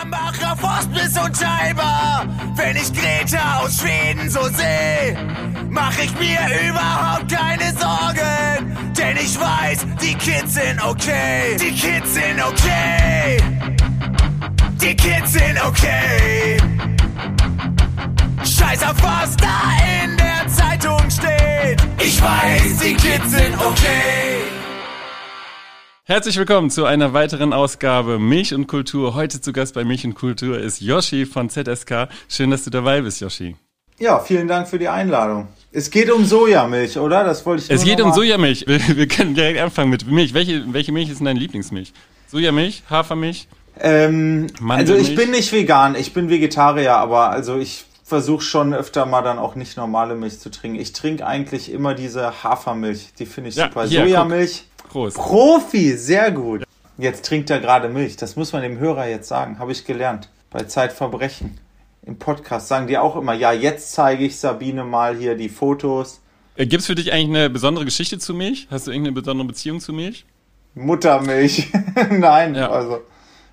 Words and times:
Hambacher 0.00 0.56
Forst 0.56 0.90
bis 0.92 1.14
Scheiber. 1.14 2.26
Wenn 2.56 2.76
ich 2.76 2.92
Greta 2.92 3.60
aus 3.60 3.80
Schweden 3.80 4.30
so 4.30 4.42
seh, 4.44 5.14
mach 5.68 5.96
ich 5.98 6.12
mir 6.18 6.40
überhaupt 6.68 7.28
keine 7.30 7.72
Sorgen. 7.78 8.94
Denn 8.96 9.16
ich 9.16 9.38
weiß, 9.38 9.86
die 10.02 10.14
Kids 10.14 10.54
sind 10.54 10.82
okay. 10.82 11.56
Die 11.60 11.72
Kids 11.72 12.14
sind 12.14 12.42
okay. 12.42 13.36
Die 14.80 14.96
Kids 14.96 15.32
sind 15.32 15.64
okay. 15.64 16.56
Scheiß 18.42 18.82
auf 18.82 19.02
was 19.02 19.36
da 19.36 20.04
in 20.04 20.16
der 20.16 20.48
Zeitung 20.48 21.10
steht. 21.10 21.80
Ich 21.98 22.20
weiß, 22.22 22.78
die 22.82 22.94
Kids 22.94 23.30
sind 23.30 23.54
okay. 23.54 24.59
Herzlich 26.10 26.36
willkommen 26.38 26.70
zu 26.70 26.86
einer 26.86 27.12
weiteren 27.12 27.52
Ausgabe 27.52 28.18
Milch 28.18 28.52
und 28.52 28.66
Kultur. 28.66 29.14
Heute 29.14 29.40
zu 29.40 29.52
Gast 29.52 29.74
bei 29.74 29.84
Milch 29.84 30.04
und 30.04 30.16
Kultur 30.16 30.58
ist 30.58 30.80
Yoshi 30.80 31.24
von 31.24 31.48
ZSK. 31.48 32.08
Schön, 32.28 32.50
dass 32.50 32.64
du 32.64 32.70
dabei 32.70 33.02
bist, 33.02 33.20
Yoshi. 33.20 33.54
Ja, 34.00 34.18
vielen 34.18 34.48
Dank 34.48 34.66
für 34.66 34.80
die 34.80 34.88
Einladung. 34.88 35.46
Es 35.70 35.88
geht 35.88 36.10
um 36.10 36.24
Sojamilch, 36.24 36.98
oder? 36.98 37.22
Das 37.22 37.46
wollte 37.46 37.62
ich 37.62 37.70
Es 37.70 37.84
geht 37.84 38.00
um 38.00 38.12
Sojamilch. 38.12 38.66
Wir, 38.66 38.80
wir, 38.96 39.06
können 39.06 39.36
direkt 39.36 39.60
anfangen 39.60 39.88
mit 39.88 40.04
Milch. 40.08 40.34
Welche, 40.34 40.64
welche 40.72 40.90
Milch 40.90 41.10
ist 41.10 41.18
denn 41.18 41.26
deine 41.26 41.38
Lieblingsmilch? 41.38 41.92
Sojamilch, 42.26 42.82
Hafermilch? 42.90 43.46
Ähm, 43.78 44.48
also 44.68 44.96
ich 44.96 45.14
bin 45.14 45.30
nicht 45.30 45.52
vegan, 45.52 45.94
ich 45.94 46.12
bin 46.12 46.28
Vegetarier, 46.28 46.96
aber 46.96 47.30
also 47.30 47.56
ich 47.56 47.84
versuche 48.02 48.42
schon 48.42 48.74
öfter 48.74 49.06
mal 49.06 49.22
dann 49.22 49.38
auch 49.38 49.54
nicht 49.54 49.76
normale 49.76 50.16
Milch 50.16 50.40
zu 50.40 50.50
trinken. 50.50 50.80
Ich 50.80 50.92
trinke 50.92 51.24
eigentlich 51.24 51.72
immer 51.72 51.94
diese 51.94 52.42
Hafermilch, 52.42 53.12
die 53.16 53.26
finde 53.26 53.50
ich 53.50 53.54
ja, 53.54 53.66
super. 53.68 53.84
Hier, 53.84 54.00
Sojamilch. 54.00 54.64
Guck. 54.64 54.69
Prost. 54.90 55.16
Profi, 55.16 55.96
sehr 55.96 56.32
gut. 56.32 56.64
Jetzt 56.98 57.24
trinkt 57.24 57.48
er 57.48 57.60
gerade 57.60 57.88
Milch. 57.88 58.16
Das 58.16 58.34
muss 58.34 58.52
man 58.52 58.62
dem 58.62 58.78
Hörer 58.78 59.06
jetzt 59.06 59.28
sagen. 59.28 59.60
Habe 59.60 59.70
ich 59.70 59.84
gelernt. 59.84 60.28
Bei 60.50 60.64
Zeitverbrechen. 60.64 61.58
Im 62.04 62.18
Podcast 62.18 62.66
sagen 62.66 62.88
die 62.88 62.98
auch 62.98 63.14
immer, 63.14 63.34
ja, 63.34 63.52
jetzt 63.52 63.92
zeige 63.92 64.24
ich 64.24 64.40
Sabine 64.40 64.82
mal 64.82 65.16
hier 65.16 65.36
die 65.36 65.48
Fotos. 65.48 66.20
Äh, 66.56 66.66
Gibt 66.66 66.80
es 66.80 66.86
für 66.88 66.96
dich 66.96 67.12
eigentlich 67.12 67.28
eine 67.28 67.50
besondere 67.50 67.84
Geschichte 67.84 68.18
zu 68.18 68.34
Milch? 68.34 68.66
Hast 68.68 68.88
du 68.88 68.90
irgendeine 68.90 69.14
besondere 69.14 69.46
Beziehung 69.46 69.78
zu 69.78 69.92
Milch? 69.92 70.26
Muttermilch. 70.74 71.68
Nein, 72.10 72.56
ja. 72.56 72.70
also. 72.70 73.02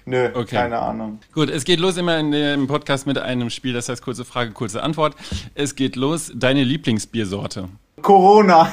Nö, 0.06 0.30
okay. 0.34 0.56
keine 0.56 0.80
Ahnung. 0.80 1.20
Gut, 1.34 1.52
es 1.52 1.66
geht 1.66 1.80
los 1.80 1.98
immer 1.98 2.18
in 2.18 2.32
dem 2.32 2.66
Podcast 2.66 3.06
mit 3.06 3.18
einem 3.20 3.50
Spiel, 3.52 3.74
das 3.74 3.90
heißt 3.90 4.02
kurze 4.02 4.26
Frage, 4.26 4.52
kurze 4.52 4.82
Antwort. 4.82 5.16
Es 5.54 5.76
geht 5.76 5.98
los, 5.98 6.32
deine 6.34 6.64
Lieblingsbiersorte. 6.64 7.68
Corona. 8.02 8.72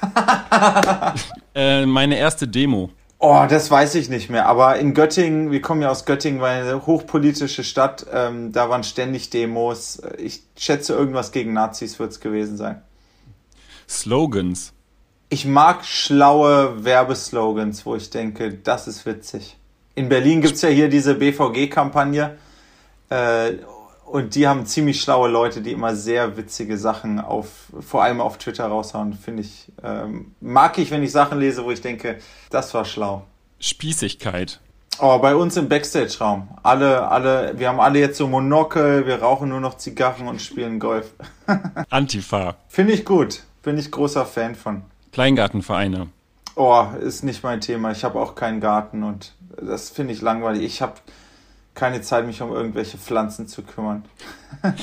äh, 1.54 1.86
meine 1.86 2.18
erste 2.18 2.48
Demo. 2.48 2.90
Oh, 3.22 3.44
das 3.48 3.70
weiß 3.70 3.96
ich 3.96 4.08
nicht 4.08 4.30
mehr. 4.30 4.46
Aber 4.46 4.78
in 4.78 4.94
Göttingen, 4.94 5.50
wir 5.50 5.60
kommen 5.60 5.82
ja 5.82 5.90
aus 5.90 6.06
Göttingen, 6.06 6.40
war 6.40 6.48
eine 6.48 6.86
hochpolitische 6.86 7.64
Stadt. 7.64 8.06
Ähm, 8.12 8.50
da 8.52 8.70
waren 8.70 8.82
ständig 8.82 9.28
Demos. 9.28 10.00
Ich 10.16 10.42
schätze, 10.56 10.94
irgendwas 10.94 11.30
gegen 11.30 11.52
Nazis 11.52 11.98
wird 11.98 12.12
es 12.12 12.20
gewesen 12.20 12.56
sein. 12.56 12.80
Slogans. 13.86 14.72
Ich 15.28 15.44
mag 15.44 15.84
schlaue 15.84 16.84
Werbeslogans, 16.84 17.84
wo 17.84 17.94
ich 17.94 18.08
denke, 18.08 18.54
das 18.54 18.88
ist 18.88 19.04
witzig. 19.04 19.58
In 19.94 20.08
Berlin 20.08 20.40
gibt 20.40 20.54
es 20.54 20.62
ja 20.62 20.70
hier 20.70 20.88
diese 20.88 21.14
BVG-Kampagne. 21.14 22.38
Äh, 23.10 23.52
und 24.10 24.34
die 24.34 24.48
haben 24.48 24.66
ziemlich 24.66 25.00
schlaue 25.00 25.28
Leute, 25.28 25.62
die 25.62 25.70
immer 25.70 25.94
sehr 25.94 26.36
witzige 26.36 26.76
Sachen 26.76 27.20
auf, 27.20 27.46
vor 27.80 28.02
allem 28.02 28.20
auf 28.20 28.38
Twitter 28.38 28.66
raushauen. 28.66 29.12
Finde 29.14 29.42
ich, 29.42 29.66
ähm, 29.84 30.34
mag 30.40 30.78
ich, 30.78 30.90
wenn 30.90 31.02
ich 31.02 31.12
Sachen 31.12 31.38
lese, 31.38 31.64
wo 31.64 31.70
ich 31.70 31.80
denke, 31.80 32.18
das 32.50 32.74
war 32.74 32.84
schlau. 32.84 33.24
Spießigkeit. 33.60 34.58
Oh, 34.98 35.18
bei 35.18 35.36
uns 35.36 35.56
im 35.56 35.68
Backstage-Raum. 35.68 36.48
Alle, 36.62 37.08
alle, 37.08 37.58
wir 37.58 37.68
haben 37.68 37.78
alle 37.78 38.00
jetzt 38.00 38.18
so 38.18 38.26
Monokel, 38.26 39.06
wir 39.06 39.22
rauchen 39.22 39.48
nur 39.48 39.60
noch 39.60 39.76
Zigarren 39.76 40.26
und 40.26 40.42
spielen 40.42 40.80
Golf. 40.80 41.12
Antifa. 41.90 42.56
Finde 42.68 42.94
ich 42.94 43.04
gut. 43.04 43.44
Bin 43.62 43.78
ich 43.78 43.92
großer 43.92 44.26
Fan 44.26 44.56
von. 44.56 44.82
Kleingartenvereine. 45.12 46.08
Oh, 46.56 46.84
ist 47.00 47.22
nicht 47.22 47.44
mein 47.44 47.60
Thema. 47.60 47.92
Ich 47.92 48.02
habe 48.02 48.18
auch 48.18 48.34
keinen 48.34 48.60
Garten 48.60 49.04
und 49.04 49.34
das 49.56 49.88
finde 49.90 50.12
ich 50.14 50.20
langweilig. 50.20 50.62
Ich 50.62 50.82
habe 50.82 50.94
keine 51.74 52.02
Zeit, 52.02 52.26
mich 52.26 52.42
um 52.42 52.52
irgendwelche 52.52 52.98
Pflanzen 52.98 53.48
zu 53.48 53.62
kümmern. 53.62 54.04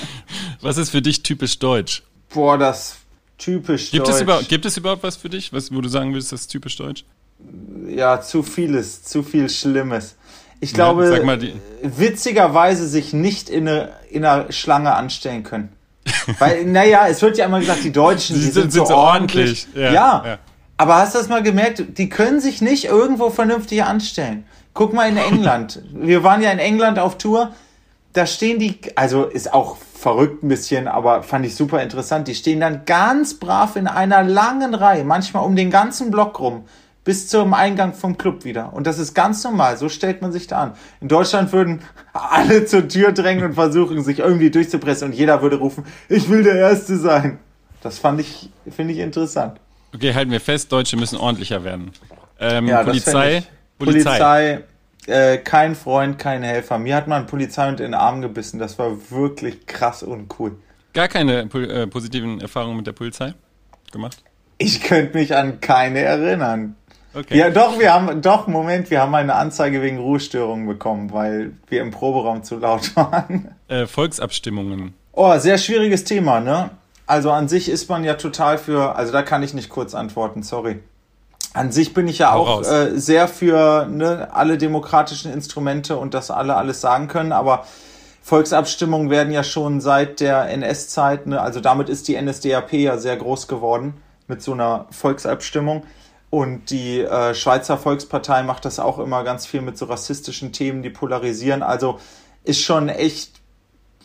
was 0.61 0.77
ist 0.77 0.89
für 0.89 1.01
dich 1.01 1.23
typisch 1.23 1.59
deutsch? 1.59 2.03
Boah, 2.33 2.57
das 2.57 2.97
typisch 3.37 3.91
gibt 3.91 4.07
deutsch. 4.07 4.15
Es 4.15 4.21
überhaupt, 4.21 4.49
gibt 4.49 4.65
es 4.65 4.77
überhaupt 4.77 5.03
was 5.03 5.15
für 5.15 5.29
dich, 5.29 5.53
was, 5.53 5.73
wo 5.73 5.81
du 5.81 5.89
sagen 5.89 6.13
würdest, 6.13 6.31
das 6.31 6.41
ist 6.41 6.47
typisch 6.47 6.75
deutsch? 6.77 7.05
Ja, 7.87 8.21
zu 8.21 8.41
vieles, 8.41 9.03
zu 9.03 9.21
viel 9.23 9.49
Schlimmes. 9.49 10.15
Ich 10.59 10.71
ja, 10.71 10.91
glaube, 10.91 11.21
witzigerweise 11.83 12.87
sich 12.87 13.13
nicht 13.13 13.49
in, 13.49 13.67
eine, 13.67 13.91
in 14.09 14.25
einer 14.25 14.51
Schlange 14.51 14.95
anstellen 14.95 15.43
können. 15.43 15.69
Weil, 16.39 16.65
naja, 16.65 17.07
es 17.07 17.21
wird 17.21 17.37
ja 17.37 17.45
immer 17.45 17.59
gesagt, 17.59 17.83
die 17.83 17.91
Deutschen, 17.91 18.37
die, 18.37 18.45
die 18.45 18.51
sind, 18.51 18.71
sind, 18.71 18.87
so, 18.87 18.95
ordentlich. 18.95 19.67
ordentlich. 19.67 19.67
Ja, 19.75 19.93
ja. 19.93 20.23
ja, 20.25 20.39
aber 20.77 20.97
hast 20.97 21.15
du 21.15 21.17
das 21.17 21.27
mal 21.27 21.41
gemerkt? 21.41 21.83
Die 21.97 22.07
können 22.07 22.39
sich 22.39 22.61
nicht 22.61 22.85
irgendwo 22.85 23.29
vernünftig 23.31 23.83
anstellen. 23.83 24.45
Guck 24.73 24.93
mal 24.93 25.09
in 25.09 25.17
England. 25.17 25.81
Wir 25.91 26.23
waren 26.23 26.41
ja 26.41 26.51
in 26.51 26.59
England 26.59 26.99
auf 26.99 27.17
Tour. 27.17 27.51
Da 28.13 28.27
stehen 28.27 28.59
die, 28.59 28.79
also 28.95 29.25
ist 29.25 29.53
auch 29.53 29.77
verrückt 29.77 30.43
ein 30.43 30.47
bisschen, 30.47 30.87
aber 30.87 31.23
fand 31.23 31.45
ich 31.45 31.55
super 31.55 31.81
interessant. 31.81 32.27
Die 32.27 32.35
stehen 32.35 32.59
dann 32.59 32.85
ganz 32.85 33.33
brav 33.33 33.75
in 33.75 33.87
einer 33.87 34.23
langen 34.23 34.75
Reihe, 34.75 35.03
manchmal 35.03 35.43
um 35.43 35.55
den 35.55 35.71
ganzen 35.71 36.11
Block 36.11 36.39
rum, 36.39 36.65
bis 37.03 37.27
zum 37.27 37.55
Eingang 37.55 37.93
vom 37.93 38.17
Club 38.17 38.45
wieder. 38.45 38.73
Und 38.73 38.85
das 38.85 38.99
ist 38.99 39.15
ganz 39.15 39.43
normal. 39.43 39.77
So 39.77 39.89
stellt 39.89 40.21
man 40.21 40.31
sich 40.31 40.45
da 40.45 40.61
an. 40.61 40.73
In 41.01 41.07
Deutschland 41.07 41.51
würden 41.51 41.81
alle 42.13 42.65
zur 42.65 42.87
Tür 42.87 43.11
drängen 43.11 43.43
und 43.43 43.53
versuchen, 43.55 44.03
sich 44.03 44.19
irgendwie 44.19 44.51
durchzupressen 44.51 45.09
und 45.09 45.13
jeder 45.15 45.41
würde 45.41 45.57
rufen, 45.57 45.85
ich 46.07 46.29
will 46.29 46.43
der 46.43 46.55
Erste 46.55 46.97
sein. 46.97 47.39
Das 47.81 47.97
fand 47.97 48.21
ich, 48.21 48.51
finde 48.69 48.93
ich 48.93 48.99
interessant. 48.99 49.59
Okay, 49.93 50.13
halten 50.13 50.31
wir 50.31 50.41
fest, 50.41 50.71
Deutsche 50.71 50.97
müssen 50.97 51.17
ordentlicher 51.17 51.63
werden. 51.63 51.91
Ähm, 52.39 52.67
ja, 52.67 52.83
Polizei 52.83 53.43
Polizei, 53.77 54.09
Polizei 54.09 54.63
äh, 55.07 55.37
kein 55.37 55.75
Freund, 55.75 56.19
kein 56.19 56.43
Helfer. 56.43 56.77
Mir 56.77 56.95
hat 56.95 57.07
mal 57.07 57.17
ein 57.17 57.27
Polizeihund 57.27 57.79
in 57.79 57.87
den 57.87 57.93
Arm 57.93 58.21
gebissen. 58.21 58.59
Das 58.59 58.77
war 58.77 59.09
wirklich 59.09 59.65
krass 59.65 60.03
und 60.03 60.33
cool. 60.39 60.57
Gar 60.93 61.07
keine 61.07 61.41
äh, 61.41 61.87
positiven 61.87 62.41
Erfahrungen 62.41 62.77
mit 62.77 62.87
der 62.87 62.91
Polizei 62.91 63.33
gemacht? 63.91 64.17
Ich 64.57 64.81
könnte 64.81 65.17
mich 65.17 65.35
an 65.35 65.61
keine 65.61 65.99
erinnern. 65.99 66.75
Okay. 67.13 67.37
Ja, 67.37 67.49
doch, 67.49 67.79
wir 67.79 67.93
haben, 67.93 68.21
doch, 68.21 68.47
Moment, 68.47 68.91
wir 68.91 69.01
haben 69.01 69.15
eine 69.15 69.35
Anzeige 69.35 69.81
wegen 69.81 69.97
Ruhestörungen 69.97 70.67
bekommen, 70.67 71.11
weil 71.11 71.53
wir 71.67 71.81
im 71.81 71.91
Proberaum 71.91 72.43
zu 72.43 72.57
laut 72.57 72.95
waren. 72.95 73.55
Äh, 73.67 73.85
Volksabstimmungen. 73.85 74.93
Oh, 75.13 75.37
sehr 75.39 75.57
schwieriges 75.57 76.03
Thema, 76.03 76.39
ne? 76.39 76.69
Also 77.07 77.31
an 77.31 77.47
sich 77.47 77.69
ist 77.69 77.89
man 77.89 78.03
ja 78.03 78.15
total 78.15 78.57
für, 78.57 78.95
also 78.95 79.13
da 79.13 79.23
kann 79.23 79.41
ich 79.41 79.53
nicht 79.53 79.69
kurz 79.69 79.95
antworten, 79.95 80.43
sorry. 80.43 80.83
An 81.53 81.71
sich 81.71 81.93
bin 81.93 82.07
ich 82.07 82.19
ja 82.19 82.33
Hau 82.33 82.45
auch 82.45 82.61
äh, 82.63 82.99
sehr 82.99 83.27
für 83.27 83.87
ne, 83.87 84.27
alle 84.31 84.57
demokratischen 84.57 85.31
Instrumente 85.31 85.97
und 85.97 86.13
dass 86.13 86.29
alle 86.29 86.55
alles 86.55 86.81
sagen 86.81 87.07
können, 87.07 87.31
aber 87.31 87.65
Volksabstimmungen 88.21 89.09
werden 89.09 89.31
ja 89.31 89.43
schon 89.43 89.79
seit 89.79 90.19
der 90.19 90.49
NS-Zeit, 90.49 91.27
ne, 91.27 91.41
also 91.41 91.61
damit 91.61 91.87
ist 91.87 92.09
die 92.09 92.21
NSDAP 92.21 92.73
ja 92.73 92.97
sehr 92.97 93.15
groß 93.15 93.47
geworden 93.47 93.93
mit 94.27 94.41
so 94.41 94.51
einer 94.51 94.87
Volksabstimmung. 94.91 95.83
Und 96.29 96.71
die 96.71 96.99
äh, 96.99 97.33
Schweizer 97.33 97.77
Volkspartei 97.77 98.43
macht 98.43 98.65
das 98.65 98.79
auch 98.79 98.99
immer 98.99 99.23
ganz 99.23 99.45
viel 99.45 99.61
mit 99.61 99.77
so 99.77 99.85
rassistischen 99.85 100.51
Themen, 100.51 100.83
die 100.83 100.89
polarisieren. 100.89 101.63
Also 101.63 101.99
ist 102.43 102.61
schon 102.61 102.89
echt 102.89 103.39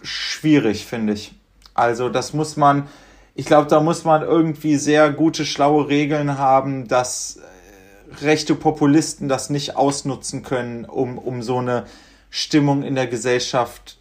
schwierig, 0.02 0.86
finde 0.86 1.14
ich. 1.14 1.34
Also 1.74 2.08
das 2.08 2.32
muss 2.32 2.56
man, 2.56 2.88
ich 3.34 3.46
glaube, 3.46 3.68
da 3.68 3.80
muss 3.80 4.04
man 4.04 4.22
irgendwie 4.22 4.76
sehr 4.76 5.10
gute, 5.10 5.44
schlaue 5.44 5.88
Regeln 5.88 6.38
haben, 6.38 6.88
dass 6.88 7.36
äh, 7.36 8.24
rechte 8.24 8.54
Populisten 8.54 9.28
das 9.28 9.50
nicht 9.50 9.76
ausnutzen 9.76 10.42
können, 10.42 10.84
um, 10.84 11.18
um 11.18 11.42
so 11.42 11.58
eine 11.58 11.84
Stimmung 12.30 12.82
in 12.82 12.94
der 12.94 13.06
Gesellschaft 13.06 13.98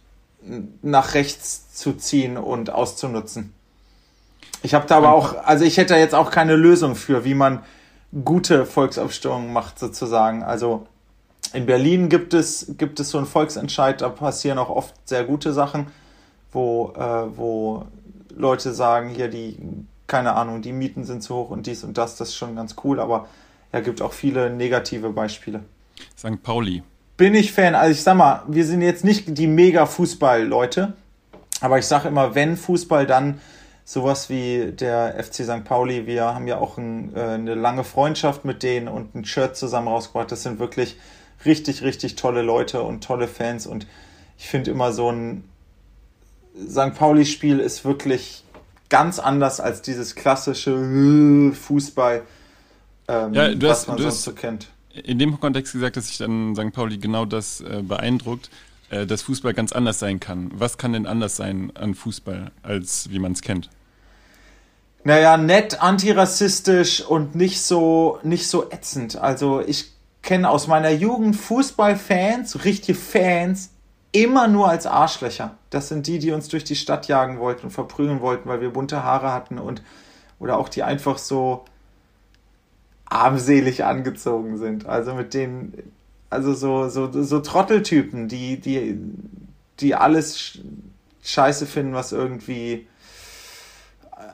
nach 0.82 1.14
rechts 1.14 1.72
zu 1.74 1.92
ziehen 1.92 2.36
und 2.36 2.70
auszunutzen. 2.70 3.52
Ich 4.62 4.74
habe 4.74 4.86
da 4.86 4.96
aber 4.96 5.12
auch, 5.12 5.34
also 5.44 5.64
ich 5.64 5.76
hätte 5.76 5.96
jetzt 5.96 6.14
auch 6.14 6.30
keine 6.30 6.56
Lösung 6.56 6.94
für, 6.94 7.24
wie 7.24 7.34
man 7.34 7.62
gute 8.24 8.66
Volksabstimmungen 8.66 9.52
macht 9.52 9.78
sozusagen. 9.78 10.42
Also 10.42 10.86
in 11.52 11.66
Berlin 11.66 12.08
gibt 12.08 12.34
es, 12.34 12.74
gibt 12.78 13.00
es 13.00 13.10
so 13.10 13.18
einen 13.18 13.26
Volksentscheid, 13.26 14.00
da 14.00 14.08
passieren 14.08 14.58
auch 14.58 14.70
oft 14.70 14.94
sehr 15.04 15.24
gute 15.24 15.52
Sachen, 15.52 15.86
wo, 16.52 16.92
äh, 16.96 17.36
wo 17.36 17.86
Leute 18.34 18.72
sagen, 18.72 19.08
hier 19.08 19.28
die, 19.28 19.58
keine 20.06 20.34
Ahnung, 20.34 20.62
die 20.62 20.72
Mieten 20.72 21.04
sind 21.04 21.22
zu 21.22 21.34
hoch 21.34 21.50
und 21.50 21.66
dies 21.66 21.84
und 21.84 21.98
das, 21.98 22.16
das 22.16 22.30
ist 22.30 22.36
schon 22.36 22.56
ganz 22.56 22.76
cool, 22.84 23.00
aber 23.00 23.28
ja, 23.72 23.80
gibt 23.80 24.02
auch 24.02 24.12
viele 24.12 24.50
negative 24.50 25.10
Beispiele. 25.10 25.60
St. 26.16 26.42
Pauli. 26.42 26.82
Bin 27.16 27.34
ich 27.34 27.52
Fan. 27.52 27.74
Also 27.74 27.92
ich 27.92 28.02
sag 28.02 28.16
mal, 28.16 28.42
wir 28.48 28.64
sind 28.64 28.82
jetzt 28.82 29.04
nicht 29.04 29.36
die 29.38 29.46
mega 29.46 29.86
Fußball-Leute, 29.86 30.94
aber 31.60 31.78
ich 31.78 31.86
sage 31.86 32.08
immer, 32.08 32.34
wenn 32.34 32.56
Fußball, 32.56 33.06
dann 33.06 33.40
sowas 33.84 34.30
wie 34.30 34.72
der 34.72 35.22
FC 35.22 35.44
St. 35.44 35.64
Pauli. 35.64 36.06
Wir 36.06 36.34
haben 36.34 36.46
ja 36.46 36.58
auch 36.58 36.78
ein, 36.78 37.14
äh, 37.14 37.20
eine 37.20 37.54
lange 37.54 37.84
Freundschaft 37.84 38.44
mit 38.44 38.62
denen 38.62 38.88
und 38.88 39.14
ein 39.14 39.24
Shirt 39.24 39.56
zusammen 39.56 39.88
rausgebracht. 39.88 40.30
Das 40.30 40.42
sind 40.42 40.58
wirklich 40.58 40.96
richtig, 41.44 41.82
richtig 41.82 42.16
tolle 42.16 42.42
Leute 42.42 42.82
und 42.82 43.02
tolle 43.02 43.28
Fans 43.28 43.66
und 43.66 43.86
ich 44.38 44.48
finde 44.48 44.70
immer 44.70 44.92
so 44.92 45.10
ein 45.10 45.44
St. 46.54 46.94
Pauli-Spiel 46.94 47.58
ist 47.58 47.84
wirklich 47.84 48.44
ganz 48.88 49.18
anders 49.18 49.60
als 49.60 49.82
dieses 49.82 50.14
klassische 50.14 50.72
äh, 50.72 51.54
Fußball, 51.54 52.22
ähm, 53.08 53.34
ja, 53.34 53.62
was 53.62 53.70
hast, 53.80 53.88
man 53.88 53.98
sonst 53.98 54.22
so 54.22 54.32
kennt. 54.32 54.68
In 54.92 55.18
dem 55.18 55.40
Kontext 55.40 55.72
gesagt, 55.72 55.96
dass 55.96 56.08
sich 56.08 56.18
dann 56.18 56.54
St. 56.54 56.72
Pauli 56.72 56.98
genau 56.98 57.24
das 57.24 57.62
äh, 57.62 57.82
beeindruckt, 57.82 58.50
äh, 58.90 59.06
dass 59.06 59.22
Fußball 59.22 59.54
ganz 59.54 59.72
anders 59.72 59.98
sein 59.98 60.20
kann. 60.20 60.50
Was 60.54 60.76
kann 60.76 60.92
denn 60.92 61.06
anders 61.06 61.36
sein 61.36 61.72
an 61.74 61.94
Fußball, 61.94 62.50
als 62.62 63.08
wie 63.10 63.18
man 63.18 63.32
es 63.32 63.40
kennt? 63.40 63.70
Naja, 65.04 65.36
nett, 65.36 65.82
antirassistisch 65.82 67.00
und 67.00 67.34
nicht 67.34 67.62
so, 67.62 68.20
nicht 68.22 68.46
so 68.46 68.70
ätzend. 68.70 69.16
Also 69.16 69.60
ich 69.60 69.92
kenne 70.20 70.48
aus 70.48 70.68
meiner 70.68 70.90
Jugend 70.90 71.34
Fußballfans, 71.34 72.64
richtige 72.64 72.96
Fans, 72.96 73.70
immer 74.12 74.46
nur 74.46 74.68
als 74.68 74.86
Arschlöcher. 74.86 75.56
Das 75.70 75.88
sind 75.88 76.06
die, 76.06 76.18
die 76.18 76.32
uns 76.32 76.48
durch 76.48 76.64
die 76.64 76.76
Stadt 76.76 77.08
jagen 77.08 77.38
wollten 77.38 77.64
und 77.64 77.70
verprügeln 77.70 78.20
wollten, 78.20 78.48
weil 78.48 78.60
wir 78.60 78.70
bunte 78.70 79.02
Haare 79.02 79.32
hatten 79.32 79.58
und 79.58 79.82
oder 80.38 80.58
auch 80.58 80.68
die 80.68 80.82
einfach 80.82 81.18
so 81.18 81.64
armselig 83.06 83.84
angezogen 83.84 84.58
sind. 84.58 84.86
Also 84.86 85.14
mit 85.14 85.34
denen, 85.34 85.92
also 86.30 86.54
so, 86.54 86.88
so, 86.88 87.10
so 87.22 87.40
Trotteltypen, 87.40 88.28
die, 88.28 88.60
die, 88.60 88.98
die 89.80 89.94
alles 89.94 90.58
scheiße 91.22 91.66
finden, 91.66 91.94
was 91.94 92.12
irgendwie 92.12 92.86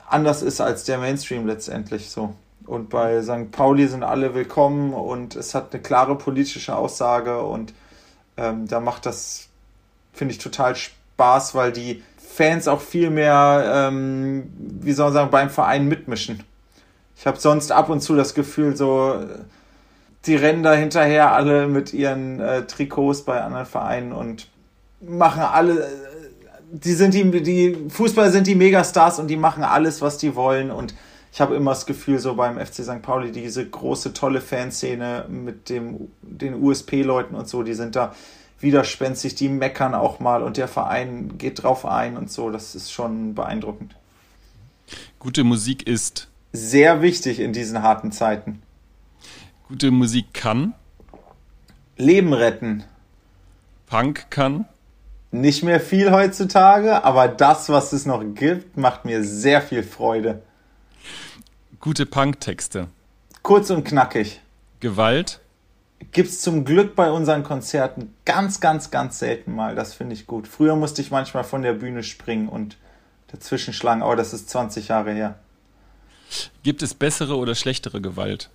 anders 0.07 0.41
ist 0.41 0.61
als 0.61 0.83
der 0.85 0.97
Mainstream 0.97 1.45
letztendlich 1.45 2.09
so. 2.09 2.33
Und 2.65 2.89
bei 2.89 3.21
St. 3.21 3.51
Pauli 3.51 3.87
sind 3.87 4.03
alle 4.03 4.33
willkommen 4.33 4.93
und 4.93 5.35
es 5.35 5.55
hat 5.55 5.73
eine 5.73 5.81
klare 5.81 6.17
politische 6.17 6.75
Aussage 6.75 7.41
und 7.41 7.73
ähm, 8.37 8.67
da 8.67 8.79
macht 8.79 9.05
das, 9.05 9.48
finde 10.13 10.33
ich, 10.33 10.37
total 10.37 10.75
Spaß, 10.75 11.55
weil 11.55 11.71
die 11.71 12.03
Fans 12.17 12.67
auch 12.67 12.81
viel 12.81 13.09
mehr, 13.09 13.89
ähm, 13.89 14.51
wie 14.57 14.93
soll 14.93 15.07
man 15.07 15.13
sagen, 15.13 15.31
beim 15.31 15.49
Verein 15.49 15.87
mitmischen. 15.87 16.43
Ich 17.17 17.27
habe 17.27 17.37
sonst 17.39 17.71
ab 17.71 17.89
und 17.89 18.01
zu 18.01 18.15
das 18.15 18.33
Gefühl, 18.33 18.77
so, 18.77 19.21
die 20.25 20.35
rennen 20.35 20.63
da 20.63 20.73
hinterher 20.73 21.33
alle 21.33 21.67
mit 21.67 21.93
ihren 21.93 22.39
äh, 22.39 22.65
Trikots 22.65 23.23
bei 23.23 23.41
anderen 23.41 23.65
Vereinen 23.65 24.13
und 24.13 24.47
machen 25.01 25.41
alle, 25.41 25.87
die 26.71 26.93
sind 26.93 27.13
die, 27.13 27.29
die 27.41 27.89
Fußballer 27.89 28.31
sind 28.31 28.47
die 28.47 28.55
Megastars 28.55 29.19
und 29.19 29.27
die 29.27 29.37
machen 29.37 29.63
alles, 29.63 30.01
was 30.01 30.17
die 30.17 30.35
wollen 30.35 30.71
und 30.71 30.93
ich 31.31 31.41
habe 31.41 31.55
immer 31.55 31.71
das 31.71 31.85
Gefühl, 31.85 32.19
so 32.19 32.33
beim 32.33 32.57
FC 32.57 32.83
St. 32.83 33.01
Pauli, 33.01 33.31
diese 33.31 33.67
große, 33.67 34.13
tolle 34.13 34.41
Fanszene 34.41 35.25
mit 35.29 35.69
dem, 35.69 36.09
den 36.21 36.55
USP-Leuten 36.55 37.35
und 37.35 37.47
so, 37.47 37.63
die 37.63 37.75
sind 37.75 37.95
da 37.95 38.15
widerspenstig, 38.59 39.35
die 39.35 39.49
meckern 39.49 39.93
auch 39.93 40.19
mal 40.19 40.43
und 40.43 40.57
der 40.57 40.67
Verein 40.67 41.37
geht 41.37 41.63
drauf 41.63 41.85
ein 41.85 42.17
und 42.17 42.31
so. 42.31 42.49
Das 42.49 42.75
ist 42.75 42.91
schon 42.91 43.35
beeindruckend. 43.35 43.95
Gute 45.19 45.43
Musik 45.43 45.87
ist 45.87 46.27
sehr 46.51 47.01
wichtig 47.01 47.39
in 47.39 47.53
diesen 47.53 47.81
harten 47.81 48.11
Zeiten. 48.11 48.61
Gute 49.67 49.91
Musik 49.91 50.33
kann 50.33 50.73
Leben 51.97 52.33
retten. 52.33 52.83
Punk 53.87 54.31
kann 54.31 54.65
nicht 55.31 55.63
mehr 55.63 55.79
viel 55.79 56.11
heutzutage, 56.11 57.03
aber 57.03 57.27
das, 57.27 57.69
was 57.69 57.93
es 57.93 58.05
noch 58.05 58.23
gibt, 58.33 58.77
macht 58.77 59.05
mir 59.05 59.23
sehr 59.23 59.61
viel 59.61 59.83
Freude. 59.83 60.41
Gute 61.79 62.05
Punk-Texte. 62.05 62.87
Kurz 63.43 63.69
und 63.69 63.83
knackig. 63.83 64.41
Gewalt. 64.79 65.39
Gibt's 66.11 66.41
zum 66.41 66.65
Glück 66.65 66.95
bei 66.95 67.11
unseren 67.11 67.43
Konzerten 67.43 68.13
ganz, 68.25 68.59
ganz, 68.59 68.89
ganz 68.89 69.19
selten 69.19 69.53
mal. 69.53 69.75
Das 69.75 69.93
finde 69.93 70.13
ich 70.13 70.27
gut. 70.27 70.47
Früher 70.47 70.75
musste 70.75 71.01
ich 71.01 71.11
manchmal 71.11 71.43
von 71.43 71.61
der 71.61 71.73
Bühne 71.73 72.03
springen 72.03 72.49
und 72.49 72.77
dazwischen 73.27 73.73
schlagen, 73.73 74.01
aber 74.01 74.15
das 74.15 74.33
ist 74.33 74.49
20 74.49 74.87
Jahre 74.87 75.11
her. 75.11 75.35
Gibt 76.63 76.81
es 76.81 76.93
bessere 76.93 77.35
oder 77.37 77.55
schlechtere 77.55 78.01
Gewalt? 78.01 78.49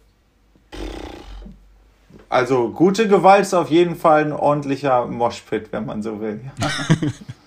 Also 2.28 2.70
gute 2.70 3.06
Gewalt 3.06 3.42
ist 3.42 3.54
auf 3.54 3.70
jeden 3.70 3.94
Fall 3.94 4.24
ein 4.24 4.32
ordentlicher 4.32 5.06
Moshpit, 5.06 5.72
wenn 5.72 5.86
man 5.86 6.02
so 6.02 6.20
will. 6.20 6.40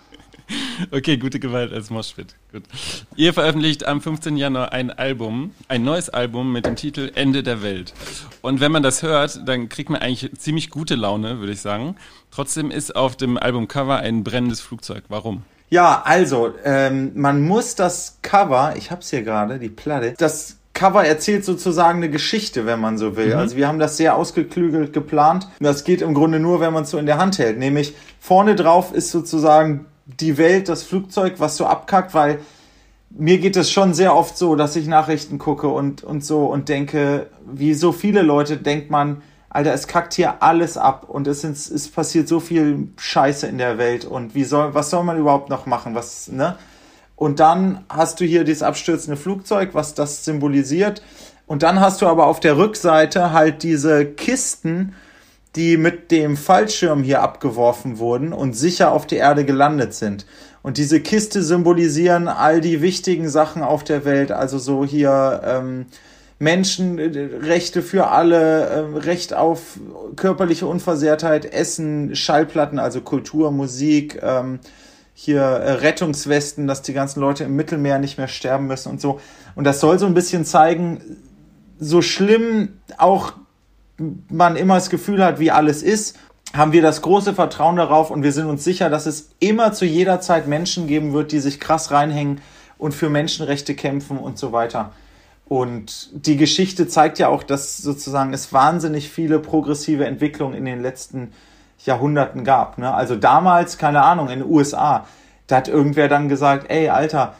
okay, 0.91 1.17
gute 1.17 1.39
Gewalt 1.39 1.73
als 1.73 1.89
Moshpit. 1.89 2.35
Gut. 2.51 2.63
Ihr 3.15 3.33
veröffentlicht 3.33 3.85
am 3.85 4.01
15. 4.01 4.37
Januar 4.37 4.73
ein 4.73 4.91
Album, 4.91 5.51
ein 5.67 5.83
neues 5.83 6.09
Album 6.09 6.51
mit 6.51 6.65
dem 6.65 6.75
Titel 6.75 7.11
Ende 7.15 7.43
der 7.43 7.61
Welt. 7.61 7.93
Und 8.41 8.59
wenn 8.59 8.71
man 8.71 8.83
das 8.83 9.03
hört, 9.03 9.47
dann 9.47 9.69
kriegt 9.69 9.89
man 9.89 10.01
eigentlich 10.01 10.31
ziemlich 10.37 10.69
gute 10.69 10.95
Laune, 10.95 11.39
würde 11.39 11.53
ich 11.53 11.61
sagen. 11.61 11.95
Trotzdem 12.31 12.71
ist 12.71 12.95
auf 12.95 13.15
dem 13.15 13.37
Albumcover 13.37 13.97
ein 13.97 14.23
brennendes 14.23 14.61
Flugzeug. 14.61 15.03
Warum? 15.09 15.43
Ja, 15.69 16.01
also, 16.05 16.53
ähm, 16.63 17.11
man 17.15 17.41
muss 17.41 17.75
das 17.75 18.19
Cover, 18.21 18.75
ich 18.77 18.89
hab's 18.89 19.09
hier 19.09 19.23
gerade, 19.23 19.59
die 19.59 19.69
Platte, 19.69 20.13
das 20.17 20.57
Cover 20.77 21.03
erzählt 21.03 21.43
sozusagen 21.43 21.97
eine 21.97 22.09
Geschichte, 22.09 22.67
wenn 22.67 22.79
man 22.79 22.97
so 22.99 23.17
will. 23.17 23.33
Mhm. 23.33 23.39
Also 23.39 23.57
wir 23.57 23.67
haben 23.67 23.79
das 23.79 23.97
sehr 23.97 24.15
ausgeklügelt 24.15 24.93
geplant. 24.93 25.47
Das 25.59 25.83
geht 25.83 26.03
im 26.03 26.13
Grunde 26.13 26.39
nur, 26.39 26.59
wenn 26.59 26.71
man 26.71 26.83
es 26.83 26.91
so 26.91 26.99
in 26.99 27.07
der 27.07 27.17
Hand 27.17 27.39
hält. 27.39 27.57
Nämlich 27.57 27.95
vorne 28.19 28.55
drauf 28.55 28.93
ist 28.93 29.09
sozusagen 29.09 29.87
die 30.07 30.37
Welt, 30.37 30.69
das 30.69 30.83
Flugzeug, 30.83 31.35
was 31.37 31.57
so 31.57 31.65
abkackt, 31.65 32.13
weil 32.13 32.39
mir 33.09 33.37
geht 33.37 33.55
es 33.55 33.71
schon 33.71 33.93
sehr 33.93 34.15
oft 34.15 34.37
so, 34.37 34.55
dass 34.55 34.75
ich 34.75 34.87
Nachrichten 34.87 35.37
gucke 35.37 35.67
und, 35.67 36.03
und 36.03 36.23
so 36.23 36.45
und 36.45 36.69
denke, 36.69 37.27
wie 37.45 37.73
so 37.73 37.91
viele 37.91 38.21
Leute 38.21 38.57
denkt 38.57 38.89
man, 38.89 39.21
Alter, 39.49 39.73
es 39.73 39.87
kackt 39.87 40.13
hier 40.13 40.43
alles 40.43 40.77
ab 40.77 41.05
und 41.07 41.25
es, 41.27 41.41
sind, 41.41 41.57
es 41.57 41.87
passiert 41.89 42.27
so 42.27 42.39
viel 42.39 42.89
Scheiße 42.97 43.47
in 43.47 43.57
der 43.57 43.77
Welt 43.77 44.05
und 44.05 44.35
wie 44.35 44.43
soll, 44.43 44.73
was 44.73 44.89
soll 44.89 45.03
man 45.03 45.17
überhaupt 45.17 45.49
noch 45.49 45.65
machen? 45.65 45.95
Was, 45.95 46.27
ne? 46.27 46.57
Und 47.15 47.39
dann 47.39 47.83
hast 47.89 48.19
du 48.19 48.25
hier 48.25 48.43
dieses 48.43 48.61
abstürzende 48.61 49.17
Flugzeug, 49.17 49.69
was 49.73 49.95
das 49.95 50.23
symbolisiert. 50.23 51.01
Und 51.47 51.63
dann 51.63 51.79
hast 51.79 52.01
du 52.01 52.07
aber 52.07 52.27
auf 52.27 52.39
der 52.39 52.57
Rückseite 52.57 53.31
halt 53.31 53.63
diese 53.63 54.05
Kisten, 54.05 54.93
die 55.57 55.75
mit 55.75 56.11
dem 56.11 56.37
Fallschirm 56.37 57.03
hier 57.03 57.21
abgeworfen 57.21 57.97
wurden 57.97 58.31
und 58.31 58.53
sicher 58.53 58.91
auf 58.91 59.07
der 59.07 59.19
Erde 59.19 59.43
gelandet 59.43 59.93
sind. 59.93 60.25
Und 60.61 60.77
diese 60.77 61.01
Kiste 61.01 61.41
symbolisieren 61.41 62.27
all 62.27 62.61
die 62.61 62.81
wichtigen 62.81 63.27
Sachen 63.27 63.63
auf 63.63 63.83
der 63.83 64.05
Welt, 64.05 64.31
also 64.31 64.59
so 64.59 64.85
hier 64.85 65.41
ähm, 65.43 65.87
Menschenrechte 66.39 67.81
für 67.81 68.07
alle, 68.07 68.65
äh, 68.65 68.79
Recht 68.99 69.33
auf 69.33 69.79
körperliche 70.15 70.67
Unversehrtheit, 70.67 71.51
Essen, 71.51 72.15
Schallplatten, 72.15 72.79
also 72.79 73.01
Kultur, 73.01 73.51
Musik, 73.51 74.19
ähm, 74.21 74.59
hier 75.13 75.41
äh, 75.41 75.71
Rettungswesten, 75.71 76.67
dass 76.67 76.83
die 76.83 76.93
ganzen 76.93 77.21
Leute 77.21 77.45
im 77.45 77.55
Mittelmeer 77.55 77.97
nicht 77.97 78.19
mehr 78.19 78.27
sterben 78.27 78.67
müssen 78.67 78.89
und 78.89 79.01
so. 79.01 79.19
Und 79.55 79.63
das 79.63 79.79
soll 79.79 79.97
so 79.97 80.05
ein 80.05 80.13
bisschen 80.13 80.45
zeigen, 80.45 81.01
so 81.79 82.03
schlimm 82.03 82.73
auch 82.97 83.33
man 84.29 84.55
immer 84.55 84.75
das 84.75 84.89
Gefühl 84.89 85.23
hat, 85.23 85.39
wie 85.39 85.51
alles 85.51 85.83
ist, 85.83 86.17
haben 86.53 86.71
wir 86.71 86.81
das 86.81 87.01
große 87.01 87.33
Vertrauen 87.33 87.75
darauf 87.75 88.09
und 88.09 88.23
wir 88.23 88.31
sind 88.31 88.45
uns 88.45 88.63
sicher, 88.63 88.89
dass 88.89 89.05
es 89.05 89.31
immer 89.39 89.73
zu 89.73 89.85
jeder 89.85 90.21
Zeit 90.21 90.47
Menschen 90.47 90.87
geben 90.87 91.13
wird, 91.13 91.31
die 91.31 91.39
sich 91.39 91.59
krass 91.59 91.91
reinhängen 91.91 92.41
und 92.77 92.93
für 92.93 93.09
Menschenrechte 93.09 93.75
kämpfen 93.75 94.17
und 94.17 94.37
so 94.37 94.51
weiter. 94.51 94.91
Und 95.45 96.09
die 96.13 96.37
Geschichte 96.37 96.87
zeigt 96.87 97.19
ja 97.19 97.29
auch, 97.29 97.43
dass 97.43 97.77
sozusagen 97.77 98.33
es 98.33 98.51
wahnsinnig 98.51 99.09
viele 99.09 99.39
progressive 99.39 100.05
Entwicklungen 100.05 100.55
in 100.55 100.65
den 100.65 100.81
letzten 100.81 101.31
Jahrhunderten 101.85 102.43
gab. 102.43 102.77
Ne? 102.77 102.93
Also 102.93 103.15
damals, 103.15 103.77
keine 103.77 104.03
Ahnung, 104.03 104.29
in 104.29 104.39
den 104.39 104.49
USA, 104.49 105.05
da 105.47 105.57
hat 105.57 105.69
irgendwer 105.69 106.09
dann 106.09 106.27
gesagt, 106.27 106.69
ey, 106.69 106.89
Alter, 106.89 107.35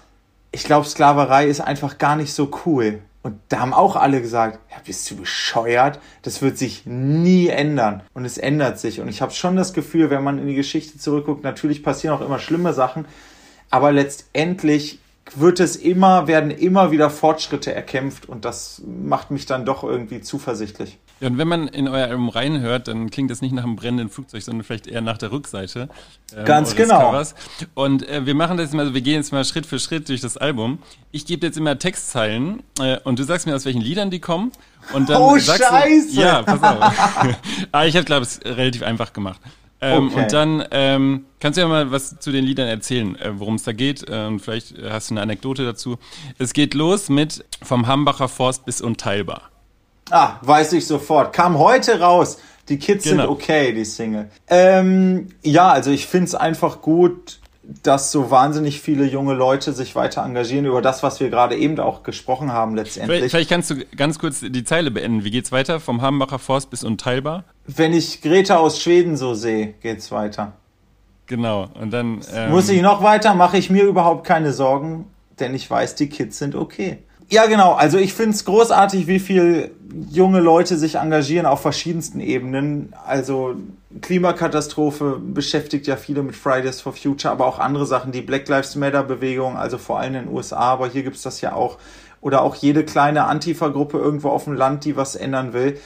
ich 0.51 0.63
glaube, 0.63 0.87
Sklaverei 0.87 1.47
ist 1.47 1.59
einfach 1.59 1.97
gar 1.97 2.15
nicht 2.15 2.33
so 2.33 2.49
cool. 2.65 2.99
Und 3.27 3.41
da 3.49 3.59
haben 3.59 3.73
auch 3.73 3.97
alle 3.97 4.21
gesagt, 4.21 4.57
ja, 4.71 4.77
bist 4.85 5.11
du 5.11 5.17
bescheuert? 5.17 5.99
Das 6.21 6.41
wird 6.41 6.57
sich 6.57 6.85
nie 6.85 7.49
ändern. 7.49 8.01
Und 8.13 8.23
es 8.23 8.37
ändert 8.37 8.79
sich. 8.79 9.01
Und 9.01 9.09
ich 9.09 9.21
habe 9.21 9.33
schon 9.33 9.57
das 9.57 9.73
Gefühl, 9.73 10.09
wenn 10.09 10.23
man 10.23 10.39
in 10.39 10.47
die 10.47 10.55
Geschichte 10.55 10.97
zurückguckt, 10.97 11.43
natürlich 11.43 11.83
passieren 11.83 12.15
auch 12.15 12.25
immer 12.25 12.39
schlimme 12.39 12.71
Sachen, 12.71 13.03
aber 13.69 13.91
letztendlich 13.91 14.99
wird 15.35 15.59
es 15.59 15.75
immer, 15.75 16.27
werden 16.27 16.51
immer 16.51 16.91
wieder 16.91 17.09
Fortschritte 17.09 17.73
erkämpft 17.73 18.27
und 18.27 18.45
das 18.45 18.81
macht 18.85 19.31
mich 19.31 19.45
dann 19.45 19.65
doch 19.65 19.83
irgendwie 19.83 20.21
zuversichtlich. 20.21 20.97
Ja, 21.19 21.29
und 21.29 21.39
wenn 21.39 21.47
man 21.47 21.67
in 21.67 21.87
euer 21.87 22.07
Album 22.07 22.29
reinhört, 22.29 22.87
dann 22.87 23.09
klingt 23.09 23.31
das 23.31 23.41
nicht 23.41 23.51
nach 23.51 23.63
einem 23.63 23.75
brennenden 23.75 24.09
Flugzeug, 24.09 24.43
sondern 24.43 24.63
vielleicht 24.63 24.85
eher 24.85 25.01
nach 25.01 25.17
der 25.17 25.31
Rückseite. 25.31 25.89
Ähm, 26.35 26.45
Ganz 26.45 26.75
genau. 26.75 26.99
Covers. 26.99 27.33
Und 27.73 28.07
äh, 28.07 28.27
wir 28.27 28.35
machen 28.35 28.57
das 28.57 28.71
mal, 28.73 28.83
also 28.83 28.93
wir 28.93 29.01
gehen 29.01 29.15
jetzt 29.15 29.31
mal 29.31 29.43
Schritt 29.43 29.65
für 29.65 29.79
Schritt 29.79 30.09
durch 30.09 30.21
das 30.21 30.37
Album. 30.37 30.77
Ich 31.11 31.25
gebe 31.25 31.45
jetzt 31.45 31.57
immer 31.57 31.79
Textzeilen 31.79 32.61
äh, 32.79 32.99
und 33.03 33.17
du 33.17 33.23
sagst 33.23 33.47
mir, 33.47 33.55
aus 33.55 33.65
welchen 33.65 33.81
Liedern 33.81 34.11
die 34.11 34.19
kommen. 34.19 34.51
Und 34.93 35.09
dann 35.09 35.21
oh, 35.21 35.39
Scheiße! 35.39 36.13
Du, 36.13 36.21
ja, 36.21 36.43
pass 36.43 36.61
auf. 36.61 36.63
Aber 36.63 37.35
ah, 37.71 37.85
ich 37.85 37.95
habe, 37.95 38.05
glaube 38.05 38.25
ich, 38.25 38.45
relativ 38.45 38.83
einfach 38.83 39.11
gemacht. 39.11 39.41
Ähm, 39.79 40.07
okay. 40.07 40.21
Und 40.21 40.33
dann 40.33 40.65
ähm, 40.71 41.25
kannst 41.39 41.57
du 41.57 41.61
ja 41.61 41.67
mal 41.67 41.91
was 41.91 42.19
zu 42.19 42.31
den 42.31 42.43
Liedern 42.43 42.67
erzählen, 42.67 43.15
äh, 43.17 43.39
worum 43.39 43.55
es 43.55 43.63
da 43.63 43.73
geht. 43.73 44.05
Ähm, 44.09 44.39
vielleicht 44.39 44.75
hast 44.81 45.09
du 45.09 45.13
eine 45.13 45.21
Anekdote 45.21 45.65
dazu. 45.65 45.97
Es 46.39 46.53
geht 46.53 46.73
los 46.73 47.09
mit 47.09 47.45
Vom 47.61 47.87
Hambacher 47.87 48.27
Forst 48.27 48.65
bis 48.65 48.81
Unteilbar. 48.81 49.51
Ah, 50.09 50.37
weiß 50.41 50.73
ich 50.73 50.87
sofort. 50.87 51.33
Kam 51.33 51.59
heute 51.59 51.99
raus. 51.99 52.37
Die 52.69 52.79
Kids 52.79 53.05
genau. 53.05 53.23
sind 53.23 53.31
okay, 53.31 53.71
die 53.73 53.85
Single. 53.85 54.29
Ähm, 54.47 55.29
ja, 55.41 55.69
also 55.69 55.91
ich 55.91 56.07
finde 56.07 56.25
es 56.25 56.35
einfach 56.35 56.81
gut, 56.81 57.39
dass 57.83 58.11
so 58.11 58.31
wahnsinnig 58.31 58.81
viele 58.81 59.05
junge 59.05 59.33
Leute 59.33 59.73
sich 59.73 59.95
weiter 59.95 60.23
engagieren 60.23 60.65
über 60.65 60.81
das, 60.81 61.03
was 61.03 61.19
wir 61.19 61.29
gerade 61.29 61.55
eben 61.55 61.79
auch 61.79 62.03
gesprochen 62.03 62.51
haben 62.51 62.75
letztendlich. 62.75 63.17
Vielleicht, 63.17 63.31
vielleicht, 63.31 63.49
kannst 63.49 63.69
du 63.71 63.85
ganz 63.95 64.19
kurz 64.19 64.39
die 64.41 64.63
Zeile 64.63 64.91
beenden. 64.91 65.23
Wie 65.23 65.31
geht's 65.31 65.51
weiter? 65.51 65.79
Vom 65.79 66.01
Hambacher 66.01 66.39
Forst 66.39 66.69
bis 66.69 66.83
unteilbar? 66.83 67.43
Wenn 67.67 67.93
ich 67.93 68.21
Greta 68.21 68.57
aus 68.57 68.81
Schweden 68.81 69.17
so 69.17 69.33
sehe, 69.33 69.73
geht's 69.81 70.11
weiter. 70.11 70.53
Genau. 71.27 71.67
Und 71.79 71.91
dann 71.91 72.21
ähm 72.33 72.49
muss 72.49 72.69
ich 72.69 72.81
noch 72.81 73.03
weiter, 73.03 73.35
mache 73.35 73.57
ich 73.57 73.69
mir 73.69 73.83
überhaupt 73.83 74.25
keine 74.25 74.53
Sorgen, 74.53 75.05
denn 75.39 75.53
ich 75.53 75.69
weiß, 75.69 75.95
die 75.95 76.07
Kids 76.07 76.39
sind 76.39 76.55
okay. 76.55 76.99
Ja, 77.29 77.45
genau. 77.45 77.73
Also 77.73 77.97
ich 77.97 78.13
finde 78.13 78.31
es 78.31 78.45
großartig, 78.45 79.07
wie 79.07 79.19
viel 79.19 79.71
junge 80.09 80.39
Leute 80.39 80.77
sich 80.77 80.95
engagieren 80.95 81.45
auf 81.45 81.61
verschiedensten 81.61 82.21
Ebenen. 82.21 82.93
Also 83.05 83.55
Klimakatastrophe 84.01 85.19
beschäftigt 85.21 85.87
ja 85.87 85.97
viele 85.97 86.23
mit 86.23 86.37
Fridays 86.37 86.79
for 86.79 86.93
Future, 86.93 87.33
aber 87.33 87.45
auch 87.45 87.59
andere 87.59 87.85
Sachen, 87.85 88.13
die 88.13 88.21
Black 88.21 88.47
Lives 88.47 88.77
Matter 88.77 89.03
Bewegung, 89.03 89.57
also 89.57 89.77
vor 89.77 89.99
allem 89.99 90.15
in 90.15 90.25
den 90.25 90.33
USA, 90.33 90.59
aber 90.59 90.87
hier 90.87 91.03
gibt's 91.03 91.21
das 91.21 91.41
ja 91.41 91.53
auch. 91.53 91.77
Oder 92.21 92.41
auch 92.41 92.55
jede 92.55 92.85
kleine 92.85 93.25
Antifa-Gruppe 93.25 93.97
irgendwo 93.97 94.29
auf 94.29 94.45
dem 94.45 94.53
Land, 94.53 94.85
die 94.85 94.95
was 94.95 95.15
ändern 95.15 95.51
will. 95.51 95.79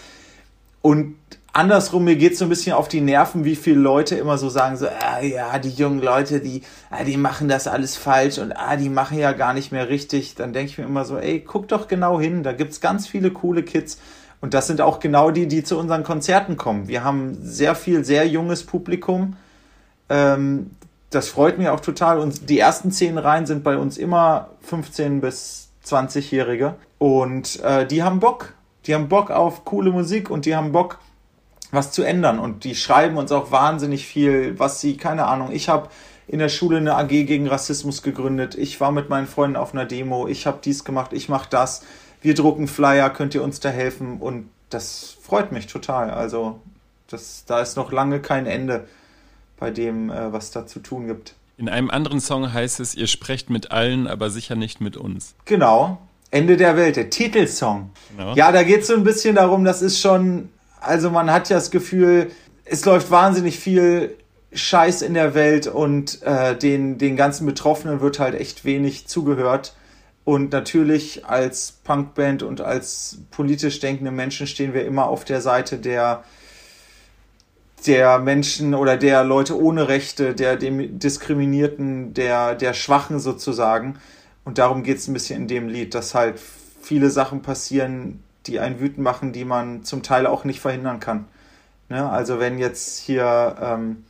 Und 0.81 1.15
andersrum, 1.53 2.03
mir 2.03 2.15
geht's 2.15 2.39
so 2.39 2.45
ein 2.45 2.49
bisschen 2.49 2.73
auf 2.73 2.87
die 2.87 3.01
Nerven, 3.01 3.45
wie 3.45 3.55
viele 3.55 3.79
Leute 3.79 4.15
immer 4.15 4.37
so 4.37 4.49
sagen, 4.49 4.77
so, 4.77 4.87
ah, 4.87 5.21
ja, 5.21 5.59
die 5.59 5.69
jungen 5.69 6.01
Leute, 6.01 6.39
die, 6.39 6.63
ah, 6.89 7.03
die 7.03 7.17
machen 7.17 7.47
das 7.47 7.67
alles 7.67 7.97
falsch 7.97 8.37
und 8.37 8.53
ah, 8.53 8.75
die 8.75 8.89
machen 8.89 9.17
ja 9.17 9.31
gar 9.33 9.53
nicht 9.53 9.71
mehr 9.71 9.89
richtig. 9.89 10.35
Dann 10.35 10.53
denke 10.53 10.71
ich 10.71 10.77
mir 10.77 10.85
immer 10.85 11.05
so, 11.05 11.17
ey, 11.17 11.41
guck 11.41 11.67
doch 11.67 11.87
genau 11.87 12.19
hin, 12.19 12.43
da 12.43 12.53
gibt's 12.53 12.81
ganz 12.81 13.07
viele 13.07 13.31
coole 13.31 13.63
Kids. 13.63 13.99
Und 14.41 14.55
das 14.55 14.67
sind 14.67 14.81
auch 14.81 14.99
genau 14.99 15.29
die, 15.29 15.47
die 15.47 15.63
zu 15.63 15.77
unseren 15.77 16.03
Konzerten 16.03 16.57
kommen. 16.57 16.87
Wir 16.87 17.03
haben 17.03 17.37
sehr 17.43 17.75
viel, 17.75 18.03
sehr 18.03 18.27
junges 18.27 18.65
Publikum. 18.65 19.35
Ähm, 20.09 20.71
das 21.11 21.29
freut 21.29 21.59
mich 21.59 21.69
auch 21.69 21.79
total. 21.79 22.19
Und 22.19 22.49
die 22.49 22.57
ersten 22.57 22.91
zehn 22.91 23.19
Reihen 23.19 23.45
sind 23.45 23.63
bei 23.63 23.77
uns 23.77 23.97
immer 23.97 24.49
15 24.61 25.21
bis 25.21 25.69
20-Jährige. 25.85 26.75
Und 26.97 27.59
äh, 27.61 27.85
die 27.85 28.01
haben 28.01 28.19
Bock. 28.19 28.53
Die 28.87 28.95
haben 28.95 29.09
Bock 29.09 29.29
auf 29.29 29.63
coole 29.63 29.91
Musik 29.91 30.31
und 30.31 30.45
die 30.45 30.55
haben 30.55 30.71
Bock, 30.71 30.97
was 31.71 31.91
zu 31.91 32.03
ändern. 32.03 32.39
Und 32.39 32.63
die 32.63 32.75
schreiben 32.75 33.17
uns 33.17 33.31
auch 33.31 33.51
wahnsinnig 33.51 34.05
viel, 34.05 34.59
was 34.59 34.81
sie, 34.81 34.97
keine 34.97 35.25
Ahnung, 35.25 35.51
ich 35.51 35.69
habe 35.69 35.89
in 36.27 36.39
der 36.39 36.49
Schule 36.49 36.77
eine 36.77 36.95
AG 36.95 37.07
gegen 37.07 37.47
Rassismus 37.47 38.03
gegründet. 38.03 38.55
Ich 38.55 38.79
war 38.79 38.91
mit 38.91 39.09
meinen 39.09 39.27
Freunden 39.27 39.57
auf 39.57 39.73
einer 39.73 39.85
Demo. 39.85 40.27
Ich 40.27 40.45
habe 40.45 40.59
dies 40.63 40.85
gemacht, 40.85 41.11
ich 41.13 41.27
mache 41.27 41.49
das. 41.49 41.83
Wir 42.21 42.35
drucken 42.35 42.67
Flyer, 42.67 43.09
könnt 43.09 43.35
ihr 43.35 43.43
uns 43.43 43.59
da 43.59 43.69
helfen? 43.69 44.17
Und 44.19 44.49
das 44.69 45.17
freut 45.21 45.51
mich 45.51 45.67
total. 45.67 46.09
Also 46.09 46.61
das, 47.07 47.43
da 47.45 47.61
ist 47.61 47.75
noch 47.75 47.91
lange 47.91 48.21
kein 48.21 48.45
Ende 48.45 48.87
bei 49.59 49.71
dem, 49.71 50.09
äh, 50.09 50.31
was 50.31 50.51
da 50.51 50.65
zu 50.65 50.79
tun 50.79 51.07
gibt. 51.07 51.35
In 51.57 51.69
einem 51.69 51.89
anderen 51.89 52.21
Song 52.21 52.53
heißt 52.53 52.79
es, 52.79 52.95
ihr 52.95 53.07
sprecht 53.07 53.49
mit 53.49 53.71
allen, 53.71 54.07
aber 54.07 54.29
sicher 54.29 54.55
nicht 54.55 54.81
mit 54.81 54.97
uns. 54.97 55.35
Genau. 55.45 55.99
Ende 56.31 56.55
der 56.55 56.77
Welt, 56.77 56.95
der 56.95 57.09
Titelsong. 57.09 57.91
Genau. 58.15 58.35
Ja, 58.35 58.51
da 58.51 58.63
geht 58.63 58.81
es 58.81 58.87
so 58.87 58.93
ein 58.93 59.03
bisschen 59.03 59.35
darum, 59.35 59.65
das 59.65 59.81
ist 59.81 59.99
schon 59.99 60.49
also 60.81 61.09
man 61.09 61.31
hat 61.31 61.49
ja 61.49 61.55
das 61.55 61.71
Gefühl, 61.71 62.31
es 62.65 62.83
läuft 62.83 63.11
wahnsinnig 63.11 63.59
viel 63.59 64.17
Scheiß 64.51 65.01
in 65.01 65.13
der 65.13 65.33
Welt 65.33 65.67
und 65.67 66.21
äh, 66.23 66.57
den, 66.57 66.97
den 66.97 67.15
ganzen 67.15 67.45
Betroffenen 67.45 68.01
wird 68.01 68.19
halt 68.19 68.35
echt 68.35 68.65
wenig 68.65 69.07
zugehört. 69.07 69.75
Und 70.23 70.51
natürlich 70.51 71.25
als 71.25 71.71
Punkband 71.83 72.43
und 72.43 72.61
als 72.61 73.19
politisch 73.31 73.79
denkende 73.79 74.11
Menschen 74.11 74.45
stehen 74.47 74.73
wir 74.73 74.85
immer 74.85 75.07
auf 75.07 75.23
der 75.25 75.41
Seite 75.41 75.77
der, 75.77 76.23
der 77.87 78.19
Menschen 78.19 78.75
oder 78.75 78.97
der 78.97 79.23
Leute 79.23 79.59
ohne 79.59 79.87
Rechte, 79.87 80.35
der 80.35 80.57
dem 80.57 80.99
Diskriminierten, 80.99 82.13
der, 82.13 82.55
der 82.55 82.73
Schwachen 82.73 83.19
sozusagen. 83.19 83.99
Und 84.43 84.57
darum 84.57 84.83
geht 84.83 84.97
es 84.97 85.07
ein 85.07 85.13
bisschen 85.13 85.43
in 85.43 85.47
dem 85.47 85.67
Lied, 85.69 85.95
dass 85.95 86.13
halt 86.13 86.39
viele 86.81 87.09
Sachen 87.09 87.41
passieren, 87.41 88.21
die 88.47 88.59
einen 88.59 88.79
wütend 88.79 88.99
machen, 88.99 89.33
die 89.33 89.45
man 89.45 89.83
zum 89.83 90.03
Teil 90.03 90.25
auch 90.25 90.43
nicht 90.43 90.59
verhindern 90.59 90.99
kann. 90.99 91.25
Ne? 91.89 92.09
Also 92.09 92.39
wenn 92.39 92.57
jetzt 92.57 92.99
hier 92.99 93.55
ähm, 93.61 94.05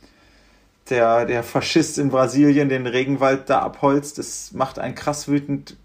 der, 0.90 1.26
der 1.26 1.42
Faschist 1.42 1.98
in 1.98 2.10
Brasilien 2.10 2.68
den 2.68 2.86
Regenwald 2.86 3.50
da 3.50 3.60
abholzt, 3.60 4.18
das 4.18 4.52
macht 4.52 4.78
einen 4.78 4.94
krass 4.94 5.28
wütend. 5.28 5.76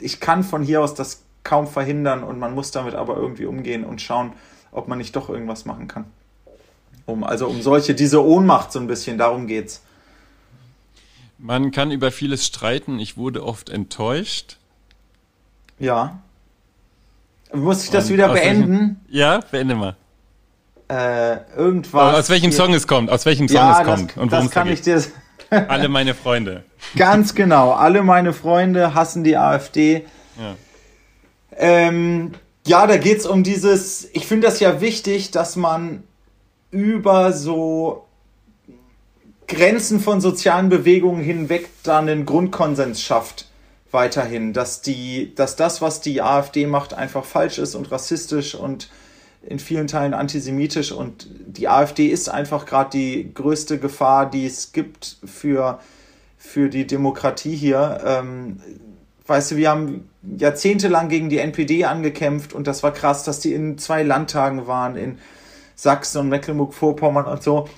Ich 0.00 0.20
kann 0.20 0.44
von 0.44 0.62
hier 0.62 0.80
aus 0.80 0.94
das 0.94 1.22
kaum 1.44 1.66
verhindern 1.66 2.24
und 2.24 2.38
man 2.38 2.54
muss 2.54 2.70
damit 2.70 2.94
aber 2.94 3.16
irgendwie 3.16 3.46
umgehen 3.46 3.84
und 3.84 4.00
schauen, 4.00 4.32
ob 4.72 4.88
man 4.88 4.98
nicht 4.98 5.14
doch 5.14 5.28
irgendwas 5.28 5.64
machen 5.64 5.88
kann. 5.88 6.06
Um, 7.06 7.22
also 7.22 7.46
um 7.46 7.60
solche, 7.60 7.94
diese 7.94 8.24
Ohnmacht 8.24 8.72
so 8.72 8.78
ein 8.78 8.86
bisschen, 8.86 9.18
darum 9.18 9.46
geht's. 9.46 9.82
Man 11.38 11.70
kann 11.70 11.90
über 11.90 12.10
vieles 12.10 12.46
streiten. 12.46 12.98
Ich 12.98 13.16
wurde 13.16 13.44
oft 13.44 13.68
enttäuscht. 13.68 14.56
Ja. 15.78 16.22
Muss 17.54 17.84
ich 17.84 17.90
das 17.90 18.10
wieder 18.10 18.28
beenden? 18.28 18.70
Welchen, 18.70 19.00
ja, 19.08 19.40
beende 19.50 19.74
mal. 19.74 19.96
Äh, 20.88 21.38
irgendwas. 21.56 22.14
Aus 22.16 22.30
welchem 22.30 22.52
Song 22.52 22.74
es 22.74 22.86
kommt, 22.86 23.10
aus 23.10 23.24
welchem 23.24 23.48
Song 23.48 23.56
ja, 23.56 23.80
es 23.80 23.86
kommt 23.86 24.10
das, 24.10 24.16
und 24.16 24.32
worum 24.32 24.44
das 24.46 24.50
kann 24.52 24.68
ich 24.68 24.82
dir. 24.82 25.02
alle 25.50 25.88
meine 25.88 26.14
Freunde. 26.14 26.64
Ganz 26.96 27.34
genau. 27.34 27.72
Alle 27.72 28.02
meine 28.02 28.32
Freunde 28.32 28.94
hassen 28.94 29.24
die 29.24 29.36
AfD. 29.36 30.04
Ja. 30.38 30.54
Ähm, 31.56 32.32
ja, 32.66 32.86
da 32.86 32.96
geht's 32.96 33.26
um 33.26 33.42
dieses. 33.42 34.08
Ich 34.12 34.26
finde 34.26 34.46
das 34.46 34.60
ja 34.60 34.80
wichtig, 34.80 35.30
dass 35.30 35.56
man 35.56 36.02
über 36.70 37.32
so 37.32 38.06
Grenzen 39.46 40.00
von 40.00 40.20
sozialen 40.20 40.68
Bewegungen 40.68 41.22
hinweg 41.22 41.68
dann 41.82 42.08
einen 42.08 42.26
Grundkonsens 42.26 43.00
schafft 43.00 43.46
weiterhin, 43.94 44.52
dass 44.52 44.82
die, 44.82 45.34
dass 45.34 45.56
das, 45.56 45.80
was 45.80 46.02
die 46.02 46.20
AfD 46.20 46.66
macht, 46.66 46.92
einfach 46.92 47.24
falsch 47.24 47.58
ist 47.58 47.74
und 47.74 47.90
rassistisch 47.90 48.54
und 48.54 48.90
in 49.40 49.58
vielen 49.58 49.86
Teilen 49.86 50.14
antisemitisch 50.14 50.92
und 50.92 51.28
die 51.46 51.68
AfD 51.68 52.06
ist 52.08 52.28
einfach 52.28 52.66
gerade 52.66 52.90
die 52.90 53.32
größte 53.32 53.78
Gefahr, 53.78 54.28
die 54.28 54.46
es 54.46 54.72
gibt 54.72 55.18
für, 55.24 55.80
für 56.38 56.68
die 56.68 56.86
Demokratie 56.86 57.54
hier. 57.54 58.00
Ähm, 58.04 58.60
weißt 59.26 59.52
du, 59.52 59.56
wir 59.56 59.70
haben 59.70 60.08
jahrzehntelang 60.22 61.08
gegen 61.08 61.28
die 61.28 61.38
NPD 61.38 61.84
angekämpft 61.84 62.52
und 62.52 62.66
das 62.66 62.82
war 62.82 62.92
krass, 62.92 63.24
dass 63.24 63.40
die 63.40 63.52
in 63.52 63.78
zwei 63.78 64.02
Landtagen 64.02 64.66
waren, 64.66 64.96
in 64.96 65.18
Sachsen 65.74 66.18
und 66.20 66.28
Mecklenburg-Vorpommern 66.28 67.26
und 67.26 67.42
so. 67.42 67.68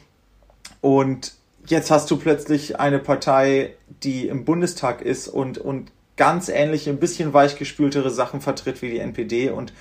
Und 0.80 1.34
jetzt 1.66 1.90
hast 1.90 2.10
du 2.10 2.16
plötzlich 2.16 2.78
eine 2.78 2.98
Partei, 3.00 3.74
die 4.02 4.28
im 4.28 4.44
Bundestag 4.44 5.02
ist 5.02 5.26
und, 5.28 5.58
und 5.58 5.90
ganz 6.16 6.48
ähnliche, 6.48 6.90
ein 6.90 6.98
bisschen 6.98 7.32
weichgespültere 7.32 8.10
Sachen 8.10 8.40
vertritt 8.40 8.82
wie 8.82 8.90
die 8.90 8.98
NPD. 8.98 9.50
Und 9.50 9.72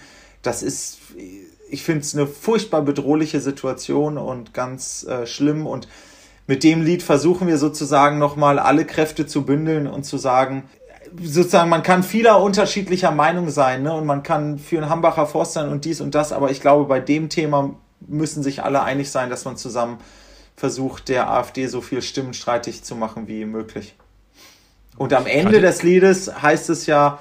das 0.41 0.63
ist, 0.63 0.99
ich 1.69 1.83
finde 1.83 2.01
es 2.01 2.13
eine 2.13 2.27
furchtbar 2.27 2.81
bedrohliche 2.81 3.39
Situation 3.39 4.17
und 4.17 4.53
ganz 4.53 5.05
äh, 5.05 5.25
schlimm. 5.25 5.65
Und 5.65 5.87
mit 6.47 6.63
dem 6.63 6.83
Lied 6.83 7.03
versuchen 7.03 7.47
wir 7.47 7.57
sozusagen 7.57 8.17
nochmal 8.17 8.59
alle 8.59 8.85
Kräfte 8.85 9.25
zu 9.25 9.45
bündeln 9.45 9.87
und 9.87 10.03
zu 10.03 10.17
sagen, 10.17 10.69
sozusagen, 11.21 11.69
man 11.69 11.83
kann 11.83 12.03
vieler 12.03 12.41
unterschiedlicher 12.41 13.11
Meinung 13.11 13.49
sein, 13.49 13.83
ne? 13.83 13.93
Und 13.93 14.05
man 14.05 14.23
kann 14.23 14.59
für 14.59 14.77
einen 14.77 14.89
Hambacher 14.89 15.27
Forst 15.27 15.53
sein 15.53 15.69
und 15.69 15.85
dies 15.85 16.01
und 16.01 16.15
das, 16.15 16.31
aber 16.31 16.51
ich 16.51 16.61
glaube, 16.61 16.85
bei 16.85 16.99
dem 16.99 17.29
Thema 17.29 17.75
müssen 18.01 18.43
sich 18.43 18.63
alle 18.63 18.83
einig 18.83 19.09
sein, 19.09 19.29
dass 19.29 19.45
man 19.45 19.57
zusammen 19.57 19.99
versucht, 20.55 21.09
der 21.09 21.29
AfD 21.29 21.67
so 21.67 21.81
viel 21.81 22.01
Stimmen 22.01 22.33
streitig 22.33 22.83
zu 22.83 22.95
machen 22.95 23.27
wie 23.27 23.45
möglich. 23.45 23.95
Und 24.97 25.13
am 25.13 25.25
Ende 25.25 25.61
des 25.61 25.83
Liedes 25.83 26.41
heißt 26.41 26.69
es 26.69 26.85
ja, 26.85 27.19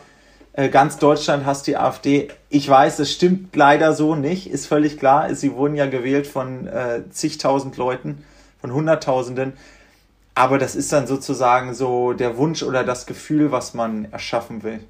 äh, 0.52 0.68
ganz 0.68 0.98
Deutschland 0.98 1.44
hasst 1.44 1.66
die 1.66 1.76
AfD. 1.76 2.28
Ich 2.48 2.68
weiß, 2.68 3.00
es 3.00 3.12
stimmt 3.12 3.56
leider 3.56 3.92
so 3.92 4.14
nicht, 4.14 4.48
ist 4.48 4.66
völlig 4.66 4.98
klar. 4.98 5.34
Sie 5.34 5.52
wurden 5.52 5.74
ja 5.74 5.86
gewählt 5.86 6.26
von 6.26 6.68
äh, 6.68 7.02
zigtausend 7.10 7.76
Leuten, 7.76 8.24
von 8.60 8.72
Hunderttausenden. 8.72 9.54
Aber 10.36 10.58
das 10.58 10.74
ist 10.74 10.92
dann 10.92 11.06
sozusagen 11.06 11.74
so 11.74 12.12
der 12.12 12.36
Wunsch 12.36 12.62
oder 12.62 12.82
das 12.82 13.06
Gefühl, 13.06 13.52
was 13.52 13.74
man 13.74 14.06
erschaffen 14.10 14.62
will. 14.64 14.80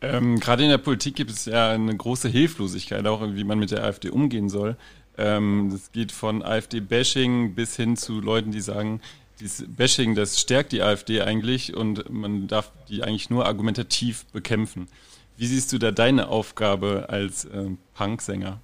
Ähm, 0.00 0.38
Gerade 0.38 0.64
in 0.64 0.68
der 0.68 0.78
Politik 0.78 1.16
gibt 1.16 1.30
es 1.30 1.46
ja 1.46 1.70
eine 1.70 1.96
große 1.96 2.28
Hilflosigkeit, 2.28 3.04
auch 3.06 3.22
wie 3.22 3.44
man 3.44 3.58
mit 3.58 3.72
der 3.72 3.82
AfD 3.82 4.10
umgehen 4.10 4.48
soll. 4.48 4.76
Ähm, 5.16 5.68
das 5.72 5.90
geht 5.92 6.12
von 6.12 6.42
AfD-Bashing 6.42 7.54
bis 7.54 7.76
hin 7.76 7.96
zu 7.96 8.20
Leuten, 8.20 8.50
die 8.50 8.60
sagen, 8.60 9.00
dieses 9.40 9.64
Bashing, 9.68 10.14
das 10.14 10.40
stärkt 10.40 10.72
die 10.72 10.82
AfD 10.82 11.22
eigentlich 11.22 11.76
und 11.76 12.10
man 12.10 12.46
darf 12.46 12.70
die 12.88 13.02
eigentlich 13.02 13.30
nur 13.30 13.46
argumentativ 13.46 14.24
bekämpfen. 14.26 14.88
Wie 15.36 15.46
siehst 15.46 15.72
du 15.72 15.78
da 15.78 15.90
deine 15.90 16.28
Aufgabe 16.28 17.06
als 17.08 17.44
äh, 17.44 17.70
Punksänger? 17.94 18.60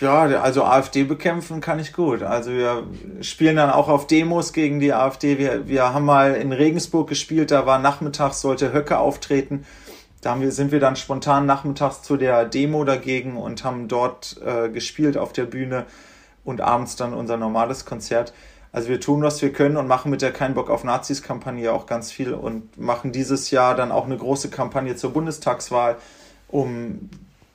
Ja, 0.00 0.22
also 0.40 0.64
AfD 0.64 1.04
bekämpfen 1.04 1.60
kann 1.60 1.78
ich 1.78 1.92
gut. 1.92 2.22
Also 2.22 2.50
wir 2.50 2.84
spielen 3.20 3.56
dann 3.56 3.70
auch 3.70 3.88
auf 3.88 4.06
Demos 4.06 4.52
gegen 4.52 4.80
die 4.80 4.92
AfD. 4.92 5.38
Wir, 5.38 5.68
wir 5.68 5.94
haben 5.94 6.04
mal 6.04 6.34
in 6.34 6.52
Regensburg 6.52 7.08
gespielt, 7.08 7.50
da 7.50 7.66
war 7.66 7.78
nachmittags, 7.78 8.40
sollte 8.40 8.72
Höcke 8.72 8.98
auftreten. 8.98 9.64
Da 10.20 10.30
haben 10.30 10.40
wir, 10.40 10.52
sind 10.52 10.72
wir 10.72 10.80
dann 10.80 10.96
spontan 10.96 11.46
nachmittags 11.46 12.02
zu 12.02 12.16
der 12.16 12.44
Demo 12.44 12.84
dagegen 12.84 13.36
und 13.36 13.62
haben 13.62 13.88
dort 13.88 14.36
äh, 14.44 14.68
gespielt 14.68 15.16
auf 15.16 15.32
der 15.32 15.44
Bühne 15.44 15.86
und 16.44 16.60
abends 16.60 16.96
dann 16.96 17.12
unser 17.12 17.36
normales 17.36 17.84
Konzert. 17.84 18.32
Also 18.74 18.88
wir 18.88 19.00
tun, 19.00 19.22
was 19.22 19.40
wir 19.40 19.52
können 19.52 19.76
und 19.76 19.86
machen 19.86 20.10
mit 20.10 20.20
der 20.20 20.32
Kein 20.32 20.54
Bock 20.54 20.68
auf 20.68 20.82
Nazis-Kampagne 20.82 21.72
auch 21.72 21.86
ganz 21.86 22.10
viel 22.10 22.34
und 22.34 22.76
machen 22.76 23.12
dieses 23.12 23.52
Jahr 23.52 23.76
dann 23.76 23.92
auch 23.92 24.04
eine 24.04 24.16
große 24.16 24.50
Kampagne 24.50 24.96
zur 24.96 25.12
Bundestagswahl, 25.12 25.94
um 26.48 27.08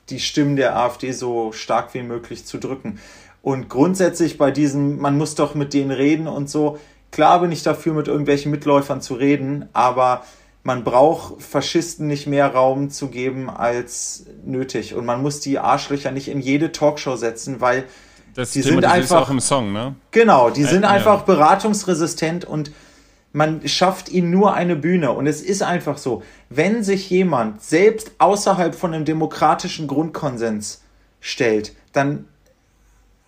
die 0.08 0.18
Stimmen 0.18 0.56
der 0.56 0.78
AfD 0.78 1.12
so 1.12 1.52
stark 1.52 1.92
wie 1.92 2.02
möglich 2.02 2.46
zu 2.46 2.56
drücken. 2.56 3.00
Und 3.42 3.68
grundsätzlich 3.68 4.38
bei 4.38 4.50
diesem, 4.50 4.98
man 4.98 5.18
muss 5.18 5.34
doch 5.34 5.54
mit 5.54 5.74
denen 5.74 5.90
reden 5.90 6.26
und 6.26 6.48
so, 6.48 6.78
klar 7.10 7.42
bin 7.42 7.52
ich 7.52 7.62
dafür, 7.62 7.92
mit 7.92 8.08
irgendwelchen 8.08 8.50
Mitläufern 8.50 9.02
zu 9.02 9.12
reden, 9.12 9.68
aber 9.74 10.24
man 10.62 10.84
braucht 10.84 11.42
Faschisten 11.42 12.06
nicht 12.06 12.28
mehr 12.28 12.46
Raum 12.46 12.88
zu 12.88 13.08
geben 13.08 13.50
als 13.50 14.24
nötig. 14.46 14.94
Und 14.94 15.04
man 15.04 15.20
muss 15.20 15.40
die 15.40 15.58
Arschlöcher 15.58 16.12
nicht 16.12 16.28
in 16.28 16.40
jede 16.40 16.72
Talkshow 16.72 17.16
setzen, 17.16 17.60
weil 17.60 17.84
das 18.34 18.52
die 18.52 18.62
sind 18.62 18.84
einfach 18.84 19.22
auch 19.22 19.30
im 19.30 19.40
Song, 19.40 19.72
ne? 19.72 19.94
Genau, 20.10 20.50
die 20.50 20.64
sind 20.64 20.84
einfach 20.84 21.22
beratungsresistent 21.22 22.44
und 22.44 22.70
man 23.32 23.66
schafft 23.68 24.08
ihnen 24.08 24.30
nur 24.30 24.54
eine 24.54 24.76
Bühne. 24.76 25.12
Und 25.12 25.26
es 25.26 25.40
ist 25.40 25.62
einfach 25.62 25.98
so, 25.98 26.22
wenn 26.48 26.82
sich 26.82 27.10
jemand 27.10 27.62
selbst 27.62 28.12
außerhalb 28.18 28.74
von 28.74 28.94
einem 28.94 29.04
demokratischen 29.04 29.86
Grundkonsens 29.86 30.82
stellt, 31.20 31.72
dann 31.92 32.26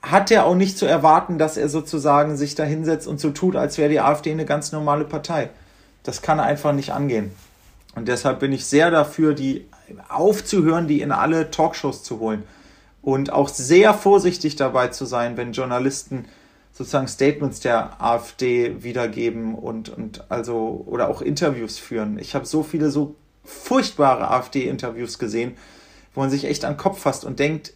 hat 0.03 0.33
er 0.33 0.47
auch 0.47 0.57
nicht 0.57 0.77
zu 0.77 0.87
erwarten, 0.87 1.39
dass 1.39 1.57
er 1.57 1.69
sozusagen 1.69 2.37
sich 2.37 2.57
da 2.57 2.65
hinsetzt 2.65 3.07
und 3.07 3.21
so 3.21 3.31
tut, 3.31 3.55
als 3.55 3.79
wäre 3.79 3.89
die 3.89 4.01
AfD 4.01 4.33
eine 4.33 4.45
ganz 4.45 4.73
normale 4.73 5.05
Partei. 5.05 5.51
Das 6.03 6.23
kann 6.23 6.41
einfach 6.41 6.73
nicht 6.73 6.93
angehen. 6.93 7.31
Und 7.95 8.09
deshalb 8.09 8.41
bin 8.41 8.51
ich 8.53 8.65
sehr 8.67 8.91
dafür, 8.91 9.35
die 9.35 9.69
aufzuhören, 10.09 10.89
die 10.89 11.01
in 11.01 11.13
alle 11.13 11.51
Talkshows 11.51 12.03
zu 12.03 12.19
holen 12.19 12.43
und 13.03 13.33
auch 13.33 13.49
sehr 13.49 13.93
vorsichtig 13.95 14.57
dabei 14.57 14.89
zu 14.89 15.05
sein, 15.05 15.37
wenn 15.37 15.53
Journalisten 15.53 16.27
sozusagen 16.73 17.09
Statements 17.09 17.61
der 17.61 18.03
AfD 18.03 18.83
wiedergeben 18.83 19.55
und, 19.55 19.91
und 19.91 20.25
also 20.31 20.85
oder 20.87 21.11
auch 21.11 21.21
Interviews 21.21 21.79
führen. 21.79 22.19
Ich 22.19 22.35
habe 22.35 22.47
so 22.47 22.63
viele 22.63 22.91
so 22.91 23.17
furchtbare 23.45 24.31
AfD-Interviews 24.31 25.19
gesehen, 25.19 25.57
wo 26.15 26.21
man 26.21 26.31
sich 26.31 26.45
echt 26.45 26.65
an 26.65 26.75
den 26.75 26.79
Kopf 26.79 27.01
fasst 27.01 27.25
und 27.25 27.39
denkt, 27.39 27.75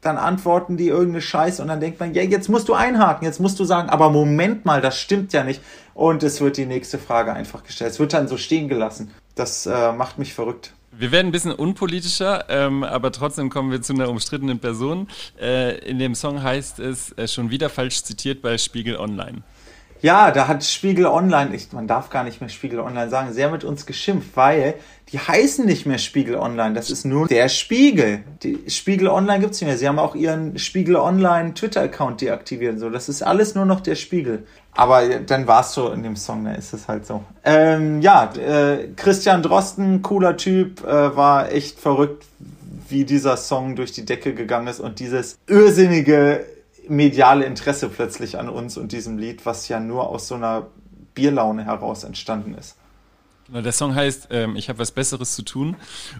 dann 0.00 0.16
antworten 0.16 0.76
die 0.76 0.88
irgendeine 0.88 1.22
Scheiße 1.22 1.60
und 1.60 1.68
dann 1.68 1.80
denkt 1.80 1.98
man, 1.98 2.14
ja, 2.14 2.22
jetzt 2.22 2.48
musst 2.48 2.68
du 2.68 2.74
einhaken, 2.74 3.24
jetzt 3.24 3.40
musst 3.40 3.58
du 3.58 3.64
sagen, 3.64 3.88
aber 3.88 4.10
Moment 4.10 4.64
mal, 4.64 4.80
das 4.80 4.98
stimmt 4.98 5.32
ja 5.32 5.42
nicht. 5.42 5.60
Und 5.94 6.22
es 6.22 6.40
wird 6.40 6.56
die 6.56 6.66
nächste 6.66 6.98
Frage 6.98 7.32
einfach 7.32 7.64
gestellt. 7.64 7.90
Es 7.90 7.98
wird 7.98 8.12
dann 8.12 8.28
so 8.28 8.36
stehen 8.36 8.68
gelassen. 8.68 9.10
Das 9.34 9.66
äh, 9.66 9.92
macht 9.92 10.18
mich 10.18 10.34
verrückt. 10.34 10.74
Wir 10.98 11.12
werden 11.12 11.28
ein 11.28 11.32
bisschen 11.32 11.52
unpolitischer, 11.52 12.46
ähm, 12.48 12.82
aber 12.82 13.12
trotzdem 13.12 13.50
kommen 13.50 13.70
wir 13.70 13.80
zu 13.80 13.92
einer 13.92 14.08
umstrittenen 14.08 14.58
Person. 14.58 15.06
Äh, 15.40 15.78
in 15.88 16.00
dem 16.00 16.16
Song 16.16 16.42
heißt 16.42 16.80
es 16.80 17.16
äh, 17.16 17.28
schon 17.28 17.50
wieder 17.50 17.70
falsch 17.70 18.02
zitiert 18.02 18.42
bei 18.42 18.58
Spiegel 18.58 18.96
Online. 18.96 19.42
Ja, 20.02 20.32
da 20.32 20.48
hat 20.48 20.64
Spiegel 20.64 21.06
Online, 21.06 21.54
ich, 21.54 21.72
man 21.72 21.86
darf 21.86 22.10
gar 22.10 22.24
nicht 22.24 22.40
mehr 22.40 22.50
Spiegel 22.50 22.80
Online 22.80 23.10
sagen, 23.10 23.32
sehr 23.32 23.48
mit 23.48 23.62
uns 23.62 23.86
geschimpft, 23.86 24.30
weil 24.34 24.74
die 25.12 25.20
heißen 25.20 25.64
nicht 25.66 25.86
mehr 25.86 25.98
Spiegel 25.98 26.34
Online, 26.34 26.74
das 26.74 26.90
ist 26.90 27.04
nur 27.04 27.28
der 27.28 27.48
Spiegel. 27.48 28.24
Die 28.42 28.58
Spiegel 28.68 29.06
Online 29.06 29.40
gibt's 29.40 29.60
nicht 29.60 29.68
mehr. 29.68 29.78
Sie 29.78 29.86
haben 29.86 29.98
auch 30.00 30.16
ihren 30.16 30.58
Spiegel 30.58 30.96
Online 30.96 31.54
Twitter-Account 31.54 32.20
deaktiviert. 32.20 32.78
So, 32.78 32.90
das 32.90 33.08
ist 33.08 33.22
alles 33.22 33.54
nur 33.54 33.64
noch 33.64 33.80
der 33.80 33.94
Spiegel. 33.94 34.46
Aber 34.78 35.08
dann 35.08 35.48
war 35.48 35.62
es 35.62 35.72
so 35.72 35.90
in 35.90 36.04
dem 36.04 36.14
Song, 36.14 36.44
da 36.44 36.52
ist 36.52 36.72
es 36.72 36.86
halt 36.86 37.04
so. 37.04 37.24
Ähm, 37.42 38.00
ja, 38.00 38.32
äh, 38.34 38.90
Christian 38.94 39.42
Drosten, 39.42 40.02
cooler 40.02 40.36
Typ, 40.36 40.84
äh, 40.84 41.16
war 41.16 41.50
echt 41.50 41.80
verrückt, 41.80 42.24
wie 42.88 43.04
dieser 43.04 43.36
Song 43.36 43.74
durch 43.74 43.90
die 43.90 44.04
Decke 44.04 44.34
gegangen 44.34 44.68
ist 44.68 44.78
und 44.78 45.00
dieses 45.00 45.36
irrsinnige 45.48 46.46
mediale 46.86 47.44
Interesse 47.44 47.88
plötzlich 47.88 48.38
an 48.38 48.48
uns 48.48 48.78
und 48.78 48.92
diesem 48.92 49.18
Lied, 49.18 49.44
was 49.46 49.66
ja 49.66 49.80
nur 49.80 50.08
aus 50.10 50.28
so 50.28 50.36
einer 50.36 50.68
Bierlaune 51.12 51.64
heraus 51.64 52.04
entstanden 52.04 52.54
ist. 52.54 52.76
Der 53.48 53.72
Song 53.72 53.96
heißt 53.96 54.28
ähm, 54.30 54.54
Ich 54.54 54.68
habe 54.68 54.78
was 54.78 54.92
Besseres 54.92 55.34
zu 55.34 55.42
tun 55.42 55.74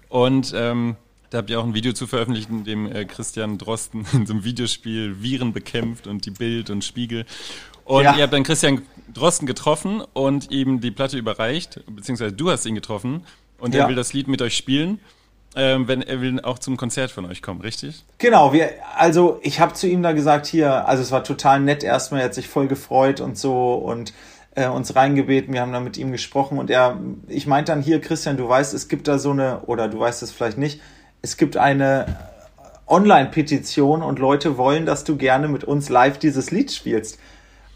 und 0.08 0.52
ähm, 0.56 0.96
da 1.30 1.38
habt 1.38 1.50
ihr 1.50 1.60
auch 1.60 1.64
ein 1.64 1.74
Video 1.74 1.92
zu 1.92 2.06
veröffentlicht, 2.06 2.50
in 2.50 2.64
dem 2.64 2.90
äh, 2.90 3.04
Christian 3.04 3.56
Drosten 3.56 4.04
in 4.12 4.26
so 4.26 4.32
einem 4.32 4.42
Videospiel 4.42 5.22
Viren 5.22 5.52
bekämpft 5.52 6.08
und 6.08 6.26
die 6.26 6.32
Bild 6.32 6.70
und 6.70 6.84
Spiegel. 6.84 7.24
Und 7.88 8.04
ja. 8.04 8.16
ihr 8.16 8.22
habt 8.22 8.32
dann 8.32 8.44
Christian 8.44 8.82
Drosten 9.12 9.46
getroffen 9.46 10.02
und 10.12 10.50
ihm 10.50 10.80
die 10.80 10.90
Platte 10.90 11.16
überreicht, 11.16 11.80
beziehungsweise 11.88 12.32
du 12.32 12.50
hast 12.50 12.66
ihn 12.66 12.74
getroffen 12.74 13.24
und 13.58 13.74
ja. 13.74 13.82
er 13.82 13.88
will 13.88 13.96
das 13.96 14.12
Lied 14.12 14.28
mit 14.28 14.42
euch 14.42 14.56
spielen 14.56 15.00
ähm, 15.56 15.88
wenn 15.88 16.02
er 16.02 16.20
will 16.20 16.40
auch 16.40 16.58
zum 16.58 16.76
Konzert 16.76 17.10
von 17.10 17.26
euch 17.26 17.42
kommen, 17.42 17.60
richtig? 17.60 18.04
Genau, 18.18 18.52
wir, 18.52 18.70
also 18.96 19.40
ich 19.42 19.60
habe 19.60 19.72
zu 19.72 19.88
ihm 19.88 20.02
da 20.02 20.12
gesagt, 20.12 20.46
hier, 20.46 20.86
also 20.86 21.02
es 21.02 21.10
war 21.10 21.24
total 21.24 21.60
nett 21.60 21.82
erstmal, 21.82 22.20
er 22.20 22.26
hat 22.26 22.34
sich 22.34 22.48
voll 22.48 22.68
gefreut 22.68 23.20
und 23.20 23.38
so 23.38 23.74
und 23.74 24.12
äh, 24.54 24.68
uns 24.68 24.94
reingebeten, 24.94 25.52
wir 25.52 25.60
haben 25.60 25.72
dann 25.72 25.84
mit 25.84 25.96
ihm 25.96 26.12
gesprochen 26.12 26.58
und 26.58 26.70
er, 26.70 26.98
ich 27.26 27.46
meinte 27.46 27.72
dann 27.72 27.82
hier, 27.82 28.00
Christian, 28.00 28.36
du 28.36 28.48
weißt, 28.48 28.74
es 28.74 28.88
gibt 28.88 29.08
da 29.08 29.18
so 29.18 29.30
eine, 29.30 29.60
oder 29.62 29.88
du 29.88 29.98
weißt 29.98 30.22
es 30.22 30.30
vielleicht 30.30 30.58
nicht, 30.58 30.80
es 31.22 31.36
gibt 31.36 31.56
eine 31.56 32.18
Online-Petition 32.86 34.02
und 34.02 34.18
Leute 34.18 34.56
wollen, 34.58 34.86
dass 34.86 35.04
du 35.04 35.16
gerne 35.16 35.48
mit 35.48 35.64
uns 35.64 35.88
live 35.88 36.18
dieses 36.18 36.50
Lied 36.50 36.72
spielst. 36.72 37.18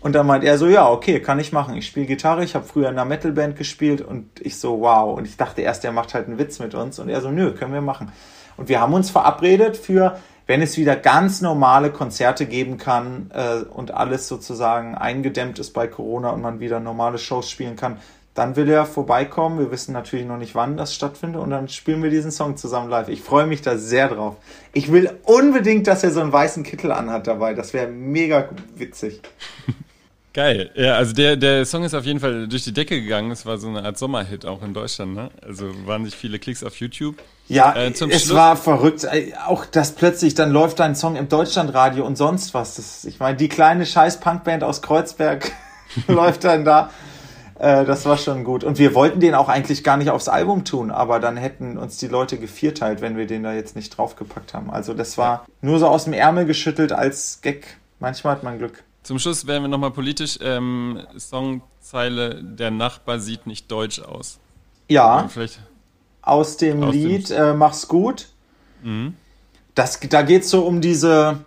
Und 0.03 0.15
dann 0.15 0.27
meint 0.27 0.43
er 0.43 0.59
so, 0.59 0.67
ja, 0.67 0.91
okay, 0.91 1.21
kann 1.21 1.39
ich 1.39 1.53
machen. 1.53 1.77
Ich 1.77 1.87
spiele 1.87 2.07
Gitarre, 2.07 2.43
ich 2.43 2.57
habe 2.57 2.65
früher 2.65 2.89
in 2.89 2.95
einer 2.95 3.05
Metalband 3.05 3.57
gespielt 3.57 4.01
und 4.01 4.29
ich 4.41 4.59
so, 4.59 4.81
wow. 4.81 5.17
Und 5.17 5.27
ich 5.27 5.37
dachte 5.37 5.63
erst, 5.63 5.85
er 5.85 5.93
macht 5.93 6.13
halt 6.13 6.27
einen 6.27 6.39
Witz 6.39 6.59
mit 6.59 6.75
uns 6.75 6.99
und 6.99 7.09
er 7.09 7.21
so, 7.21 7.31
nö, 7.31 7.53
können 7.53 7.73
wir 7.73 7.83
machen. 7.83 8.11
Und 8.57 8.69
wir 8.69 8.81
haben 8.81 8.95
uns 8.95 9.11
verabredet 9.11 9.77
für, 9.77 10.19
wenn 10.47 10.61
es 10.61 10.77
wieder 10.77 10.97
ganz 10.97 11.41
normale 11.41 11.91
Konzerte 11.91 12.47
geben 12.47 12.79
kann 12.79 13.31
äh, 13.33 13.63
und 13.63 13.95
alles 13.95 14.27
sozusagen 14.27 14.97
eingedämmt 14.97 15.61
ist 15.61 15.73
bei 15.73 15.87
Corona 15.87 16.31
und 16.31 16.43
man 16.43 16.59
wieder 16.59 16.81
normale 16.81 17.19
Shows 17.19 17.49
spielen 17.49 17.77
kann, 17.77 17.99
dann 18.35 18.57
will 18.57 18.69
er 18.69 18.87
vorbeikommen. 18.87 19.61
Wir 19.61 19.71
wissen 19.71 19.93
natürlich 19.93 20.27
noch 20.27 20.37
nicht, 20.37 20.57
wann 20.57 20.77
das 20.77 20.95
stattfindet 20.95 21.41
und 21.41 21.51
dann 21.51 21.69
spielen 21.69 22.03
wir 22.03 22.11
diesen 22.11 22.33
Song 22.33 22.57
zusammen 22.57 22.91
live. 22.91 23.09
Ich 23.09 23.23
freue 23.23 23.47
mich 23.47 23.63
da 23.63 23.77
sehr 23.77 24.09
drauf. 24.09 24.37
Ich 24.73 24.91
will 24.91 25.11
unbedingt, 25.23 25.87
dass 25.87 26.03
er 26.03 26.11
so 26.11 26.21
einen 26.21 26.33
weißen 26.33 26.65
Kittel 26.65 26.91
anhat 26.91 27.29
dabei. 27.29 27.55
Das 27.55 27.73
wäre 27.73 27.87
mega 27.87 28.49
witzig. 28.75 29.21
Geil. 30.33 30.71
Ja, 30.75 30.97
also 30.97 31.13
der, 31.13 31.37
der 31.37 31.67
Song 31.67 31.85
ist 31.85 31.95
auf 31.95 32.05
jeden 32.05 32.19
Fall 32.19 32.49
durch 32.49 32.65
die 32.65 32.73
Decke 32.73 33.01
gegangen. 33.03 33.31
Es 33.31 33.45
war 33.45 33.59
so 33.59 33.69
eine 33.69 33.85
Art 33.85 33.99
Sommerhit 33.99 34.47
auch 34.47 34.63
in 34.63 34.73
Deutschland, 34.73 35.15
ne? 35.15 35.31
Also 35.47 35.71
waren 35.87 36.03
nicht 36.03 36.17
viele 36.17 36.39
Klicks 36.39 36.65
auf 36.65 36.77
YouTube. 36.77 37.17
Ja, 37.49 37.73
äh, 37.73 37.91
es 37.91 37.99
Schluss 37.99 38.35
war 38.35 38.57
verrückt. 38.57 39.05
Äh, 39.05 39.33
auch 39.47 39.67
das 39.67 39.93
plötzlich, 39.93 40.35
dann 40.35 40.51
läuft 40.51 40.81
dein 40.81 40.95
Song 40.95 41.17
im 41.17 41.29
Deutschlandradio 41.29 42.07
und 42.07 42.17
sonst 42.17 42.55
was. 42.55 42.77
Das, 42.77 43.05
ich 43.05 43.21
meine, 43.21 43.37
die 43.37 43.49
kleine 43.49 43.85
scheiß 43.85 44.21
Punkband 44.21 44.65
aus 44.65 44.81
Kreuzberg 44.81 45.53
läuft 46.09 46.45
dann 46.45 46.65
da. 46.65 46.91
Äh, 47.59 47.85
das 47.85 48.07
war 48.07 48.17
schon 48.17 48.43
gut. 48.45 48.65
Und 48.65 48.79
wir 48.79 48.95
wollten 48.95 49.21
den 49.21 49.35
auch 49.35 49.51
eigentlich 49.51 49.85
gar 49.85 49.99
nicht 49.99 50.09
aufs 50.09 50.29
Album 50.29 50.65
tun, 50.65 50.91
aber 50.91 51.21
dann 51.21 51.37
hätten 51.37 51.77
uns 51.77 51.99
die 51.99 52.09
Leute 52.09 52.39
gevierteilt, 52.39 53.03
wenn 53.03 53.19
wir 53.19 53.27
den 53.27 53.43
da 53.43 53.53
jetzt 53.53 53.77
nicht 53.77 53.99
draufgepackt 53.99 54.55
haben. 54.55 54.71
Also 54.71 54.95
das 54.95 55.19
war 55.19 55.45
nur 55.61 55.79
so 55.79 55.89
aus 55.89 56.05
dem 56.05 56.15
Ärmel 56.15 56.47
geschüttelt 56.47 56.93
als 56.93 57.41
Gag. 57.43 57.77
Manchmal 58.01 58.37
hat 58.37 58.43
man 58.45 58.57
Glück. 58.57 58.83
Zum 59.03 59.19
Schluss 59.19 59.47
werden 59.47 59.65
wir 59.65 59.69
nochmal 59.69 59.91
politisch. 59.91 60.39
Ähm, 60.41 61.01
Songzeile, 61.19 62.43
der 62.43 62.71
Nachbar 62.71 63.19
sieht 63.19 63.47
nicht 63.47 63.71
deutsch 63.71 64.01
aus. 64.01 64.39
Ja. 64.89 65.29
Vielleicht 65.29 65.61
aus 66.23 66.57
dem 66.57 66.85
aus 66.85 66.95
Lied 66.95 67.31
dem 67.31 67.37
äh, 67.37 67.55
Mach's 67.55 67.89
gut. 67.89 68.29
Mhm. 68.83 69.15
Das, 69.75 69.99
da 70.01 70.23
geht 70.23 70.43
es 70.43 70.51
so 70.51 70.65
um 70.65 70.81
diese 70.81 71.45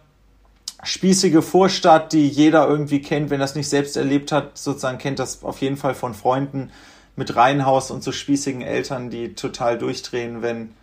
spießige 0.83 1.41
Vorstadt, 1.41 2.13
die 2.13 2.27
jeder 2.27 2.67
irgendwie 2.67 3.01
kennt, 3.01 3.29
wenn 3.29 3.39
das 3.39 3.55
nicht 3.55 3.69
selbst 3.69 3.97
erlebt 3.97 4.31
hat, 4.31 4.57
sozusagen 4.57 4.97
kennt 4.97 5.19
das 5.19 5.43
auf 5.43 5.61
jeden 5.61 5.77
Fall 5.77 5.95
von 5.95 6.13
Freunden 6.13 6.71
mit 7.15 7.35
Reihenhaus 7.35 7.91
und 7.91 8.03
so 8.03 8.11
spießigen 8.11 8.61
Eltern, 8.61 9.09
die 9.09 9.35
total 9.35 9.77
durchdrehen, 9.77 10.41
wenn 10.41 10.73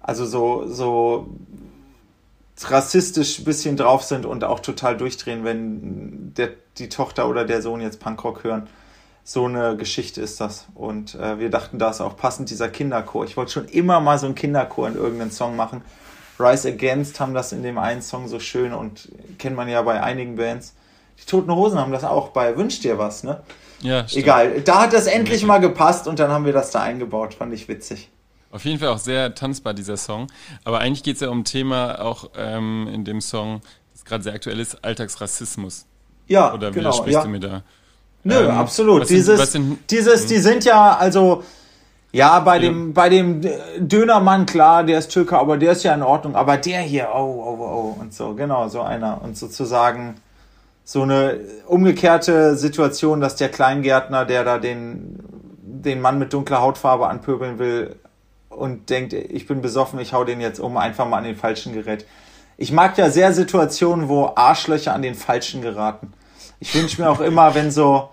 also 0.00 0.26
so 0.26 0.66
so 0.68 1.28
rassistisch 2.64 3.38
ein 3.38 3.44
bisschen 3.44 3.76
drauf 3.76 4.02
sind 4.02 4.24
und 4.26 4.44
auch 4.44 4.60
total 4.60 4.96
durchdrehen, 4.96 5.44
wenn 5.44 6.32
der, 6.34 6.50
die 6.78 6.88
Tochter 6.88 7.28
oder 7.28 7.44
der 7.44 7.62
Sohn 7.62 7.80
jetzt 7.80 8.00
Punkrock 8.00 8.44
hören. 8.44 8.68
So 9.24 9.46
eine 9.46 9.76
Geschichte 9.76 10.20
ist 10.20 10.40
das. 10.40 10.66
Und 10.74 11.16
äh, 11.16 11.38
wir 11.38 11.50
dachten, 11.50 11.78
da 11.78 11.90
ist 11.90 12.00
auch 12.00 12.16
passend 12.16 12.48
dieser 12.48 12.68
Kinderchor. 12.68 13.24
Ich 13.24 13.36
wollte 13.36 13.52
schon 13.52 13.66
immer 13.66 14.00
mal 14.00 14.18
so 14.18 14.26
einen 14.26 14.36
Kinderchor 14.36 14.88
in 14.88 14.94
irgendeinen 14.94 15.32
Song 15.32 15.56
machen. 15.56 15.82
Rise 16.38 16.68
Against 16.68 17.18
haben 17.18 17.34
das 17.34 17.52
in 17.52 17.62
dem 17.62 17.78
einen 17.78 18.02
Song 18.02 18.28
so 18.28 18.38
schön 18.38 18.72
und 18.72 19.08
kennt 19.38 19.56
man 19.56 19.68
ja 19.68 19.82
bei 19.82 20.02
einigen 20.02 20.36
Bands. 20.36 20.74
Die 21.20 21.26
Toten 21.26 21.54
Hosen 21.54 21.78
haben 21.78 21.92
das 21.92 22.04
auch 22.04 22.28
bei 22.28 22.56
Wünsch 22.56 22.80
dir 22.80 22.98
was, 22.98 23.24
ne? 23.24 23.40
Ja, 23.80 24.06
stimmt. 24.06 24.24
Egal. 24.24 24.60
Da 24.60 24.82
hat 24.82 24.92
das 24.92 25.06
endlich 25.06 25.44
mal 25.44 25.58
gepasst 25.58 26.06
und 26.06 26.18
dann 26.18 26.30
haben 26.30 26.44
wir 26.44 26.52
das 26.52 26.70
da 26.70 26.82
eingebaut. 26.82 27.34
Fand 27.34 27.52
ich 27.52 27.68
witzig. 27.68 28.10
Auf 28.56 28.64
jeden 28.64 28.78
Fall 28.78 28.88
auch 28.88 28.98
sehr 28.98 29.34
tanzbar, 29.34 29.74
dieser 29.74 29.98
Song. 29.98 30.28
Aber 30.64 30.78
eigentlich 30.78 31.02
geht 31.02 31.16
es 31.16 31.20
ja 31.20 31.28
um 31.28 31.40
ein 31.40 31.44
Thema 31.44 32.00
auch 32.00 32.30
ähm, 32.38 32.88
in 32.90 33.04
dem 33.04 33.20
Song, 33.20 33.60
das 33.92 34.06
gerade 34.06 34.24
sehr 34.24 34.32
aktuell 34.32 34.58
ist, 34.58 34.82
Alltagsrassismus. 34.82 35.84
Ja, 36.26 36.54
Oder 36.54 36.70
genau, 36.70 37.04
ja. 37.04 37.22
du 37.22 37.28
mir 37.28 37.40
da? 37.40 37.62
Nö, 38.24 38.34
ähm, 38.34 38.50
absolut. 38.52 39.10
Dieses, 39.10 39.52
sind, 39.52 39.78
dieses, 39.90 40.22
hm? 40.22 40.28
die 40.28 40.38
sind 40.38 40.64
ja, 40.64 40.96
also, 40.96 41.44
Ja, 42.12 42.40
bei 42.40 42.58
dem, 42.58 42.94
bei 42.94 43.10
dem 43.10 43.42
Dönermann, 43.78 44.46
klar, 44.46 44.84
der 44.84 45.00
ist 45.00 45.08
Türke, 45.08 45.38
aber 45.38 45.58
der 45.58 45.72
ist 45.72 45.82
ja 45.82 45.92
in 45.92 46.02
Ordnung. 46.02 46.34
Aber 46.34 46.56
der 46.56 46.80
hier, 46.80 47.10
oh, 47.14 47.18
oh, 47.18 47.58
oh, 47.60 48.00
und 48.00 48.14
so, 48.14 48.32
genau, 48.32 48.68
so 48.68 48.80
einer. 48.80 49.20
Und 49.22 49.36
sozusagen 49.36 50.14
so 50.82 51.02
eine 51.02 51.40
umgekehrte 51.66 52.56
Situation, 52.56 53.20
dass 53.20 53.36
der 53.36 53.50
Kleingärtner, 53.50 54.24
der 54.24 54.44
da 54.44 54.56
den, 54.56 55.18
den 55.60 56.00
Mann 56.00 56.18
mit 56.18 56.32
dunkler 56.32 56.62
Hautfarbe 56.62 57.06
anpöbeln 57.06 57.58
will 57.58 57.96
und 58.56 58.90
denkt, 58.90 59.12
ich 59.12 59.46
bin 59.46 59.60
besoffen, 59.60 59.98
ich 59.98 60.12
hau 60.12 60.24
den 60.24 60.40
jetzt 60.40 60.60
um, 60.60 60.76
einfach 60.76 61.08
mal 61.08 61.18
an 61.18 61.24
den 61.24 61.36
falschen 61.36 61.72
gerät. 61.72 62.06
Ich 62.56 62.72
mag 62.72 62.96
ja 62.96 63.10
sehr 63.10 63.32
Situationen, 63.32 64.08
wo 64.08 64.32
Arschlöcher 64.34 64.94
an 64.94 65.02
den 65.02 65.14
Falschen 65.14 65.60
geraten. 65.62 66.12
Ich 66.58 66.74
wünsche 66.74 67.02
mir 67.02 67.10
auch 67.10 67.20
immer, 67.20 67.54
wenn 67.54 67.70
so, 67.70 68.08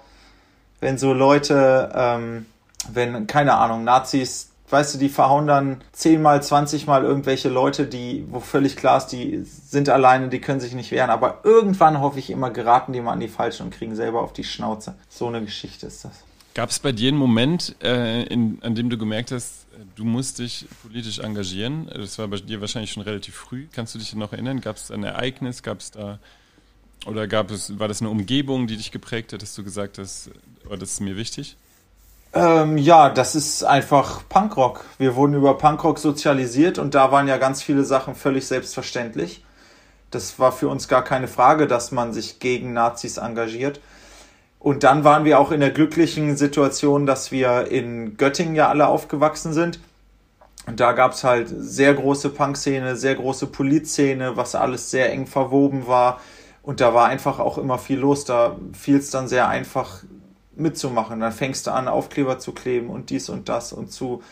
wenn 0.81 0.97
so 0.97 1.13
Leute, 1.13 1.91
ähm, 1.95 2.45
wenn, 2.91 3.25
keine 3.25 3.53
Ahnung, 3.53 3.85
Nazis, 3.85 4.49
weißt 4.69 4.95
du, 4.95 4.97
die 4.97 5.09
verhauen 5.09 5.47
dann 5.47 5.81
zehnmal, 5.91 6.43
zwanzigmal 6.43 7.03
irgendwelche 7.03 7.47
Leute, 7.47 7.85
die, 7.85 8.25
wo 8.29 8.39
völlig 8.39 8.75
klar 8.75 8.97
ist, 8.97 9.07
die 9.07 9.43
sind 9.43 9.87
alleine, 9.87 10.29
die 10.29 10.41
können 10.41 10.59
sich 10.59 10.73
nicht 10.73 10.91
wehren, 10.91 11.09
aber 11.09 11.39
irgendwann 11.43 12.01
hoffe 12.01 12.19
ich 12.19 12.29
immer, 12.29 12.49
geraten 12.49 12.91
die 12.91 12.99
mal 12.99 13.13
an 13.13 13.19
die 13.19 13.27
Falschen 13.27 13.67
und 13.67 13.73
kriegen 13.73 13.95
selber 13.95 14.21
auf 14.21 14.33
die 14.33 14.43
Schnauze. 14.43 14.95
So 15.09 15.27
eine 15.27 15.41
Geschichte 15.41 15.85
ist 15.87 16.03
das. 16.03 16.11
Gab 16.55 16.69
es 16.69 16.79
bei 16.79 16.91
dir 16.91 17.09
einen 17.09 17.17
Moment, 17.17 17.75
äh, 17.81 18.23
in, 18.23 18.59
an 18.61 18.75
dem 18.75 18.89
du 18.89 18.97
gemerkt 18.97 19.31
hast, 19.31 19.62
du 19.95 20.03
musst 20.03 20.39
dich 20.39 20.65
politisch 20.81 21.19
engagieren? 21.19 21.89
Das 21.93 22.17
war 22.19 22.27
bei 22.27 22.37
dir 22.37 22.61
wahrscheinlich 22.61 22.91
schon 22.91 23.03
relativ 23.03 23.35
früh. 23.35 23.67
Kannst 23.71 23.95
du 23.95 23.99
dich 23.99 24.13
noch 24.15 24.33
erinnern? 24.33 24.61
Gab 24.61 24.77
es 24.77 24.91
ein 24.91 25.03
Ereignis? 25.03 25.63
Gab 25.63 25.79
es 25.79 25.91
da 25.91 26.19
oder 27.05 27.27
gab 27.27 27.51
es, 27.51 27.79
war 27.79 27.87
das 27.87 28.01
eine 28.01 28.09
Umgebung, 28.09 28.67
die 28.67 28.77
dich 28.77 28.91
geprägt 28.91 29.33
hat, 29.33 29.41
dass 29.41 29.55
du 29.55 29.63
gesagt 29.63 29.97
hast, 29.97 30.29
oh, 30.69 30.75
das 30.75 30.93
ist 30.93 30.99
mir 31.01 31.17
wichtig? 31.17 31.57
Ähm, 32.33 32.77
ja, 32.77 33.09
das 33.09 33.35
ist 33.35 33.63
einfach 33.63 34.27
Punkrock. 34.27 34.85
Wir 34.97 35.15
wurden 35.15 35.35
über 35.35 35.57
Punkrock 35.57 35.99
sozialisiert 35.99 36.79
und 36.79 36.95
da 36.95 37.11
waren 37.11 37.27
ja 37.27 37.37
ganz 37.37 37.61
viele 37.61 37.83
Sachen 37.83 38.15
völlig 38.15 38.47
selbstverständlich. 38.47 39.43
Das 40.09 40.39
war 40.39 40.51
für 40.51 40.67
uns 40.67 40.87
gar 40.87 41.03
keine 41.03 41.27
Frage, 41.27 41.67
dass 41.67 41.91
man 41.91 42.13
sich 42.13 42.39
gegen 42.39 42.73
Nazis 42.73 43.17
engagiert. 43.17 43.81
Und 44.63 44.85
dann 44.85 45.03
waren 45.03 45.25
wir 45.25 45.39
auch 45.39 45.51
in 45.51 45.59
der 45.59 45.71
glücklichen 45.71 46.37
Situation, 46.37 47.05
dass 47.05 47.33
wir 47.33 47.67
in 47.69 48.15
Göttingen 48.15 48.55
ja 48.55 48.69
alle 48.69 48.87
aufgewachsen 48.87 49.51
sind. 49.51 49.81
Und 50.65 50.79
da 50.79 50.93
gab 50.93 51.11
es 51.11 51.25
halt 51.25 51.49
sehr 51.49 51.93
große 51.93 52.29
Punkszene, 52.29 52.95
sehr 52.95 53.15
große 53.15 53.47
Polizszene, 53.47 54.37
was 54.37 54.55
alles 54.55 54.89
sehr 54.89 55.11
eng 55.11 55.27
verwoben 55.27 55.85
war. 55.85 56.21
Und 56.61 56.79
da 56.79 56.93
war 56.93 57.07
einfach 57.07 57.39
auch 57.39 57.57
immer 57.57 57.77
viel 57.77 57.99
los. 57.99 58.23
Da 58.23 58.55
fiel 58.71 58.95
es 58.95 59.09
dann 59.09 59.27
sehr 59.27 59.49
einfach 59.49 60.05
mitzumachen. 60.55 61.19
Dann 61.19 61.33
fängst 61.33 61.67
du 61.67 61.71
an, 61.71 61.89
Aufkleber 61.89 62.39
zu 62.39 62.53
kleben 62.53 62.89
und 62.89 63.09
dies 63.09 63.27
und 63.27 63.49
das 63.49 63.73
und 63.73 63.91
zu. 63.91 64.23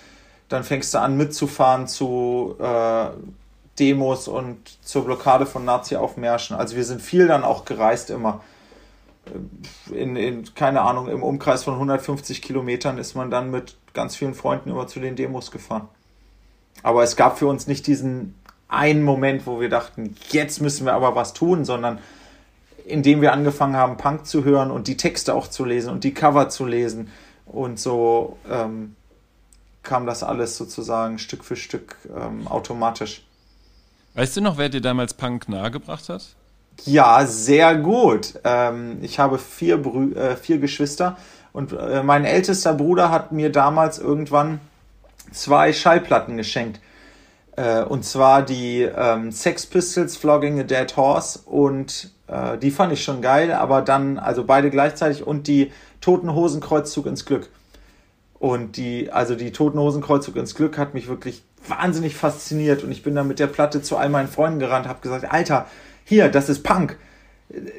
Dann 0.48 0.64
fängst 0.64 0.94
du 0.94 1.00
an, 1.00 1.18
mitzufahren 1.18 1.90
zu 1.90 2.56
äh, 2.58 3.08
Demos 3.80 4.30
und 4.30 4.58
zur 4.82 5.04
Blockade 5.04 5.46
von 5.46 5.66
Nazi-Aufmärschen. 5.66 6.56
Also 6.56 6.78
wir 6.78 6.86
sind 6.86 7.02
viel 7.02 7.28
dann 7.28 7.44
auch 7.44 7.66
gereist 7.66 8.10
immer. 8.10 8.40
In, 9.92 10.16
in, 10.16 10.54
keine 10.56 10.82
Ahnung, 10.82 11.08
im 11.08 11.24
Umkreis 11.24 11.64
von 11.64 11.76
150 11.76 12.42
Kilometern 12.42 12.98
ist 12.98 13.16
man 13.16 13.32
dann 13.32 13.52
mit 13.52 13.76
ganz 13.94 14.16
vielen 14.16 14.34
Freunden 14.34 14.70
immer 14.70 14.88
zu 14.88 15.00
den 15.00 15.16
Demos 15.16 15.52
gefahren. 15.52 15.88
Aber 16.84 17.04
es 17.04 17.16
gab 17.16 17.38
für 17.38 17.48
uns 17.48 17.68
nicht 17.68 17.88
diesen 17.88 18.36
einen 18.68 19.04
Moment, 19.04 19.46
wo 19.46 19.60
wir 19.60 19.70
dachten, 19.70 20.16
jetzt 20.30 20.62
müssen 20.62 20.86
wir 20.86 20.94
aber 20.94 21.16
was 21.16 21.34
tun, 21.34 21.66
sondern 21.66 22.00
indem 22.86 23.22
wir 23.22 23.34
angefangen 23.34 23.76
haben, 23.76 23.98
Punk 23.98 24.26
zu 24.26 24.44
hören 24.44 24.72
und 24.72 24.88
die 24.88 24.98
Texte 24.98 25.36
auch 25.36 25.48
zu 25.48 25.66
lesen 25.66 25.92
und 25.92 26.04
die 26.04 26.14
Cover 26.14 26.50
zu 26.50 26.66
lesen. 26.66 27.12
Und 27.46 27.80
so 27.80 28.38
ähm, 28.50 28.96
kam 29.84 30.06
das 30.06 30.24
alles 30.24 30.58
sozusagen 30.58 31.20
Stück 31.20 31.44
für 31.44 31.56
Stück 31.56 31.98
ähm, 32.16 32.48
automatisch. 32.48 33.24
Weißt 34.14 34.38
du 34.38 34.42
noch, 34.42 34.58
wer 34.58 34.70
dir 34.70 34.82
damals 34.82 35.14
Punk 35.14 35.48
nahegebracht 35.48 36.10
hat? 36.10 36.36
Ja, 36.86 37.26
sehr 37.26 37.76
gut. 37.76 38.40
Ähm, 38.44 39.00
ich 39.02 39.20
habe 39.20 39.38
vier, 39.38 39.82
Brü 39.82 40.14
äh, 40.14 40.36
vier 40.36 40.58
Geschwister 40.58 41.18
und 41.54 41.74
äh, 41.74 42.02
mein 42.02 42.26
ältester 42.26 42.74
Bruder 42.74 43.12
hat 43.12 43.32
mir 43.32 43.52
damals 43.52 44.00
irgendwann 44.00 44.60
zwei 45.32 45.74
Schallplatten 45.74 46.38
geschenkt. 46.38 46.80
Äh, 47.56 47.84
und 47.84 48.04
zwar 48.04 48.42
die 48.42 48.82
ähm, 48.82 49.32
Sex 49.32 49.66
Pistols 49.68 50.18
Flogging 50.18 50.60
a 50.60 50.64
Dead 50.64 50.96
Horse 50.98 51.40
und 51.46 52.12
äh, 52.28 52.58
die 52.58 52.72
fand 52.72 52.94
ich 52.94 53.04
schon 53.04 53.22
geil, 53.22 53.52
aber 53.52 53.82
dann, 53.82 54.18
also 54.18 54.44
beide 54.44 54.70
gleichzeitig 54.72 55.26
und 55.26 55.48
die 55.48 55.72
Toten 56.00 56.34
Hosen 56.34 56.62
ins 57.06 57.26
Glück. 57.26 57.50
Und 58.40 58.78
die, 58.78 59.12
also 59.12 59.36
die 59.36 59.52
Toten 59.52 59.78
Hosen 59.78 60.04
ins 60.36 60.56
Glück 60.56 60.80
hat 60.80 60.96
mich 60.96 61.08
wirklich 61.08 61.44
wahnsinnig 61.68 62.16
fasziniert 62.16 62.84
und 62.84 62.92
ich 62.92 63.04
bin 63.04 63.14
dann 63.14 63.28
mit 63.28 63.38
der 63.38 63.46
Platte 63.46 63.84
zu 63.84 63.98
all 63.98 64.10
meinen 64.10 64.28
Freunden 64.28 64.58
gerannt, 64.58 64.88
habe 64.88 65.02
gesagt, 65.02 65.32
Alter, 65.32 65.68
hier, 66.12 66.28
das 66.28 66.50
ist 66.50 66.64
Punk. 66.64 66.98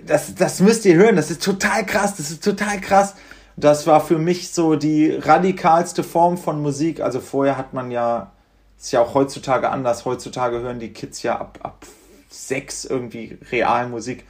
Das, 0.06 0.34
das 0.34 0.60
müsst 0.60 0.86
ihr 0.86 0.96
hören, 0.96 1.16
das 1.16 1.30
ist 1.30 1.42
total 1.42 1.84
krass, 1.84 2.16
das 2.16 2.30
ist 2.30 2.42
total 2.42 2.80
krass. 2.80 3.14
Das 3.56 3.86
war 3.86 4.00
für 4.00 4.16
mich 4.16 4.52
so 4.52 4.74
die 4.74 5.10
radikalste 5.10 6.02
Form 6.02 6.38
von 6.38 6.62
Musik. 6.62 7.00
Also 7.00 7.20
vorher 7.20 7.58
hat 7.58 7.74
man 7.74 7.90
ja, 7.90 8.32
ist 8.78 8.90
ja 8.90 9.02
auch 9.02 9.12
heutzutage 9.12 9.68
anders. 9.68 10.06
Heutzutage 10.06 10.60
hören 10.60 10.80
die 10.80 10.94
Kids 10.94 11.22
ja 11.22 11.38
ab, 11.38 11.58
ab 11.62 11.86
sechs 12.30 12.86
irgendwie 12.86 13.36
real 13.50 13.90
Musik. 13.90 14.24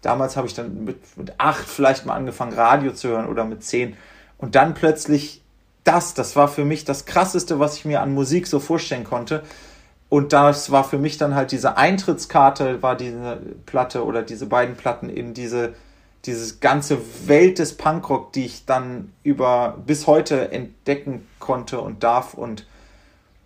Damals 0.00 0.36
habe 0.36 0.46
ich 0.46 0.54
dann 0.54 0.84
mit, 0.84 1.16
mit 1.16 1.34
acht 1.38 1.68
vielleicht 1.68 2.06
mal 2.06 2.14
angefangen, 2.14 2.52
Radio 2.52 2.92
zu 2.92 3.08
hören 3.08 3.26
oder 3.28 3.44
mit 3.44 3.64
zehn. 3.64 3.96
Und 4.38 4.54
dann 4.54 4.74
plötzlich 4.74 5.42
das, 5.82 6.14
das 6.14 6.36
war 6.36 6.46
für 6.46 6.64
mich 6.64 6.84
das 6.84 7.04
Krasseste, 7.04 7.58
was 7.58 7.76
ich 7.76 7.84
mir 7.84 8.00
an 8.00 8.14
Musik 8.14 8.46
so 8.46 8.60
vorstellen 8.60 9.02
konnte. 9.02 9.42
Und 10.10 10.32
das 10.32 10.72
war 10.72 10.82
für 10.82 10.98
mich 10.98 11.18
dann 11.18 11.36
halt 11.36 11.52
diese 11.52 11.76
Eintrittskarte, 11.76 12.82
war 12.82 12.96
diese 12.96 13.40
Platte 13.64 14.04
oder 14.04 14.22
diese 14.22 14.46
beiden 14.46 14.74
Platten 14.74 15.08
in 15.08 15.34
diese, 15.34 15.72
diese 16.24 16.58
ganze 16.58 16.98
Welt 17.28 17.60
des 17.60 17.76
Punkrock, 17.76 18.32
die 18.32 18.44
ich 18.44 18.66
dann 18.66 19.12
über 19.22 19.78
bis 19.86 20.08
heute 20.08 20.50
entdecken 20.50 21.28
konnte 21.38 21.80
und 21.80 22.02
darf. 22.02 22.34
Und 22.34 22.66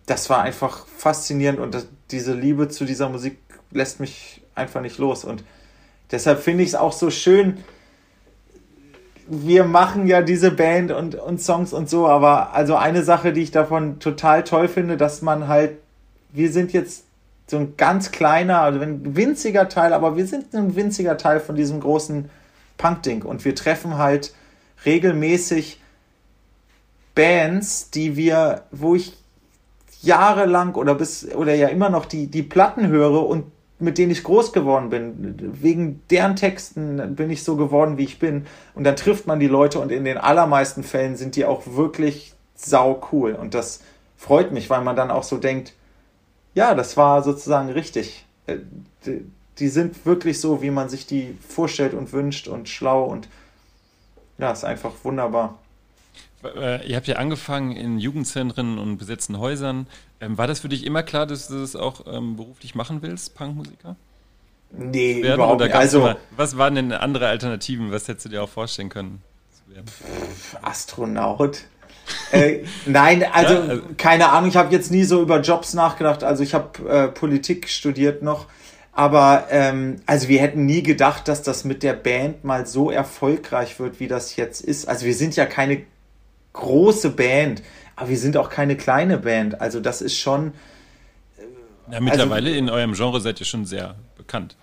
das 0.07 0.31
war 0.31 0.41
einfach 0.41 0.87
faszinierend 0.87 1.59
und 1.59 1.75
das, 1.75 1.87
diese 2.09 2.33
Liebe 2.33 2.67
zu 2.67 2.85
dieser 2.85 3.09
Musik 3.09 3.37
lässt 3.69 3.99
mich 3.99 4.41
einfach 4.55 4.81
nicht 4.81 4.97
los. 4.97 5.23
Und 5.23 5.43
deshalb 6.11 6.39
finde 6.39 6.63
ich 6.63 6.69
es 6.69 6.75
auch 6.75 6.93
so 6.93 7.11
schön. 7.11 7.63
Wir 9.27 9.65
machen 9.65 10.07
ja 10.07 10.23
diese 10.23 10.49
Band 10.49 10.91
und, 10.91 11.13
und 11.13 11.39
Songs 11.39 11.73
und 11.73 11.91
so, 11.91 12.07
aber 12.07 12.55
also 12.55 12.75
eine 12.75 13.03
Sache, 13.03 13.33
die 13.33 13.43
ich 13.43 13.51
davon 13.51 13.99
total 13.99 14.43
toll 14.43 14.67
finde, 14.67 14.97
dass 14.97 15.21
man 15.21 15.47
halt, 15.47 15.77
wir 16.35 16.51
sind 16.51 16.73
jetzt 16.73 17.05
so 17.47 17.57
ein 17.57 17.77
ganz 17.77 18.11
kleiner, 18.11 18.61
also 18.61 18.79
ein 18.79 19.15
winziger 19.15 19.69
Teil, 19.69 19.93
aber 19.93 20.17
wir 20.17 20.25
sind 20.25 20.53
ein 20.53 20.75
winziger 20.75 21.17
Teil 21.17 21.39
von 21.39 21.55
diesem 21.55 21.79
großen 21.79 22.29
Punk-Ding 22.77 23.23
und 23.23 23.45
wir 23.45 23.55
treffen 23.55 23.97
halt 23.97 24.33
regelmäßig 24.85 25.81
Bands, 27.13 27.91
die 27.91 28.17
wir, 28.17 28.63
wo 28.71 28.95
ich 28.95 29.17
jahrelang 30.01 30.75
oder 30.75 30.95
bis 30.95 31.33
oder 31.33 31.55
ja 31.55 31.67
immer 31.69 31.89
noch 31.89 32.05
die, 32.05 32.27
die 32.27 32.43
Platten 32.43 32.87
höre 32.87 33.25
und 33.25 33.45
mit 33.77 33.97
denen 33.97 34.11
ich 34.11 34.23
groß 34.23 34.53
geworden 34.53 34.89
bin. 34.89 35.35
Wegen 35.61 36.01
deren 36.09 36.35
Texten 36.35 37.15
bin 37.15 37.29
ich 37.29 37.43
so 37.43 37.57
geworden, 37.57 37.97
wie 37.97 38.03
ich 38.03 38.19
bin. 38.19 38.45
Und 38.73 38.85
dann 38.85 38.95
trifft 38.95 39.27
man 39.27 39.39
die 39.39 39.47
Leute 39.47 39.79
und 39.79 39.91
in 39.91 40.05
den 40.05 40.17
allermeisten 40.17 40.83
Fällen 40.83 41.17
sind 41.17 41.35
die 41.35 41.45
auch 41.45 41.63
wirklich 41.65 42.33
sau 42.55 43.01
cool. 43.11 43.33
Und 43.33 43.53
das 43.53 43.81
freut 44.15 44.51
mich, 44.51 44.69
weil 44.69 44.81
man 44.81 44.95
dann 44.95 45.11
auch 45.11 45.23
so 45.23 45.37
denkt, 45.37 45.73
ja, 46.55 46.73
das 46.73 46.97
war 46.97 47.21
sozusagen 47.21 47.69
richtig. 47.69 48.25
Äh, 48.47 48.57
die 49.59 49.67
sind 49.67 50.05
wirklich 50.05 50.41
so, 50.41 50.61
wie 50.61 50.71
man 50.71 50.89
sich 50.89 51.05
die 51.05 51.37
vorstellt 51.47 51.93
und 51.93 52.11
wünscht 52.11 52.47
und 52.47 52.67
schlau 52.67 53.03
und 53.03 53.29
ja, 54.37 54.51
ist 54.51 54.65
einfach 54.65 54.91
wunderbar. 55.03 55.59
Äh, 56.43 56.87
ihr 56.87 56.95
habt 56.97 57.07
ja 57.07 57.15
angefangen 57.15 57.71
in 57.71 57.99
Jugendzentren 57.99 58.77
und 58.77 58.97
besetzten 58.97 59.39
Häusern. 59.39 59.87
Ähm, 60.19 60.37
war 60.37 60.47
das 60.47 60.59
für 60.59 60.69
dich 60.69 60.85
immer 60.85 61.03
klar, 61.03 61.25
dass 61.25 61.47
du 61.47 61.59
das 61.59 61.75
auch 61.75 62.05
ähm, 62.07 62.35
beruflich 62.35 62.75
machen 62.75 63.01
willst, 63.01 63.35
Punkmusiker? 63.35 63.95
Nee, 64.71 65.21
überhaupt 65.21 65.61
nicht. 65.61 65.73
Also, 65.73 66.15
was 66.35 66.57
waren 66.57 66.75
denn 66.75 66.91
andere 66.91 67.27
Alternativen? 67.27 67.91
Was 67.91 68.07
hättest 68.07 68.25
du 68.25 68.29
dir 68.29 68.43
auch 68.43 68.49
vorstellen 68.49 68.89
können? 68.89 69.21
Pff, 69.85 70.57
Astronaut. 70.61 71.63
Äh, 72.31 72.63
nein, 72.85 73.25
also, 73.31 73.53
ja, 73.53 73.59
also, 73.61 73.81
keine 73.97 74.29
Ahnung, 74.29 74.49
ich 74.49 74.55
habe 74.55 74.73
jetzt 74.73 74.91
nie 74.91 75.03
so 75.03 75.21
über 75.21 75.41
Jobs 75.41 75.73
nachgedacht. 75.73 76.23
Also 76.23 76.43
ich 76.43 76.53
habe 76.53 76.87
äh, 76.87 77.07
Politik 77.07 77.69
studiert 77.69 78.21
noch. 78.21 78.47
Aber 78.91 79.47
ähm, 79.49 79.97
also 80.05 80.29
wir 80.29 80.39
hätten 80.39 80.65
nie 80.65 80.81
gedacht, 80.81 81.27
dass 81.27 81.43
das 81.43 81.65
mit 81.65 81.83
der 81.83 81.93
Band 81.93 82.45
mal 82.45 82.65
so 82.65 82.89
erfolgreich 82.89 83.77
wird, 83.77 83.99
wie 83.99 84.07
das 84.07 84.37
jetzt 84.37 84.61
ist. 84.61 84.87
Also 84.87 85.05
wir 85.05 85.13
sind 85.13 85.35
ja 85.35 85.45
keine 85.45 85.81
große 86.53 87.09
Band, 87.09 87.61
aber 87.97 88.09
wir 88.09 88.17
sind 88.17 88.37
auch 88.37 88.49
keine 88.49 88.77
kleine 88.77 89.17
Band. 89.17 89.59
Also 89.59 89.81
das 89.81 90.01
ist 90.01 90.17
schon. 90.17 90.53
Äh, 91.37 91.93
ja, 91.93 91.99
mittlerweile 91.99 92.47
also, 92.47 92.59
in 92.59 92.69
eurem 92.69 92.93
Genre 92.93 93.19
seid 93.19 93.39
ihr 93.41 93.45
schon 93.45 93.65
sehr 93.65 93.95
bekannt. 94.15 94.55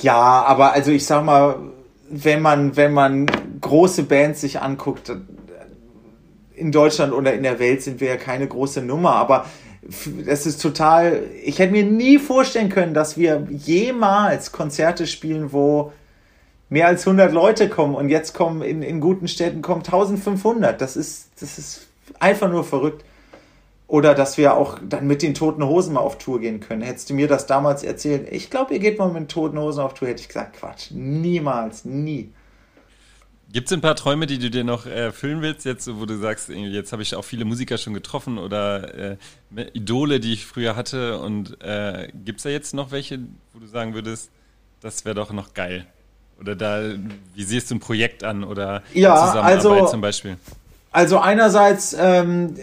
Ja, 0.00 0.14
aber 0.14 0.72
also 0.72 0.90
ich 0.92 1.04
sag 1.04 1.24
mal, 1.24 1.56
wenn 2.08 2.40
man, 2.40 2.76
wenn 2.76 2.92
man 2.92 3.26
große 3.60 4.04
Bands 4.04 4.40
sich 4.40 4.60
anguckt, 4.60 5.12
in 6.62 6.70
Deutschland 6.72 7.12
oder 7.12 7.34
in 7.34 7.42
der 7.42 7.58
Welt 7.58 7.82
sind 7.82 8.00
wir 8.00 8.08
ja 8.08 8.16
keine 8.16 8.46
große 8.46 8.82
Nummer, 8.82 9.16
aber 9.16 9.46
es 10.26 10.46
ist 10.46 10.62
total, 10.62 11.24
ich 11.42 11.58
hätte 11.58 11.72
mir 11.72 11.82
nie 11.82 12.18
vorstellen 12.18 12.68
können, 12.68 12.94
dass 12.94 13.16
wir 13.16 13.46
jemals 13.50 14.52
Konzerte 14.52 15.08
spielen, 15.08 15.52
wo 15.52 15.92
mehr 16.68 16.86
als 16.86 17.06
100 17.06 17.32
Leute 17.32 17.68
kommen 17.68 17.96
und 17.96 18.08
jetzt 18.08 18.32
kommen 18.32 18.62
in, 18.62 18.82
in 18.82 19.00
guten 19.00 19.26
Städten 19.26 19.60
kommen 19.60 19.82
1500. 19.82 20.80
Das 20.80 20.96
ist, 20.96 21.30
das 21.40 21.58
ist 21.58 21.88
einfach 22.20 22.48
nur 22.48 22.64
verrückt. 22.64 23.04
Oder 23.88 24.14
dass 24.14 24.38
wir 24.38 24.54
auch 24.54 24.78
dann 24.88 25.06
mit 25.06 25.20
den 25.20 25.34
Toten 25.34 25.66
Hosen 25.66 25.94
mal 25.94 26.00
auf 26.00 26.16
Tour 26.16 26.40
gehen 26.40 26.60
können. 26.60 26.80
Hättest 26.80 27.10
du 27.10 27.14
mir 27.14 27.28
das 27.28 27.46
damals 27.46 27.82
erzählt, 27.82 28.26
ich 28.32 28.48
glaube, 28.48 28.72
ihr 28.72 28.80
geht 28.80 28.98
mal 28.98 29.10
mit 29.10 29.28
Toten 29.28 29.58
Hosen 29.58 29.80
auf 29.80 29.92
Tour, 29.94 30.08
hätte 30.08 30.22
ich 30.22 30.28
gesagt, 30.28 30.56
Quatsch, 30.56 30.92
niemals, 30.92 31.84
nie. 31.84 32.30
Gibt 33.52 33.68
es 33.68 33.72
ein 33.74 33.82
paar 33.82 33.96
Träume, 33.96 34.26
die 34.26 34.38
du 34.38 34.48
dir 34.48 34.64
noch 34.64 34.86
erfüllen 34.86 35.42
willst, 35.42 35.66
jetzt, 35.66 35.86
wo 35.94 36.06
du 36.06 36.16
sagst, 36.16 36.48
jetzt 36.48 36.90
habe 36.92 37.02
ich 37.02 37.14
auch 37.14 37.24
viele 37.24 37.44
Musiker 37.44 37.76
schon 37.76 37.92
getroffen 37.92 38.38
oder 38.38 38.94
äh, 38.94 39.16
Idole, 39.74 40.20
die 40.20 40.32
ich 40.32 40.46
früher 40.46 40.74
hatte 40.74 41.18
und 41.18 41.60
äh, 41.62 42.08
gibt 42.24 42.38
es 42.38 42.44
da 42.44 42.48
jetzt 42.48 42.72
noch 42.72 42.92
welche, 42.92 43.18
wo 43.52 43.58
du 43.58 43.66
sagen 43.66 43.92
würdest, 43.92 44.30
das 44.80 45.04
wäre 45.04 45.14
doch 45.14 45.32
noch 45.32 45.52
geil? 45.52 45.86
Oder 46.40 46.56
da, 46.56 46.82
wie 47.34 47.44
siehst 47.44 47.70
du 47.70 47.74
ein 47.74 47.80
Projekt 47.80 48.24
an 48.24 48.42
oder 48.42 48.82
ja, 48.94 49.16
Zusammenarbeit 49.16 49.56
also, 49.56 49.86
zum 49.86 50.00
Beispiel? 50.00 50.38
Also 50.90 51.18
einerseits 51.18 51.94
ähm, 51.98 52.56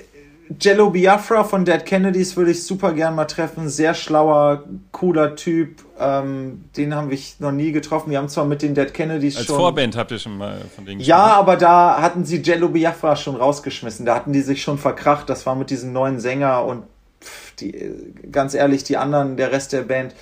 Jello 0.60 0.90
Biafra 0.90 1.44
von 1.44 1.64
Dead 1.64 1.86
Kennedys 1.86 2.36
würde 2.36 2.52
ich 2.52 2.64
super 2.64 2.94
gern 2.94 3.14
mal 3.14 3.26
treffen. 3.26 3.70
Sehr 3.70 3.94
schlauer, 3.94 4.64
cooler 4.92 5.36
Typ. 5.36 5.84
Ähm, 6.00 6.66
den 6.76 6.96
haben 6.96 7.12
wir 7.12 7.20
noch 7.40 7.52
nie 7.52 7.72
getroffen. 7.72 8.10
Wir 8.10 8.18
haben 8.18 8.30
zwar 8.30 8.46
mit 8.46 8.62
den 8.62 8.74
Dead 8.74 8.92
Kennedys 8.92 9.38
Als 9.38 9.46
schon. 9.46 9.56
Als 9.56 9.62
Vorband 9.62 9.96
habt 9.96 10.12
ihr 10.12 10.20
schon 10.20 10.38
mal 10.38 10.62
von 10.76 10.86
denen 10.86 11.02
Ja, 11.02 11.34
aber 11.34 11.56
da 11.56 12.02
hatten 12.02 12.26
sie 12.26 12.38
Jello 12.38 12.70
Biafra 12.70 13.16
schon 13.16 13.36
rausgeschmissen. 13.36 14.06
Da 14.06 14.16
hatten 14.16 14.34
die 14.34 14.42
sich 14.42 14.64
schon 14.64 14.80
verkracht. 14.80 15.30
Das 15.30 15.46
war 15.46 15.56
mit 15.56 15.70
diesem 15.70 15.94
neuen 15.94 16.20
Sänger 16.20 16.66
und 16.66 16.84
pff, 17.22 17.56
die, 17.56 17.92
ganz 18.32 18.56
ehrlich, 18.56 18.84
die 18.84 18.98
anderen, 18.98 19.38
der 19.38 19.52
Rest 19.52 19.74
der 19.74 19.84
Band, 19.84 20.16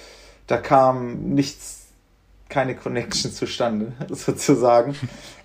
da 0.47 0.57
kam 0.57 1.33
nichts 1.35 1.77
keine 2.49 2.75
Connection 2.75 3.31
zustande, 3.31 3.93
sozusagen. 4.09 4.95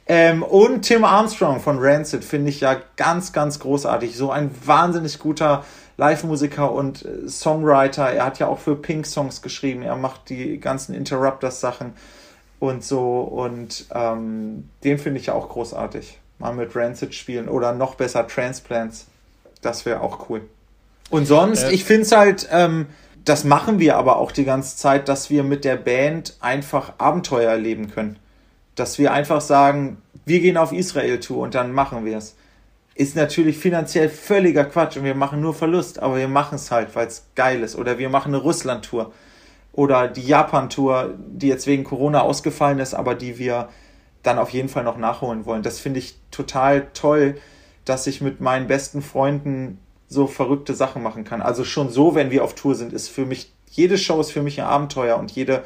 Ähm, 0.06 0.42
und 0.42 0.82
Tim 0.82 1.04
Armstrong 1.04 1.60
von 1.60 1.78
Rancid 1.78 2.24
finde 2.24 2.50
ich 2.50 2.60
ja 2.60 2.76
ganz, 2.96 3.32
ganz 3.32 3.60
großartig. 3.60 4.16
So 4.16 4.30
ein 4.30 4.50
wahnsinnig 4.64 5.18
guter 5.18 5.64
Live-Musiker 5.96 6.72
und 6.72 7.04
äh, 7.04 7.28
Songwriter. 7.28 8.10
Er 8.10 8.26
hat 8.26 8.38
ja 8.38 8.48
auch 8.48 8.58
für 8.58 8.74
Pink 8.74 9.06
Songs 9.06 9.42
geschrieben. 9.42 9.82
Er 9.82 9.96
macht 9.96 10.28
die 10.28 10.58
ganzen 10.58 10.94
Interrupters-Sachen 10.94 11.92
und 12.58 12.84
so. 12.84 13.20
Und 13.20 13.86
ähm, 13.94 14.68
den 14.82 14.98
finde 14.98 15.20
ich 15.20 15.26
ja 15.26 15.34
auch 15.34 15.48
großartig. 15.48 16.18
Mal 16.38 16.52
mit 16.52 16.74
Rancid 16.74 17.14
spielen 17.14 17.48
oder 17.48 17.72
noch 17.72 17.94
besser 17.94 18.26
Transplants. 18.26 19.06
Das 19.60 19.86
wäre 19.86 20.00
auch 20.00 20.28
cool. 20.28 20.42
Und 21.10 21.26
sonst, 21.26 21.64
äh, 21.64 21.70
ich 21.70 21.84
finde 21.84 22.02
es 22.02 22.12
halt. 22.12 22.48
Ähm, 22.50 22.86
das 23.24 23.44
machen 23.44 23.78
wir 23.78 23.96
aber 23.96 24.16
auch 24.16 24.32
die 24.32 24.44
ganze 24.44 24.76
Zeit, 24.76 25.08
dass 25.08 25.30
wir 25.30 25.44
mit 25.44 25.64
der 25.64 25.76
Band 25.76 26.36
einfach 26.40 26.94
Abenteuer 26.98 27.52
erleben 27.52 27.88
können. 27.88 28.18
Dass 28.82 28.98
wir 28.98 29.12
einfach 29.12 29.40
sagen, 29.40 29.98
wir 30.24 30.40
gehen 30.40 30.56
auf 30.56 30.72
Israel-Tour 30.72 31.38
und 31.38 31.54
dann 31.54 31.70
machen 31.70 32.04
wir 32.04 32.18
es. 32.18 32.34
Ist 32.96 33.14
natürlich 33.14 33.56
finanziell 33.56 34.08
völliger 34.08 34.64
Quatsch 34.64 34.96
und 34.96 35.04
wir 35.04 35.14
machen 35.14 35.40
nur 35.40 35.54
Verlust, 35.54 36.00
aber 36.00 36.16
wir 36.16 36.26
machen 36.26 36.56
es 36.56 36.72
halt, 36.72 36.96
weil 36.96 37.06
es 37.06 37.28
geil 37.36 37.62
ist. 37.62 37.76
Oder 37.76 37.98
wir 37.98 38.08
machen 38.08 38.34
eine 38.34 38.42
Russland-Tour 38.42 39.12
oder 39.70 40.08
die 40.08 40.26
Japan-Tour, 40.26 41.14
die 41.16 41.46
jetzt 41.46 41.68
wegen 41.68 41.84
Corona 41.84 42.22
ausgefallen 42.22 42.80
ist, 42.80 42.92
aber 42.92 43.14
die 43.14 43.38
wir 43.38 43.68
dann 44.24 44.40
auf 44.40 44.50
jeden 44.50 44.68
Fall 44.68 44.82
noch 44.82 44.98
nachholen 44.98 45.46
wollen. 45.46 45.62
Das 45.62 45.78
finde 45.78 46.00
ich 46.00 46.16
total 46.32 46.88
toll, 46.92 47.36
dass 47.84 48.08
ich 48.08 48.20
mit 48.20 48.40
meinen 48.40 48.66
besten 48.66 49.00
Freunden 49.00 49.78
so 50.08 50.26
verrückte 50.26 50.74
Sachen 50.74 51.04
machen 51.04 51.22
kann. 51.22 51.40
Also 51.40 51.62
schon 51.62 51.88
so, 51.88 52.16
wenn 52.16 52.32
wir 52.32 52.42
auf 52.42 52.56
Tour 52.56 52.74
sind, 52.74 52.92
ist 52.92 53.10
für 53.10 53.26
mich, 53.26 53.52
jede 53.70 53.96
Show 53.96 54.20
ist 54.20 54.32
für 54.32 54.42
mich 54.42 54.60
ein 54.60 54.66
Abenteuer 54.66 55.18
und 55.18 55.30
jede, 55.30 55.62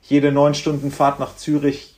jede 0.00 0.30
neun 0.30 0.54
Stunden 0.54 0.92
Fahrt 0.92 1.18
nach 1.18 1.34
Zürich 1.34 1.88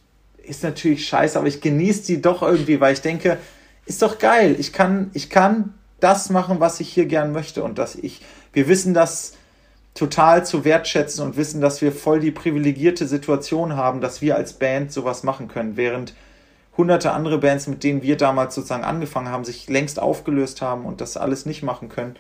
ist 0.47 0.63
natürlich 0.63 1.07
scheiße, 1.07 1.39
aber 1.39 1.49
ich 1.49 1.61
genieße 1.61 2.07
die 2.07 2.23
doch 2.23 2.43
irgendwie, 2.43 2.81
weil 2.81 2.93
ich 2.93 3.01
denke, 3.01 3.39
ist 3.87 4.03
doch 4.03 4.19
geil. 4.19 4.57
Ich 4.59 4.73
kann, 4.73 5.11
ich 5.15 5.31
kann 5.31 5.75
das 6.01 6.31
machen, 6.31 6.61
was 6.61 6.81
ich 6.81 6.89
hier 6.89 7.07
gern 7.07 7.33
möchte 7.33 7.63
und 7.63 7.79
dass 7.79 7.95
ich, 7.95 8.23
wir 8.53 8.69
wissen 8.69 8.95
das 8.95 9.35
total 9.95 10.45
zu 10.45 10.65
wertschätzen 10.65 11.25
und 11.25 11.37
wissen, 11.37 11.61
dass 11.61 11.81
wir 11.81 11.93
voll 11.93 12.21
die 12.21 12.33
privilegierte 12.33 13.07
Situation 13.07 13.77
haben, 13.77 14.01
dass 14.01 14.21
wir 14.21 14.37
als 14.37 14.55
Band 14.55 14.93
sowas 14.93 15.23
machen 15.23 15.49
können, 15.49 15.77
während 15.77 16.15
hunderte 16.77 17.13
andere 17.13 17.39
Bands, 17.39 17.69
mit 17.69 17.85
denen 17.85 18.03
wir 18.03 18.17
damals 18.17 18.55
sozusagen 18.55 18.85
angefangen 18.85 19.29
haben, 19.29 19.45
sich 19.45 19.69
längst 19.69 20.01
aufgelöst 20.01 20.61
haben 20.61 20.85
und 20.85 21.01
das 21.01 21.17
alles 21.17 21.47
nicht 21.47 21.63
machen 21.63 21.89
können. 21.89 22.17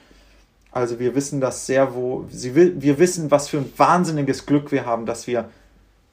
Also 0.70 0.98
wir 0.98 1.14
wissen 1.14 1.40
das 1.40 1.66
sehr, 1.66 1.94
wo 1.94 2.26
sie 2.30 2.54
wir 2.54 2.98
wissen, 2.98 3.30
was 3.30 3.48
für 3.48 3.58
ein 3.58 3.72
wahnsinniges 3.76 4.46
Glück 4.46 4.72
wir 4.72 4.86
haben, 4.86 5.06
dass 5.06 5.26
wir 5.26 5.48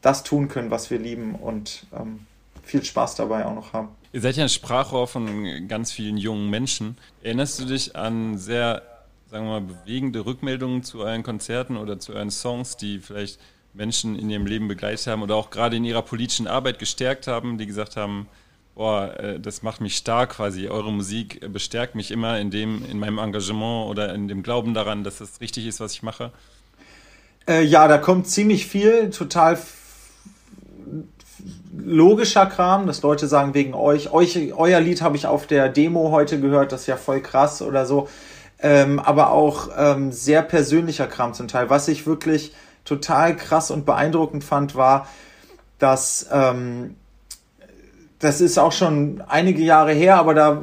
das 0.02 0.24
tun 0.24 0.48
können, 0.48 0.72
was 0.72 0.90
wir 0.90 1.00
lieben 1.00 1.36
und 1.36 1.86
ähm, 1.98 2.26
viel 2.64 2.84
Spaß 2.84 3.16
dabei 3.16 3.46
auch 3.46 3.56
noch 3.56 3.74
haben. 3.74 3.90
Ihr 4.14 4.22
seid 4.22 4.36
ja 4.36 4.44
ein 4.44 4.50
Sprachrohr 4.50 5.08
von 5.08 5.68
ganz 5.68 5.92
vielen 5.92 6.18
jungen 6.18 6.50
Menschen. 6.50 6.98
Erinnerst 7.24 7.60
du 7.60 7.66
dich 7.66 7.96
an 7.96 8.38
sehr, 8.38 8.82
sagen 9.30 9.46
wir 9.46 9.62
mal, 9.62 9.62
bewegende 9.62 10.26
Rückmeldungen 10.26 10.84
zu 10.84 11.00
euren 11.00 11.24
Konzerten 11.24 11.78
oder 11.78 12.00
zu 12.00 12.14
euren 12.14 12.32
Songs, 12.32 12.76
die 12.76 13.00
vielleicht 13.00 13.40
Menschen 13.74 14.20
in 14.20 14.30
ihrem 14.30 14.46
Leben 14.46 14.68
begleitet 14.68 15.08
haben 15.08 15.22
oder 15.22 15.36
auch 15.36 15.50
gerade 15.50 15.78
in 15.78 15.86
ihrer 15.86 16.02
politischen 16.02 16.48
Arbeit 16.48 16.78
gestärkt 16.78 17.28
haben, 17.28 17.58
die 17.58 17.66
gesagt 17.66 17.96
haben, 17.96 18.28
boah, 18.76 19.18
äh, 19.18 19.40
das 19.40 19.64
macht 19.64 19.80
mich 19.80 19.96
stark 19.96 20.32
quasi. 20.32 20.68
Eure 20.68 20.92
Musik 20.92 21.40
bestärkt 21.54 21.96
mich 21.96 22.12
immer 22.12 22.40
in 22.40 22.52
dem, 22.52 22.84
in 22.90 23.00
meinem 23.00 23.18
Engagement 23.18 23.90
oder 23.90 24.14
in 24.14 24.28
dem 24.28 24.44
Glauben 24.44 24.74
daran, 24.74 25.04
dass 25.04 25.20
das 25.20 25.40
richtig 25.40 25.68
ist, 25.68 25.80
was 25.80 25.94
ich 25.94 26.04
mache. 26.04 26.32
Äh, 27.48 27.64
ja, 27.64 27.88
da 27.88 27.98
kommt 27.98 28.28
ziemlich 28.28 28.68
viel, 28.68 29.10
total 29.10 29.58
logischer 31.77 32.45
Kram, 32.45 32.88
dass 32.88 33.01
Leute 33.01 33.27
sagen, 33.27 33.54
wegen 33.54 33.73
euch, 33.73 34.12
euch 34.12 34.54
euer 34.56 34.80
Lied 34.80 35.01
habe 35.01 35.15
ich 35.15 35.27
auf 35.27 35.47
der 35.47 35.69
Demo 35.69 36.12
heute 36.12 36.39
gehört, 36.39 36.71
das 36.71 36.82
ist 36.82 36.88
ja 36.88 36.97
voll 36.97 37.21
krass 37.21 37.62
oder 37.62 37.86
so. 37.86 38.08
Ähm, 38.60 38.99
aber 38.99 39.32
auch 39.32 39.69
ähm, 39.75 40.12
sehr 40.12 40.43
persönlicher 40.43 41.08
Kram 41.08 41.34
zum 41.34 41.47
Teil, 41.47 41.69
was 41.69 41.88
ich 41.88 42.06
wirklich 42.06 42.54
total 42.86 43.36
krass 43.36 43.71
und 43.71 43.86
beeindruckend 43.86 44.43
fand, 44.43 44.75
war, 44.75 45.08
dass 45.80 46.27
ähm, 46.32 46.95
das 48.19 48.39
ist 48.39 48.60
auch 48.60 48.71
schon 48.71 49.23
einige 49.27 49.63
Jahre 49.63 49.93
her, 49.93 50.17
aber 50.17 50.36
da 50.36 50.62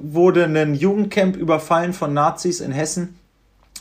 wurde 0.00 0.44
ein 0.44 0.74
Jugendcamp 0.74 1.36
überfallen 1.36 1.92
von 1.92 2.14
Nazis 2.14 2.60
in 2.60 2.70
Hessen 2.70 3.18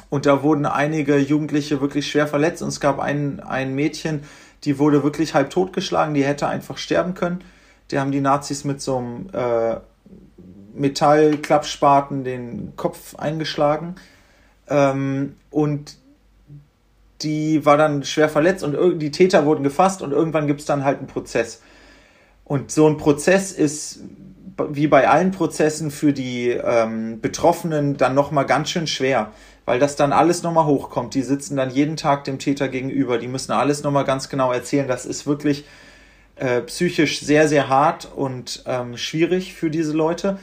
und 0.10 0.26
da 0.26 0.42
wurden 0.42 0.66
einige 0.66 1.18
Jugendliche 1.18 1.80
wirklich 1.80 2.10
schwer 2.10 2.28
verletzt 2.28 2.64
und 2.64 2.70
es 2.70 2.80
gab 2.80 3.00
ein, 3.00 3.40
ein 3.40 3.76
Mädchen, 3.76 4.22
die 4.64 4.80
wurde 4.80 5.04
wirklich 5.04 5.34
halb 5.34 5.50
totgeschlagen, 5.50 6.14
die 6.14 6.24
hätte 6.24 6.48
einfach 6.48 6.78
sterben 6.78 7.14
können. 7.14 7.44
Die 7.92 8.00
haben 8.00 8.12
die 8.12 8.22
Nazis 8.22 8.64
mit 8.64 8.82
so 8.82 8.98
einem 8.98 9.30
äh, 9.34 9.78
Metallklappspaten 10.74 12.24
den 12.24 12.76
Kopf 12.76 13.16
eingeschlagen. 13.16 13.96
Ähm, 14.68 15.36
und 15.52 15.98
die 17.22 17.66
war 17.66 17.78
dann 17.78 18.04
schwer 18.04 18.30
verletzt 18.30 18.64
und 18.64 19.00
die 19.00 19.12
Täter 19.12 19.46
wurden 19.46 19.64
gefasst 19.64 20.02
und 20.02 20.12
irgendwann 20.12 20.48
gibt 20.48 20.62
es 20.62 20.66
dann 20.66 20.84
halt 20.84 21.00
einen 21.00 21.08
Prozess. 21.08 21.62
Und 22.44 22.72
so 22.72 22.88
ein 22.88 22.98
Prozess 22.98 23.52
ist 23.52 24.02
wie 24.70 24.88
bei 24.88 25.08
allen 25.10 25.32
Prozessen 25.32 25.92
für 25.92 26.14
die 26.14 26.50
ähm, 26.50 27.22
Betroffenen 27.22 27.98
dann 27.98 28.14
nochmal 28.14 28.46
ganz 28.46 28.70
schön 28.70 28.88
schwer, 28.88 29.32
weil 29.66 29.80
das 29.80 29.96
dann 29.96 30.14
alles 30.14 30.44
nochmal 30.44 30.66
hochkommt. 30.66 31.14
Die 31.16 31.22
sitzen 31.22 31.56
dann 31.56 31.70
jeden 31.70 31.98
Tag 31.98 32.24
dem 32.24 32.40
Täter 32.40 32.68
gegenüber, 32.68 33.18
die 33.18 33.28
müssen 33.28 33.52
alles 33.52 33.84
nochmal 33.84 34.06
ganz 34.06 34.30
genau 34.30 34.52
erzählen. 34.52 34.88
Das 34.88 35.06
ist 35.06 35.26
wirklich 35.26 35.66
äh, 36.36 36.62
psychisch 36.62 37.22
sehr, 37.22 37.48
sehr 37.48 37.70
hart 37.70 38.12
und 38.16 38.64
ähm, 38.66 38.98
schwierig 38.98 39.54
für 39.54 39.70
diese 39.70 39.94
Leute. 39.94 40.38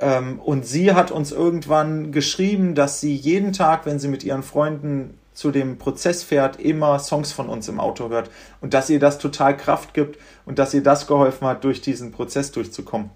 Ähm, 0.00 0.40
und 0.40 0.66
sie 0.66 0.92
hat 0.92 1.10
uns 1.10 1.30
irgendwann 1.30 2.10
geschrieben, 2.10 2.74
dass 2.74 3.00
sie 3.00 3.14
jeden 3.14 3.52
Tag, 3.52 3.86
wenn 3.86 3.98
sie 3.98 4.08
mit 4.08 4.24
ihren 4.24 4.42
Freunden 4.42 5.18
zu 5.34 5.50
dem 5.50 5.78
Prozess 5.78 6.22
fährt, 6.22 6.60
immer 6.60 6.98
Songs 6.98 7.32
von 7.32 7.48
uns 7.48 7.68
im 7.68 7.80
Auto 7.80 8.08
hört 8.08 8.30
und 8.60 8.74
dass 8.74 8.90
ihr 8.90 8.98
das 8.98 9.18
total 9.18 9.56
Kraft 9.56 9.94
gibt 9.94 10.18
und 10.44 10.58
dass 10.58 10.74
ihr 10.74 10.82
das 10.82 11.06
geholfen 11.06 11.46
hat, 11.46 11.64
durch 11.64 11.80
diesen 11.80 12.12
Prozess 12.12 12.50
durchzukommen. 12.52 13.10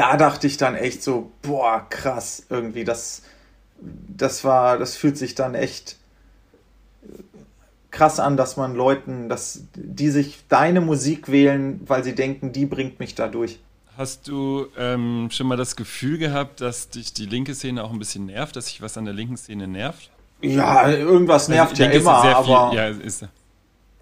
Da 0.00 0.16
dachte 0.16 0.46
ich 0.46 0.56
dann 0.56 0.76
echt 0.76 1.02
so, 1.02 1.30
boah, 1.42 1.86
krass, 1.90 2.46
irgendwie, 2.48 2.84
das, 2.84 3.20
das 3.82 4.44
war, 4.44 4.78
das 4.78 4.96
fühlt 4.96 5.18
sich 5.18 5.34
dann 5.34 5.54
echt 5.54 5.96
krass 7.90 8.18
an, 8.18 8.38
dass 8.38 8.56
man 8.56 8.74
Leuten, 8.74 9.28
dass 9.28 9.64
die 9.74 10.08
sich 10.08 10.38
deine 10.48 10.80
Musik 10.80 11.30
wählen, 11.30 11.82
weil 11.84 12.02
sie 12.02 12.14
denken, 12.14 12.50
die 12.50 12.64
bringt 12.64 12.98
mich 12.98 13.14
da 13.14 13.28
durch. 13.28 13.60
Hast 13.94 14.26
du 14.26 14.68
ähm, 14.78 15.28
schon 15.30 15.46
mal 15.46 15.58
das 15.58 15.76
Gefühl 15.76 16.16
gehabt, 16.16 16.62
dass 16.62 16.88
dich 16.88 17.12
die 17.12 17.26
linke 17.26 17.54
Szene 17.54 17.84
auch 17.84 17.92
ein 17.92 17.98
bisschen 17.98 18.24
nervt, 18.24 18.56
dass 18.56 18.68
sich 18.68 18.80
was 18.80 18.96
an 18.96 19.04
der 19.04 19.12
linken 19.12 19.36
Szene 19.36 19.68
nervt? 19.68 20.08
Ja, 20.40 20.88
irgendwas 20.88 21.50
also, 21.50 21.52
nervt 21.52 21.72
also, 21.72 21.82
ja 21.82 21.90
immer, 21.90 22.24
aber. 22.36 22.70
Viel, 22.70 22.78
ja, 22.78 22.88
ist. 22.88 23.26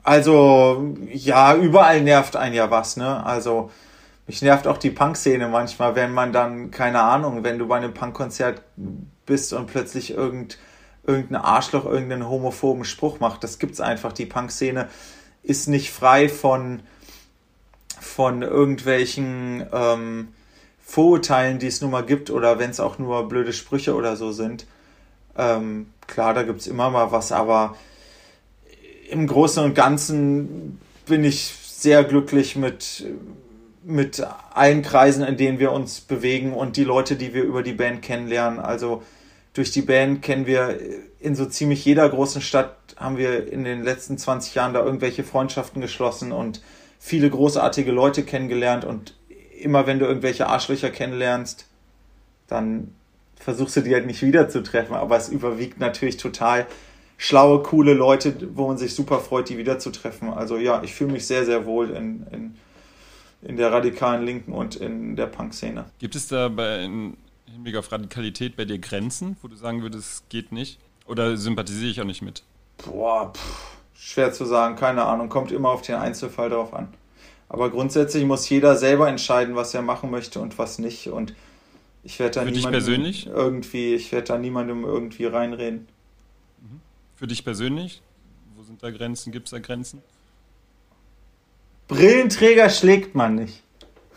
Also, 0.05 0.95
ja, 1.13 1.57
überall 1.57 2.03
nervt 2.03 2.37
ein 2.37 2.55
ja 2.55 2.71
was, 2.71 2.97
ne? 2.97 3.27
Also, 3.27 3.73
Mich 4.29 4.43
nervt 4.43 4.67
auch 4.67 4.77
die 4.77 4.91
Punk-Szene 4.91 5.49
manchmal, 5.49 5.95
wenn 5.95 6.13
man 6.13 6.35
dann, 6.35 6.71
keine 6.71 7.01
Ahnung, 7.01 7.45
wenn 7.45 7.59
du 7.59 7.67
bei 7.67 7.79
einem 7.79 7.95
Punk-Konzert 7.95 8.61
bist 9.25 9.55
und 9.55 9.69
plötzlich 9.69 10.11
irgend, 10.11 10.59
irgendein 11.07 11.41
Arschloch 11.41 11.87
irgendeinen 11.87 12.29
homophoben 12.29 12.85
Spruch 12.85 13.21
macht. 13.21 13.43
Das 13.43 13.59
gibt's 13.59 13.81
einfach. 13.81 14.13
Die 14.13 14.27
Punk-Szene 14.27 14.89
ist 15.43 15.67
nicht 15.67 15.91
frei 15.91 16.29
von, 16.29 16.83
von 17.99 18.43
irgendwelchen 18.43 19.67
ähm, 19.73 20.29
Vorurteilen, 20.79 21.59
die 21.59 21.69
es 21.69 21.81
nun 21.81 21.91
mal 21.91 22.05
gibt, 22.05 22.31
oder 22.31 22.59
wenn 22.59 22.69
es 22.69 22.81
auch 22.81 22.99
nur 22.99 23.29
blöde 23.29 23.55
Sprüche 23.55 23.95
oder 23.95 24.15
so 24.15 24.31
sind. 24.31 24.67
Ähm, 25.39 25.89
klar, 26.07 26.35
da 26.35 26.43
gibt's 26.43 26.67
immer 26.67 26.91
mal 26.91 27.13
was, 27.13 27.33
aber 27.33 27.77
im 29.09 29.27
Großen 29.27 29.65
und 29.65 29.75
Ganzen 29.75 30.79
bin 31.07 31.25
ich 31.25 31.55
sehr 31.65 32.05
glücklich 32.05 32.57
mit, 32.57 33.07
mit 33.85 34.27
allen 34.55 34.83
Kreisen, 34.83 35.25
in 35.25 35.37
denen 35.37 35.59
wir 35.59 35.73
uns 35.73 36.01
bewegen 36.01 36.53
und 36.53 36.77
die 36.77 36.85
Leute, 36.85 37.17
die 37.17 37.35
wir 37.35 37.45
über 37.45 37.63
die 37.63 37.73
Band 37.73 38.03
kennenlernen. 38.03 38.59
Also 38.59 39.03
durch 39.55 39.71
die 39.71 39.83
Band 39.83 40.23
kennen 40.23 40.47
wir 40.47 40.79
in 41.21 41.35
so 41.35 41.47
ziemlich 41.47 41.85
jeder 41.85 42.09
großen 42.09 42.43
Stadt, 42.43 42.77
haben 42.97 43.17
wir 43.17 43.51
in 43.51 43.65
den 43.65 43.83
letzten 43.83 44.19
20 44.19 44.55
Jahren 44.55 44.75
da 44.75 44.85
irgendwelche 44.85 45.25
Freundschaften 45.25 45.81
geschlossen 45.81 46.33
und 46.33 46.61
viele 46.99 47.31
großartige 47.31 47.93
Leute 47.93 48.25
kennengelernt. 48.25 48.85
Und 48.85 49.15
immer 49.61 49.87
wenn 49.87 49.99
du 49.99 50.07
irgendwelche 50.07 50.47
Arschlöcher 50.47 50.91
kennenlernst, 50.91 51.67
dann 52.47 52.95
versuchst 53.37 53.77
du 53.77 53.81
die 53.83 53.95
halt 53.95 54.07
nicht 54.07 54.23
wiederzutreffen. 54.23 54.97
Aber 54.97 55.17
es 55.17 55.29
überwiegt 55.29 55.81
natürlich 55.81 56.17
total 56.17 56.67
schlaue, 57.17 57.63
coole 57.63 57.95
Leute, 57.95 58.35
wo 58.55 58.69
man 58.69 58.79
sich 58.79 58.95
super 58.95 59.19
freut, 59.19 59.49
die 59.49 59.59
wiederzutreffen. 59.59 60.33
Also 60.33 60.57
ja, 60.57 60.83
ich 60.83 60.95
fühle 60.95 61.13
mich 61.13 61.27
sehr, 61.27 61.45
sehr 61.45 61.67
wohl 61.67 61.91
in, 61.91 62.27
in, 62.33 62.57
in 63.43 63.57
der 63.57 63.73
radikalen 63.73 64.25
Linken 64.25 64.53
und 64.53 64.77
in 64.77 65.17
der 65.17 65.27
Punk-Szene. 65.27 65.87
Gibt 65.99 66.15
es 66.17 66.29
da 66.29 66.49
bei, 66.49 66.85
in 66.85 67.17
Hinblick 67.47 67.77
auf 67.77 67.91
Radikalität 67.93 68.57
bei 68.57 68.65
dir 68.65 68.79
Grenzen, 68.79 69.37
wo 69.43 69.49
du 69.49 69.57
sagen 69.57 69.83
würdest, 69.83 70.29
geht 70.29 70.53
nicht? 70.53 70.79
Oder 71.07 71.37
sympathisiere 71.37 71.91
ich 71.91 72.01
auch 72.01 72.05
nicht 72.07 72.23
mit? 72.23 72.43
Boah, 72.85 73.33
pff, 73.33 73.77
schwer 73.95 74.33
zu 74.33 74.45
sagen, 74.45 74.77
keine 74.77 75.05
Ahnung, 75.05 75.29
kommt 75.29 75.53
immer 75.53 75.71
auf 75.71 75.83
den 75.83 75.97
Einzelfall 75.97 76.51
drauf 76.51 76.75
an. 76.75 76.89
Aber 77.49 77.71
grundsätzlich 77.71 78.25
muss 78.25 78.49
jeder 78.49 78.77
selber 78.77 79.09
entscheiden, 79.09 79.55
was 79.55 79.73
er 79.73 79.83
machen 79.83 80.11
möchte 80.11 80.41
und 80.41 80.59
was 80.59 80.79
nicht. 80.79 81.09
Und 81.09 81.35
ich 82.03 82.19
werde 82.19 82.35
da 82.35 82.43
Für 82.43 82.51
niemandem 82.51 82.73
persönlich? 82.73 83.27
irgendwie, 83.27 83.95
ich 83.95 84.13
werde 84.13 84.27
da 84.27 84.39
niemandem 84.39 84.85
irgendwie 84.85 85.25
reinreden. 85.25 85.89
Für 87.17 87.27
dich 87.27 87.45
persönlich? 87.45 88.03
Wo 88.55 88.63
sind 88.63 88.83
da 88.83 88.91
Grenzen? 88.91 89.33
Gibt 89.33 89.47
es 89.47 89.51
da 89.53 89.59
Grenzen? 89.59 90.03
Brillenträger 91.89 92.71
schlägt 92.71 93.15
man 93.15 93.35
nicht. 93.35 93.63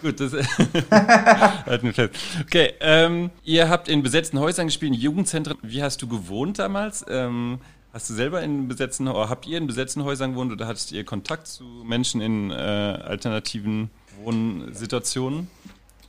Gut, 0.02 0.20
das 0.20 0.34
halt 0.92 1.84
mir 1.84 1.94
fest. 1.94 2.14
Okay, 2.42 2.74
ähm, 2.80 3.30
ihr 3.44 3.70
habt 3.70 3.88
in 3.88 4.02
besetzten 4.02 4.40
Häusern 4.40 4.68
gespielt, 4.68 4.94
in 4.94 5.00
Jugendzentren. 5.00 5.58
Wie 5.62 5.84
hast 5.84 6.02
du 6.02 6.08
gewohnt 6.08 6.60
damals? 6.60 7.06
Ähm, 7.08 7.60
hast 7.94 8.10
du 8.10 8.14
selber 8.14 8.42
in 8.42 8.68
besetzten 8.68 9.08
oder 9.08 9.30
habt 9.30 9.46
ihr 9.46 9.58
in 9.58 9.68
besetzten 9.68 10.04
Häusern 10.04 10.32
gewohnt 10.32 10.52
oder 10.52 10.68
hattet 10.68 10.92
ihr 10.92 11.06
Kontakt 11.06 11.48
zu 11.48 11.64
Menschen 11.64 12.20
in 12.20 12.50
äh, 12.50 12.54
alternativen 12.54 13.92
Wohnsituationen? 14.24 15.50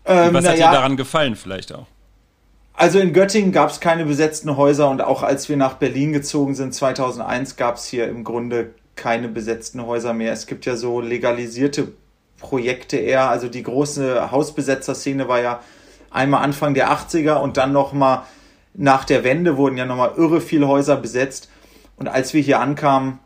Ähm, 0.04 0.34
was 0.34 0.46
hat 0.46 0.58
ja, 0.58 0.68
dir 0.70 0.76
daran 0.76 0.96
gefallen 0.96 1.36
vielleicht 1.36 1.72
auch? 1.74 1.86
Also 2.74 2.98
in 2.98 3.12
Göttingen 3.12 3.52
gab 3.52 3.70
es 3.70 3.80
keine 3.80 4.06
besetzten 4.06 4.56
Häuser 4.56 4.88
und 4.88 5.02
auch 5.02 5.22
als 5.22 5.48
wir 5.50 5.58
nach 5.58 5.74
Berlin 5.74 6.12
gezogen 6.14 6.54
sind 6.54 6.74
2001 6.74 7.56
gab 7.56 7.76
es 7.76 7.84
hier 7.84 8.08
im 8.08 8.24
Grunde 8.24 8.74
keine 9.02 9.26
besetzten 9.26 9.84
Häuser 9.84 10.14
mehr. 10.14 10.32
Es 10.32 10.46
gibt 10.46 10.64
ja 10.64 10.76
so 10.76 11.00
legalisierte 11.00 11.88
Projekte 12.38 12.98
eher. 12.98 13.28
Also 13.28 13.48
die 13.48 13.64
große 13.64 14.30
Hausbesetzer-Szene 14.30 15.26
war 15.26 15.40
ja 15.40 15.60
einmal 16.10 16.44
Anfang 16.44 16.72
der 16.74 16.92
80er 16.92 17.34
und 17.40 17.56
dann 17.56 17.72
nochmal 17.72 18.22
nach 18.74 19.04
der 19.04 19.24
Wende 19.24 19.56
wurden 19.56 19.76
ja 19.76 19.86
nochmal 19.86 20.12
irre 20.16 20.40
viele 20.40 20.68
Häuser 20.68 20.96
besetzt. 20.96 21.50
Und 21.96 22.06
als 22.06 22.32
wir 22.32 22.40
hier 22.40 22.60
ankamen, 22.60 23.18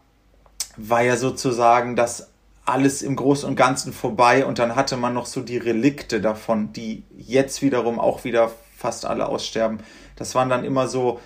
war 0.78 1.02
ja 1.02 1.16
sozusagen 1.16 1.94
das 1.94 2.30
alles 2.64 3.02
im 3.02 3.14
Großen 3.14 3.46
und 3.46 3.54
Ganzen 3.54 3.92
vorbei 3.92 4.46
und 4.46 4.58
dann 4.58 4.76
hatte 4.76 4.96
man 4.96 5.12
noch 5.12 5.26
so 5.26 5.42
die 5.42 5.58
Relikte 5.58 6.22
davon, 6.22 6.72
die 6.72 7.04
jetzt 7.16 7.60
wiederum 7.60 8.00
auch 8.00 8.24
wieder 8.24 8.50
fast 8.74 9.04
alle 9.04 9.26
aussterben. 9.26 9.80
Das 10.16 10.34
waren 10.34 10.48
dann 10.48 10.64
immer 10.64 10.88
so 10.88 11.20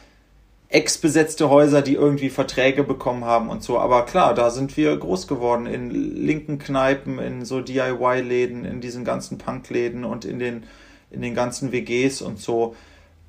ex-besetzte 0.71 1.51
Häuser, 1.51 1.83
die 1.83 1.95
irgendwie 1.95 2.31
Verträge 2.31 2.85
bekommen 2.85 3.25
haben 3.25 3.49
und 3.51 3.63
so. 3.63 3.79
Aber 3.79 4.07
klar, 4.07 4.35
da 4.35 4.51
sind 4.51 4.77
wir 4.77 4.97
groß 4.97 5.27
geworden 5.27 5.67
in 5.67 5.91
linken 5.91 6.59
Kneipen, 6.61 7.19
in 7.19 7.45
so 7.45 7.61
DIY-Läden, 7.61 8.65
in 8.65 8.81
diesen 8.81 9.05
ganzen 9.05 9.37
Punk-Läden 9.37 10.05
und 10.05 10.25
in 10.25 10.39
den, 10.39 10.63
in 11.11 11.23
den 11.23 11.35
ganzen 11.35 11.73
WGs 11.73 12.23
und 12.23 12.39
so. 12.39 12.77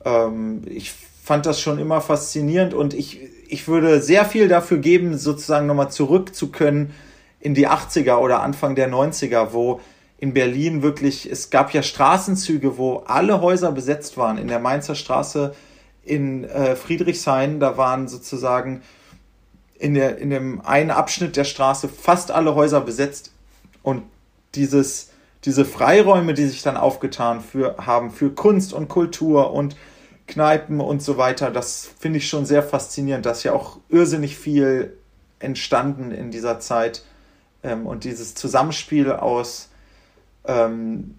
Ähm, 0.06 0.62
ich 0.68 0.94
fand 1.24 1.48
das 1.48 1.60
schon 1.60 1.80
immer 1.80 2.00
faszinierend 2.00 2.76
und 2.76 2.94
ich, 2.94 3.20
ich 3.48 3.68
würde 3.68 4.02
sehr 4.02 4.26
viel 4.26 4.48
dafür 4.48 4.78
geben, 4.78 5.18
sozusagen 5.18 5.66
nochmal 5.66 5.92
zurück 5.92 6.36
zu 6.36 6.52
können 6.52 6.94
in 7.40 7.56
die 7.56 7.68
80er 7.68 8.18
oder 8.18 8.44
Anfang 8.44 8.76
der 8.76 8.88
90er, 8.88 9.48
wo 9.52 9.82
in 10.20 10.36
Berlin 10.36 10.84
wirklich, 10.84 11.30
es 11.30 11.50
gab 11.50 11.74
ja 11.74 11.82
Straßenzüge, 11.82 12.78
wo 12.78 12.98
alle 13.08 13.42
Häuser 13.42 13.72
besetzt 13.72 14.18
waren. 14.18 14.38
In 14.38 14.48
der 14.48 14.60
Mainzer 14.60 14.94
Straße 14.94 15.56
in 16.04 16.44
äh, 16.46 16.76
Friedrichshain, 16.76 17.60
da 17.60 17.78
waren 17.78 18.08
sozusagen 18.08 18.82
in, 19.78 19.94
der, 19.94 20.18
in 20.18 20.30
dem 20.30 20.62
einen 20.62 20.92
Abschnitt 20.92 21.36
der 21.36 21.44
Straße 21.44 21.90
fast 21.90 22.32
alle 22.32 22.56
Häuser 22.56 22.82
besetzt. 22.82 23.32
Und 23.84 24.04
dieses, 24.56 25.10
diese 25.44 25.66
Freiräume, 25.66 26.34
die 26.34 26.46
sich 26.46 26.62
dann 26.62 26.78
aufgetan 26.78 27.42
für, 27.42 27.78
haben 27.78 28.12
für 28.12 28.32
Kunst 28.32 28.74
und 28.74 28.90
Kultur 28.90 29.54
und 29.54 29.76
Kneipen 30.28 30.80
und 30.80 31.02
so 31.02 31.18
weiter, 31.18 31.52
das 31.52 31.90
finde 32.00 32.20
ich 32.20 32.30
schon 32.30 32.46
sehr 32.46 32.64
faszinierend. 32.64 33.26
Da 33.26 33.32
ist 33.32 33.44
ja 33.44 33.54
auch 33.54 33.78
irrsinnig 33.90 34.38
viel 34.38 34.98
entstanden 35.40 36.12
in 36.12 36.32
dieser 36.32 36.60
Zeit. 36.60 37.04
Ähm, 37.64 37.86
und 37.86 38.04
dieses 38.04 38.36
Zusammenspiel 38.36 39.12
aus 39.12 39.70
ähm, 40.46 41.16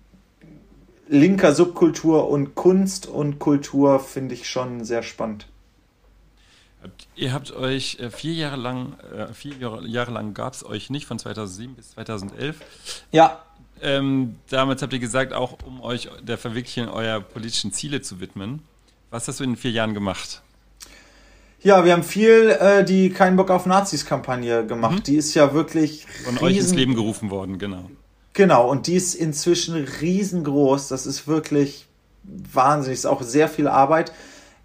linker 1.09 1.55
Subkultur 1.55 2.29
und 2.29 2.55
Kunst 2.55 3.07
und 3.07 3.39
Kultur 3.39 4.01
finde 4.01 4.35
ich 4.35 4.49
schon 4.49 4.85
sehr 4.85 5.03
spannend. 5.03 5.47
Ihr 7.15 7.33
habt 7.33 7.53
euch 7.55 7.99
äh, 8.01 8.11
vier 8.11 8.35
Jahre 8.35 8.57
lang, 8.57 8.99
äh, 9.17 9.33
vier 9.33 9.55
Jahre 9.87 10.11
lang 10.11 10.35
gab 10.35 10.55
es 10.55 10.65
euch 10.65 10.91
nicht, 10.91 11.07
von 11.07 11.19
2007 11.19 11.75
bis 11.75 11.91
2011. 11.93 12.57
Ja. 13.13 13.43
Ähm, 13.81 14.37
damals 14.49 14.83
habt 14.83 14.93
ihr 14.93 14.99
gesagt, 14.99 15.33
auch 15.33 15.59
um 15.67 15.81
euch 15.81 16.09
der 16.23 16.39
Verwirklichung 16.39 16.89
eurer 16.89 17.21
politischen 17.21 17.73
Ziele 17.73 18.01
zu 18.01 18.21
widmen. 18.21 18.63
Was 19.11 19.29
hast 19.29 19.41
du 19.41 19.45
in 19.45 19.51
den 19.51 19.57
vier 19.57 19.73
Jahren 19.73 19.95
gemacht? 19.95 20.43
Ja, 21.63 21.85
wir 21.85 21.93
haben 21.93 22.03
viel 22.03 22.51
äh, 22.51 22.85
die 22.85 23.11
Kein 23.11 23.37
Bock 23.37 23.51
auf 23.51 23.67
Nazis-Kampagne 23.67 24.67
gemacht. 24.67 24.99
Mhm. 24.99 25.03
Die 25.05 25.17
ist 25.17 25.35
ja 25.35 25.55
wirklich. 25.55 26.07
Von 26.25 26.35
riesen... 26.35 26.45
euch 26.45 26.57
ins 26.57 26.75
Leben 26.75 26.95
gerufen 26.95 27.31
worden, 27.31 27.59
genau. 27.59 27.91
Genau, 28.35 28.71
und 28.71 28.87
die 28.87 28.95
ist 28.95 29.15
inzwischen 29.15 29.75
riesengroß. 30.01 30.89
Das 30.89 31.07
ist 31.07 31.29
wirklich 31.29 31.87
wahnsinnig. 32.25 33.01
Ist 33.01 33.07
auch 33.07 33.23
sehr 33.23 33.49
viel 33.49 33.69
Arbeit. 33.69 34.13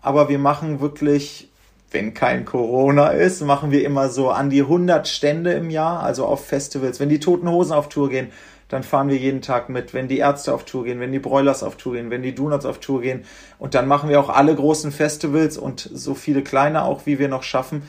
Aber 0.01 0.30
wir 0.30 0.39
machen 0.39 0.80
wirklich, 0.80 1.49
wenn 1.91 2.13
kein 2.13 2.45
Corona 2.45 3.10
ist, 3.10 3.41
machen 3.41 3.71
wir 3.71 3.84
immer 3.84 4.10
so 4.10 4.30
an 4.30 4.49
die 4.49 4.62
100 4.62 5.08
Stände 5.08 5.53
im 5.53 5.69
Jahr, 5.69 6.01
also 6.01 6.25
auf 6.25 6.45
Festivals. 6.45 6.99
Wenn 6.99 7.10
die 7.10 7.19
Toten 7.19 7.49
Hosen 7.49 7.73
auf 7.73 7.89
Tour 7.89 8.10
gehen, 8.10 8.32
dann 8.69 8.84
fahren 8.84 9.10
wir 9.10 9.17
jeden 9.17 9.41
Tag 9.41 9.69
mit. 9.69 9.93
Wenn 9.93 10.08
die 10.08 10.19
Ärzte 10.19 10.53
auf 10.53 10.63
Tour 10.63 10.86
gehen, 10.86 10.99
wenn 10.99 11.12
die 11.12 11.19
Broilers 11.19 11.63
auf 11.63 11.75
Tour 11.75 11.93
gehen, 11.93 12.10
wenn 12.10 12.21
die 12.21 12.36
Donuts 12.36 12.65
auf 12.65 12.80
Tour 12.80 13.01
gehen. 13.01 13.25
Und 13.60 13.75
dann 13.75 13.88
machen 13.88 14.10
wir 14.10 14.19
auch 14.19 14.30
alle 14.30 14.56
großen 14.56 14.91
Festivals 14.91 15.58
und 15.58 15.89
so 15.93 16.15
viele 16.15 16.41
kleine 16.41 16.84
auch, 16.84 17.06
wie 17.06 17.19
wir 17.19 17.27
noch 17.27 17.43
schaffen. 17.43 17.84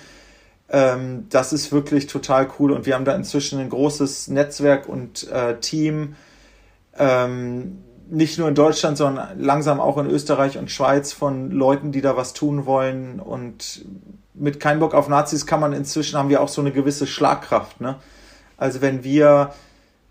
Ähm, 0.70 1.26
das 1.30 1.52
ist 1.52 1.72
wirklich 1.72 2.06
total 2.06 2.48
cool 2.58 2.72
und 2.72 2.86
wir 2.86 2.94
haben 2.94 3.04
da 3.04 3.14
inzwischen 3.14 3.58
ein 3.58 3.70
großes 3.70 4.28
Netzwerk 4.28 4.88
und 4.88 5.30
äh, 5.30 5.58
Team, 5.60 6.16
ähm, 6.98 7.78
nicht 8.10 8.38
nur 8.38 8.48
in 8.48 8.54
Deutschland, 8.54 8.96
sondern 8.96 9.38
langsam 9.38 9.80
auch 9.80 9.98
in 9.98 10.06
Österreich 10.06 10.58
und 10.58 10.70
Schweiz 10.70 11.12
von 11.12 11.50
Leuten, 11.50 11.92
die 11.92 12.00
da 12.00 12.16
was 12.16 12.32
tun 12.32 12.66
wollen 12.66 13.20
und 13.20 13.84
mit 14.34 14.60
kein 14.60 14.78
Bock 14.78 14.94
auf 14.94 15.08
Nazis 15.08 15.46
kann 15.46 15.60
man 15.60 15.72
inzwischen 15.72 16.18
haben 16.18 16.28
wir 16.28 16.40
auch 16.40 16.48
so 16.48 16.60
eine 16.60 16.72
gewisse 16.72 17.06
Schlagkraft, 17.06 17.80
ne? 17.80 17.96
Also 18.56 18.80
wenn 18.80 19.04
wir 19.04 19.52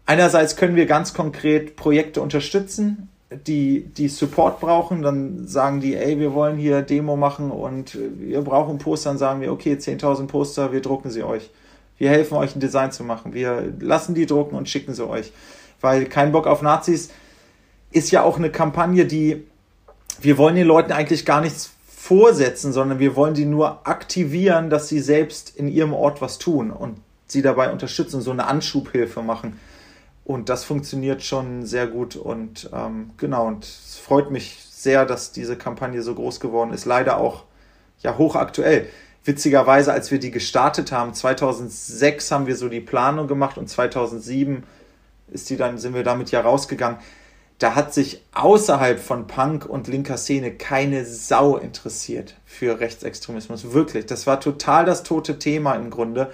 einerseits 0.05 0.55
können 0.55 0.75
wir 0.75 0.85
ganz 0.85 1.13
konkret 1.13 1.75
Projekte 1.75 2.21
unterstützen, 2.21 3.09
die, 3.29 3.83
die 3.85 4.07
Support 4.07 4.59
brauchen, 4.59 5.01
dann 5.01 5.47
sagen 5.47 5.81
die, 5.81 5.95
ey, 5.95 6.19
wir 6.19 6.33
wollen 6.33 6.57
hier 6.57 6.81
Demo 6.81 7.17
machen 7.17 7.51
und 7.51 7.97
wir 8.19 8.41
brauchen 8.41 8.77
Poster, 8.77 9.09
dann 9.09 9.17
sagen 9.17 9.41
wir, 9.41 9.51
okay, 9.51 9.73
10.000 9.73 10.27
Poster, 10.27 10.71
wir 10.71 10.81
drucken 10.81 11.09
sie 11.09 11.23
euch. 11.23 11.49
Wir 11.97 12.09
helfen 12.09 12.35
euch 12.35 12.55
ein 12.55 12.59
Design 12.59 12.91
zu 12.91 13.03
machen. 13.03 13.33
Wir 13.33 13.73
lassen 13.79 14.15
die 14.15 14.25
drucken 14.25 14.55
und 14.55 14.69
schicken 14.69 14.93
sie 14.93 15.07
euch. 15.07 15.33
Weil 15.81 16.05
kein 16.05 16.31
Bock 16.31 16.47
auf 16.47 16.61
Nazis 16.61 17.09
ist 17.91 18.11
ja 18.11 18.23
auch 18.23 18.37
eine 18.37 18.51
Kampagne, 18.51 19.05
die, 19.05 19.45
wir 20.21 20.37
wollen 20.37 20.55
den 20.55 20.67
Leuten 20.67 20.91
eigentlich 20.91 21.25
gar 21.25 21.41
nichts 21.41 21.71
vorsetzen, 21.87 22.71
sondern 22.71 22.99
wir 22.99 23.15
wollen 23.15 23.33
die 23.33 23.45
nur 23.45 23.85
aktivieren, 23.87 24.69
dass 24.69 24.87
sie 24.87 24.99
selbst 24.99 25.55
in 25.55 25.67
ihrem 25.67 25.93
Ort 25.93 26.21
was 26.21 26.37
tun 26.37 26.71
und 26.71 26.97
sie 27.25 27.41
dabei 27.41 27.71
unterstützen, 27.71 28.21
so 28.21 28.31
eine 28.31 28.47
Anschubhilfe 28.47 29.21
machen. 29.21 29.59
Und 30.27 30.49
das 30.49 30.65
funktioniert 30.65 31.23
schon 31.23 31.65
sehr 31.65 31.87
gut 31.87 32.17
und 32.17 32.69
ähm, 32.73 33.11
genau, 33.15 33.47
und 33.47 33.63
es 33.63 33.95
freut 33.97 34.29
mich 34.29 34.57
sehr, 34.69 35.05
dass 35.05 35.31
diese 35.31 35.55
Kampagne 35.55 36.01
so 36.01 36.13
groß 36.13 36.41
geworden 36.41 36.73
ist. 36.73 36.83
Leider 36.83 37.15
auch 37.15 37.45
ja 38.01 38.17
hochaktuell. 38.17 38.89
Witzigerweise, 39.23 39.93
als 39.93 40.11
wir 40.11 40.19
die 40.19 40.31
gestartet 40.31 40.91
haben, 40.91 41.13
2006 41.13 42.29
haben 42.29 42.45
wir 42.45 42.57
so 42.57 42.67
die 42.67 42.81
Planung 42.81 43.29
gemacht 43.29 43.57
und 43.57 43.69
2007 43.69 44.63
ist 45.31 45.49
die 45.49 45.55
dann, 45.55 45.77
sind 45.77 45.93
wir 45.93 46.03
damit 46.03 46.29
ja 46.31 46.41
rausgegangen. 46.41 46.99
Da 47.57 47.73
hat 47.75 47.93
sich 47.93 48.21
außerhalb 48.33 48.99
von 48.99 49.27
Punk 49.27 49.65
und 49.65 49.87
linker 49.87 50.17
Szene 50.17 50.51
keine 50.51 51.05
Sau 51.05 51.55
interessiert 51.55 52.35
für 52.45 52.81
Rechtsextremismus. 52.81 53.71
Wirklich. 53.71 54.07
Das 54.07 54.27
war 54.27 54.41
total 54.41 54.83
das 54.83 55.03
tote 55.03 55.39
Thema 55.39 55.75
im 55.75 55.89
Grunde, 55.89 56.33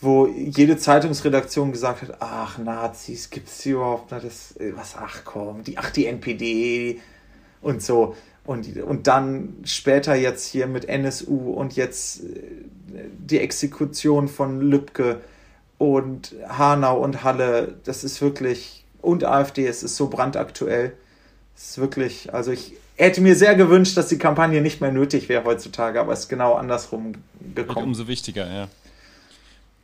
wo 0.00 0.26
jede 0.26 0.76
Zeitungsredaktion 0.76 1.72
gesagt 1.72 2.02
hat, 2.02 2.16
ach, 2.20 2.58
Nazis, 2.58 3.30
gibt's 3.30 3.58
die 3.58 3.70
überhaupt 3.70 4.12
noch? 4.12 4.22
Das, 4.22 4.54
was, 4.74 4.94
ach 4.96 5.24
komm, 5.24 5.64
die, 5.64 5.76
ach, 5.76 5.90
die 5.90 6.06
NPD 6.06 7.00
und 7.60 7.82
so. 7.82 8.14
Und, 8.44 8.80
und 8.80 9.06
dann 9.08 9.56
später 9.64 10.14
jetzt 10.14 10.46
hier 10.46 10.66
mit 10.68 10.86
NSU 10.88 11.52
und 11.52 11.76
jetzt 11.76 12.20
äh, 12.20 12.24
die 13.18 13.40
Exekution 13.40 14.28
von 14.28 14.60
Lübcke 14.60 15.20
und 15.76 16.34
Hanau 16.48 16.98
und 16.98 17.24
Halle, 17.24 17.74
das 17.84 18.04
ist 18.04 18.22
wirklich, 18.22 18.84
und 19.02 19.24
AfD, 19.24 19.66
es 19.66 19.82
ist 19.82 19.96
so 19.96 20.08
brandaktuell. 20.08 20.92
Es 21.56 21.70
ist 21.70 21.78
wirklich, 21.78 22.32
also 22.32 22.52
ich 22.52 22.74
hätte 22.96 23.20
mir 23.20 23.34
sehr 23.34 23.54
gewünscht, 23.54 23.96
dass 23.96 24.08
die 24.08 24.18
Kampagne 24.18 24.60
nicht 24.60 24.80
mehr 24.80 24.92
nötig 24.92 25.28
wäre 25.28 25.44
heutzutage, 25.44 26.00
aber 26.00 26.12
es 26.12 26.20
ist 26.20 26.28
genau 26.28 26.54
andersrum 26.54 27.14
gekommen. 27.54 27.88
umso 27.88 28.08
wichtiger, 28.08 28.50
ja. 28.50 28.68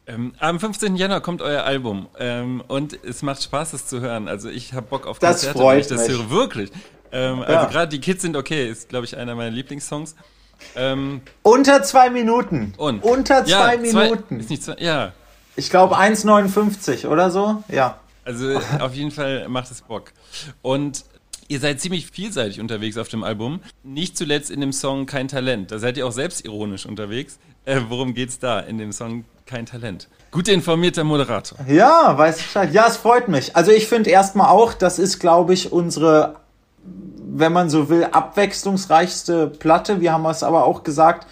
Ähm, 0.07 0.35
am 0.39 0.61
15. 0.61 0.97
Januar 0.97 1.21
kommt 1.21 1.41
euer 1.41 1.65
Album 1.65 2.09
ähm, 2.19 2.63
und 2.69 2.99
es 3.05 3.23
macht 3.23 3.43
Spaß, 3.43 3.73
es 3.73 3.87
zu 3.87 4.01
hören. 4.01 4.29
Also 4.29 4.51
ich 4.51 4.75
habe 4.75 4.87
Bock 4.87 5.07
auf 5.07 5.19
Konzerte, 5.19 5.47
das 5.47 5.53
freut 5.55 5.75
wenn 5.75 5.81
ich 5.81 5.87
das 5.87 6.09
mich. 6.09 6.19
höre. 6.19 6.31
Wirklich. 6.31 6.71
Ähm, 7.11 7.39
ja. 7.39 7.45
Also 7.45 7.73
gerade 7.73 7.89
die 7.89 8.01
Kids 8.01 8.23
sind 8.23 8.37
okay, 8.37 8.69
ist 8.69 8.91
glaube 8.91 9.07
ich 9.07 9.17
einer 9.17 9.35
meiner 9.35 9.51
Lieblingssongs. 9.51 10.15
Ähm, 10.77 11.23
Unter 11.43 11.83
zwei 11.83 12.11
Minuten. 12.11 12.75
Und? 12.77 13.03
Unter 13.03 13.45
zwei 13.45 13.75
ja, 13.75 13.81
Minuten. 13.81 14.37
Zwei, 14.37 14.37
ist 14.37 14.51
nicht 14.51 14.63
zwei, 14.63 14.77
ja, 14.79 15.13
ich 15.57 15.71
glaube 15.71 15.97
1,59 15.97 17.07
oder 17.07 17.31
so. 17.31 17.63
Ja. 17.69 17.99
Also 18.25 18.59
auf 18.81 18.95
jeden 18.95 19.11
Fall 19.11 19.49
macht 19.49 19.71
es 19.71 19.83
Bock. 19.83 20.13
Und 20.63 21.05
ihr 21.49 21.61
seid 21.61 21.81
ziemlich 21.81 22.11
vielseitig 22.11 22.61
unterwegs 22.61 22.97
auf 22.97 23.09
dem 23.09 23.23
Album. 23.23 23.61
Nicht 23.83 24.17
zuletzt 24.17 24.51
in 24.51 24.61
dem 24.61 24.73
Song 24.73 25.07
Kein 25.07 25.29
Talent. 25.29 25.71
Da 25.71 25.79
seid 25.79 25.97
ihr 25.97 26.07
auch 26.07 26.13
selbstironisch 26.13 26.87
unterwegs. 26.87 27.39
Äh, 27.65 27.81
worum 27.89 28.15
geht's 28.15 28.39
da 28.39 28.61
in 28.61 28.79
dem 28.79 28.93
Song 28.93 29.25
Kein 29.47 29.67
Talent? 29.67 30.09
Gut 30.31 30.49
informierter 30.49 31.05
Moderator. 31.05 31.59
Ja, 31.69 32.17
weiß 32.19 32.41
ich 32.41 32.73
Ja, 32.73 32.87
es 32.89 32.97
freut 32.97 33.29
mich. 33.29 33.57
Also 33.57 33.71
ich 33.71 33.87
finde 33.87 34.11
erstmal 34.11 34.49
auch, 34.49 34.75
das 34.75 34.99
ist, 34.99 35.19
glaube 35.19 35.55
ich, 35.55 35.73
unsere, 35.73 36.37
wenn 36.83 37.53
man 37.53 37.71
so 37.71 37.89
will, 37.89 38.05
abwechslungsreichste 38.05 39.47
Platte. 39.47 40.01
Wir 40.01 40.13
haben 40.13 40.27
es 40.27 40.43
aber 40.43 40.65
auch 40.65 40.83
gesagt, 40.83 41.27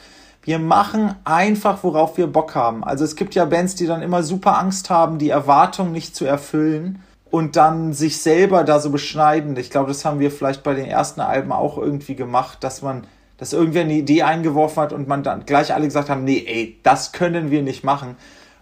wir 0.45 0.59
machen 0.59 1.15
einfach, 1.25 1.83
worauf 1.85 2.17
wir 2.17 2.27
Bock 2.27 2.55
haben. 2.55 2.83
Also 2.83 3.05
es 3.05 3.17
gibt 3.17 3.35
ja 3.35 3.45
Bands, 3.45 3.75
die 3.75 3.87
dann 3.87 4.03
immer 4.03 4.23
super 4.23 4.59
Angst 4.59 4.91
haben, 4.91 5.19
die 5.19 5.31
Erwartung 5.31 5.93
nicht 5.93 6.17
zu 6.17 6.25
erfüllen 6.25 7.03
und 7.31 7.57
dann 7.57 7.93
sich 7.93 8.21
selber 8.21 8.65
da 8.65 8.81
so 8.81 8.91
beschneiden. 8.91 9.57
Ich 9.57 9.71
glaube, 9.71 9.89
das 9.89 10.05
haben 10.05 10.19
wir 10.19 10.31
vielleicht 10.31 10.63
bei 10.63 10.75
den 10.75 10.87
ersten 10.87 11.21
Alben 11.21 11.53
auch 11.53 11.79
irgendwie 11.79 12.15
gemacht, 12.15 12.59
dass 12.61 12.83
man, 12.83 13.05
dass 13.43 13.53
irgendwer 13.53 13.83
eine 13.83 13.95
Idee 13.95 14.23
eingeworfen 14.23 14.81
hat 14.81 14.93
und 14.93 15.09
man 15.09 15.25
dann 15.25 15.47
gleich 15.47 15.75
alle 15.75 15.87
gesagt 15.87 16.09
haben, 16.09 16.23
nee, 16.23 16.45
ey, 16.47 16.79
das 16.85 17.11
können 17.11 17.51
wir 17.51 17.63
nicht 17.63 17.83
machen. 17.83 18.15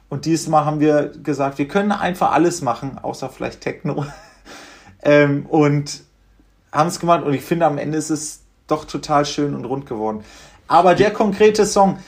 Und 0.08 0.24
diesmal 0.24 0.64
haben 0.64 0.80
wir 0.80 1.12
gesagt, 1.22 1.58
wir 1.58 1.68
können 1.68 1.92
einfach 1.92 2.32
alles 2.32 2.62
machen, 2.62 2.96
außer 2.98 3.28
vielleicht 3.28 3.60
Techno. 3.60 4.06
ähm, 5.02 5.44
und 5.44 6.00
haben 6.72 6.88
es 6.88 6.98
gemacht 6.98 7.24
und 7.24 7.34
ich 7.34 7.42
finde, 7.42 7.66
am 7.66 7.76
Ende 7.76 7.98
ist 7.98 8.08
es 8.08 8.40
doch 8.68 8.86
total 8.86 9.26
schön 9.26 9.54
und 9.54 9.66
rund 9.66 9.84
geworden. 9.84 10.24
Aber 10.66 10.94
der 10.94 11.10
konkrete 11.10 11.66
Song, 11.66 11.98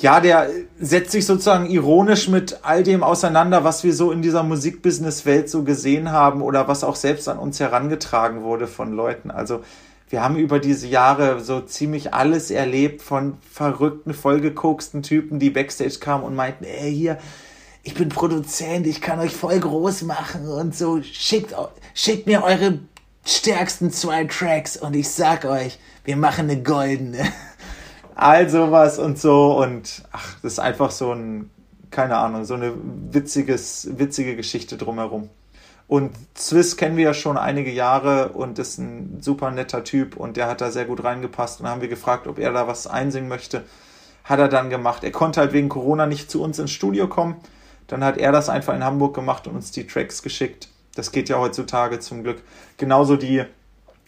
ja, 0.00 0.18
der 0.18 0.48
setzt 0.80 1.12
sich 1.12 1.26
sozusagen 1.26 1.66
ironisch 1.66 2.26
mit 2.28 2.58
all 2.62 2.82
dem 2.82 3.04
auseinander, 3.04 3.62
was 3.62 3.84
wir 3.84 3.94
so 3.94 4.10
in 4.10 4.20
dieser 4.20 4.42
Musikbusiness-Welt 4.42 5.48
so 5.48 5.62
gesehen 5.62 6.10
haben 6.10 6.42
oder 6.42 6.66
was 6.66 6.82
auch 6.82 6.96
selbst 6.96 7.28
an 7.28 7.38
uns 7.38 7.60
herangetragen 7.60 8.42
wurde 8.42 8.66
von 8.66 8.92
Leuten. 8.92 9.30
Also 9.30 9.62
wir 10.08 10.22
haben 10.22 10.36
über 10.36 10.58
diese 10.58 10.86
Jahre 10.86 11.40
so 11.40 11.60
ziemlich 11.60 12.14
alles 12.14 12.50
erlebt 12.50 13.02
von 13.02 13.38
verrückten, 13.50 14.14
vollgekoksten 14.14 15.02
Typen, 15.02 15.38
die 15.38 15.50
backstage 15.50 15.98
kamen 15.98 16.24
und 16.24 16.34
meinten, 16.34 16.64
ey, 16.64 16.94
hier, 16.94 17.18
ich 17.82 17.94
bin 17.94 18.08
Produzent, 18.08 18.86
ich 18.86 19.00
kann 19.00 19.18
euch 19.20 19.34
voll 19.34 19.58
groß 19.58 20.02
machen 20.02 20.48
und 20.48 20.76
so, 20.76 21.02
schickt, 21.02 21.54
schickt 21.94 22.26
mir 22.26 22.42
eure 22.42 22.80
stärksten 23.24 23.90
zwei 23.90 24.24
Tracks 24.24 24.76
und 24.76 24.94
ich 24.94 25.08
sag 25.08 25.44
euch, 25.44 25.78
wir 26.04 26.16
machen 26.16 26.48
eine 26.50 26.62
goldene 26.62 27.18
all 28.16 28.48
sowas 28.48 28.98
und 28.98 29.18
so. 29.18 29.56
Und 29.62 30.02
ach, 30.10 30.36
das 30.42 30.54
ist 30.54 30.58
einfach 30.58 30.90
so 30.90 31.12
ein, 31.12 31.50
keine 31.90 32.16
Ahnung, 32.16 32.44
so 32.44 32.54
eine 32.54 32.74
witziges, 33.10 33.88
witzige 33.96 34.34
Geschichte 34.34 34.76
drumherum. 34.76 35.28
Und 35.88 36.12
Swiss 36.36 36.76
kennen 36.76 36.96
wir 36.96 37.04
ja 37.04 37.14
schon 37.14 37.38
einige 37.38 37.70
Jahre 37.70 38.30
und 38.30 38.58
ist 38.58 38.78
ein 38.78 39.20
super 39.20 39.50
netter 39.52 39.84
Typ 39.84 40.16
und 40.16 40.36
der 40.36 40.48
hat 40.48 40.60
da 40.60 40.70
sehr 40.70 40.84
gut 40.84 41.04
reingepasst. 41.04 41.60
Und 41.60 41.64
dann 41.64 41.74
haben 41.74 41.80
wir 41.80 41.88
gefragt, 41.88 42.26
ob 42.26 42.38
er 42.38 42.52
da 42.52 42.66
was 42.66 42.86
einsingen 42.86 43.28
möchte. 43.28 43.64
Hat 44.24 44.40
er 44.40 44.48
dann 44.48 44.68
gemacht. 44.68 45.04
Er 45.04 45.12
konnte 45.12 45.40
halt 45.40 45.52
wegen 45.52 45.68
Corona 45.68 46.06
nicht 46.06 46.30
zu 46.30 46.42
uns 46.42 46.58
ins 46.58 46.72
Studio 46.72 47.06
kommen. 47.06 47.36
Dann 47.86 48.02
hat 48.02 48.18
er 48.18 48.32
das 48.32 48.48
einfach 48.48 48.74
in 48.74 48.82
Hamburg 48.82 49.14
gemacht 49.14 49.46
und 49.46 49.54
uns 49.54 49.70
die 49.70 49.86
Tracks 49.86 50.22
geschickt. 50.22 50.68
Das 50.96 51.12
geht 51.12 51.28
ja 51.28 51.38
heutzutage 51.38 52.00
zum 52.00 52.24
Glück. 52.24 52.42
Genauso 52.78 53.16
die 53.16 53.44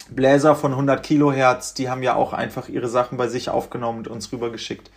Bläser 0.09 0.55
von 0.55 0.71
100 0.71 1.01
Kilohertz, 1.01 1.75
die 1.75 1.89
haben 1.89 2.03
ja 2.03 2.15
auch 2.15 2.33
einfach 2.33 2.67
ihre 2.67 2.89
Sachen 2.89 3.17
bei 3.17 3.29
sich 3.29 3.49
aufgenommen 3.49 3.99
und 3.99 4.07
uns 4.09 4.31
rübergeschickt. 4.33 4.91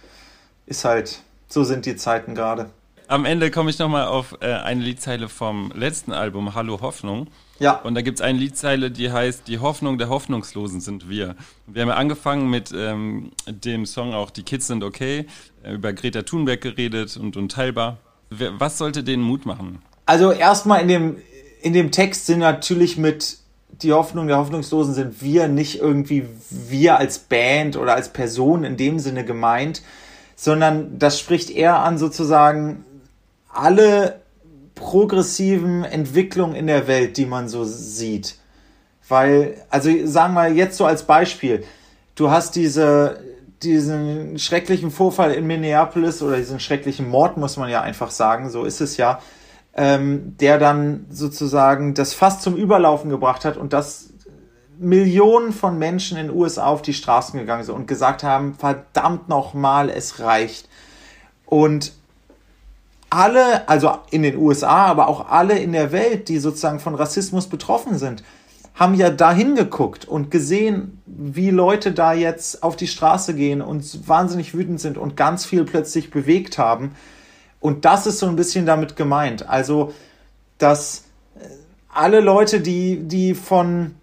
Ist 0.66 0.84
halt, 0.84 1.22
so 1.46 1.62
sind 1.62 1.86
die 1.86 1.96
Zeiten 1.96 2.34
gerade. 2.34 2.70
Am 3.12 3.26
Ende 3.26 3.50
komme 3.50 3.68
ich 3.68 3.78
nochmal 3.78 4.06
auf 4.06 4.38
äh, 4.40 4.46
eine 4.46 4.80
Liedzeile 4.80 5.28
vom 5.28 5.70
letzten 5.74 6.14
Album, 6.14 6.54
Hallo 6.54 6.80
Hoffnung. 6.80 7.26
Ja. 7.58 7.74
Und 7.74 7.94
da 7.94 8.00
gibt 8.00 8.20
es 8.20 8.24
eine 8.24 8.38
Liedzeile, 8.38 8.90
die 8.90 9.12
heißt 9.12 9.48
Die 9.48 9.58
Hoffnung 9.58 9.98
der 9.98 10.08
Hoffnungslosen 10.08 10.80
sind 10.80 11.10
wir. 11.10 11.36
Wir 11.66 11.82
haben 11.82 11.90
ja 11.90 11.96
angefangen 11.96 12.48
mit 12.48 12.72
ähm, 12.74 13.32
dem 13.46 13.84
Song 13.84 14.14
auch 14.14 14.30
Die 14.30 14.44
Kids 14.44 14.66
sind 14.66 14.82
okay, 14.82 15.26
äh, 15.62 15.74
über 15.74 15.92
Greta 15.92 16.22
Thunberg 16.22 16.62
geredet 16.62 17.18
und 17.18 17.36
unteilbar. 17.36 17.98
Was 18.30 18.78
sollte 18.78 19.04
denen 19.04 19.22
Mut 19.22 19.44
machen? 19.44 19.82
Also 20.06 20.32
erstmal 20.32 20.80
in 20.80 20.88
dem, 20.88 21.16
in 21.60 21.74
dem 21.74 21.90
Text 21.90 22.24
sind 22.24 22.38
natürlich 22.38 22.96
mit 22.96 23.36
die 23.68 23.92
Hoffnung 23.92 24.26
der 24.26 24.38
Hoffnungslosen 24.38 24.94
sind 24.94 25.20
wir 25.20 25.48
nicht 25.48 25.80
irgendwie 25.80 26.24
wir 26.48 26.96
als 26.96 27.18
Band 27.18 27.76
oder 27.76 27.94
als 27.94 28.08
Person 28.08 28.64
in 28.64 28.78
dem 28.78 28.98
Sinne 28.98 29.22
gemeint, 29.26 29.82
sondern 30.34 30.98
das 30.98 31.20
spricht 31.20 31.50
eher 31.50 31.80
an 31.80 31.98
sozusagen 31.98 32.86
alle 33.52 34.20
progressiven 34.74 35.84
Entwicklungen 35.84 36.54
in 36.54 36.66
der 36.66 36.86
Welt, 36.86 37.16
die 37.16 37.26
man 37.26 37.48
so 37.48 37.64
sieht. 37.64 38.36
Weil, 39.08 39.56
also 39.68 39.90
sagen 40.04 40.34
wir 40.34 40.48
jetzt 40.48 40.76
so 40.76 40.86
als 40.86 41.04
Beispiel, 41.04 41.64
du 42.14 42.30
hast 42.30 42.56
diese, 42.56 43.20
diesen 43.62 44.38
schrecklichen 44.38 44.90
Vorfall 44.90 45.32
in 45.32 45.46
Minneapolis 45.46 46.22
oder 46.22 46.36
diesen 46.36 46.60
schrecklichen 46.60 47.08
Mord, 47.08 47.36
muss 47.36 47.56
man 47.56 47.68
ja 47.68 47.82
einfach 47.82 48.10
sagen, 48.10 48.48
so 48.50 48.64
ist 48.64 48.80
es 48.80 48.96
ja 48.96 49.20
ähm, 49.74 50.36
der 50.38 50.58
dann 50.58 51.06
sozusagen 51.10 51.94
das 51.94 52.14
fast 52.14 52.42
zum 52.42 52.56
Überlaufen 52.56 53.10
gebracht 53.10 53.44
hat 53.44 53.56
und 53.56 53.72
dass 53.72 54.10
Millionen 54.78 55.52
von 55.52 55.78
Menschen 55.78 56.18
in 56.18 56.28
den 56.28 56.36
USA 56.36 56.66
auf 56.66 56.82
die 56.82 56.94
Straßen 56.94 57.38
gegangen 57.38 57.64
sind 57.64 57.74
und 57.74 57.86
gesagt 57.86 58.22
haben, 58.22 58.54
verdammt 58.54 59.28
nochmal, 59.28 59.88
es 59.88 60.18
reicht. 60.18 60.68
Und 61.46 61.92
alle, 63.12 63.68
also 63.68 63.98
in 64.10 64.22
den 64.22 64.38
USA, 64.38 64.86
aber 64.86 65.08
auch 65.08 65.28
alle 65.28 65.58
in 65.58 65.72
der 65.72 65.92
Welt, 65.92 66.28
die 66.28 66.38
sozusagen 66.38 66.80
von 66.80 66.94
Rassismus 66.94 67.46
betroffen 67.46 67.98
sind, 67.98 68.24
haben 68.74 68.94
ja 68.94 69.10
dahin 69.10 69.54
geguckt 69.54 70.06
und 70.06 70.30
gesehen, 70.30 71.02
wie 71.04 71.50
Leute 71.50 71.92
da 71.92 72.14
jetzt 72.14 72.62
auf 72.62 72.74
die 72.74 72.86
Straße 72.86 73.34
gehen 73.34 73.60
und 73.60 74.08
wahnsinnig 74.08 74.54
wütend 74.54 74.80
sind 74.80 74.96
und 74.96 75.14
ganz 75.14 75.44
viel 75.44 75.64
plötzlich 75.64 76.10
bewegt 76.10 76.56
haben. 76.56 76.92
Und 77.60 77.84
das 77.84 78.06
ist 78.06 78.18
so 78.18 78.26
ein 78.26 78.36
bisschen 78.36 78.64
damit 78.64 78.96
gemeint. 78.96 79.46
Also, 79.46 79.92
dass 80.56 81.04
äh, 81.34 81.44
alle 81.90 82.20
Leute, 82.20 82.60
die, 82.60 83.00
die 83.06 83.34
von, 83.34 83.94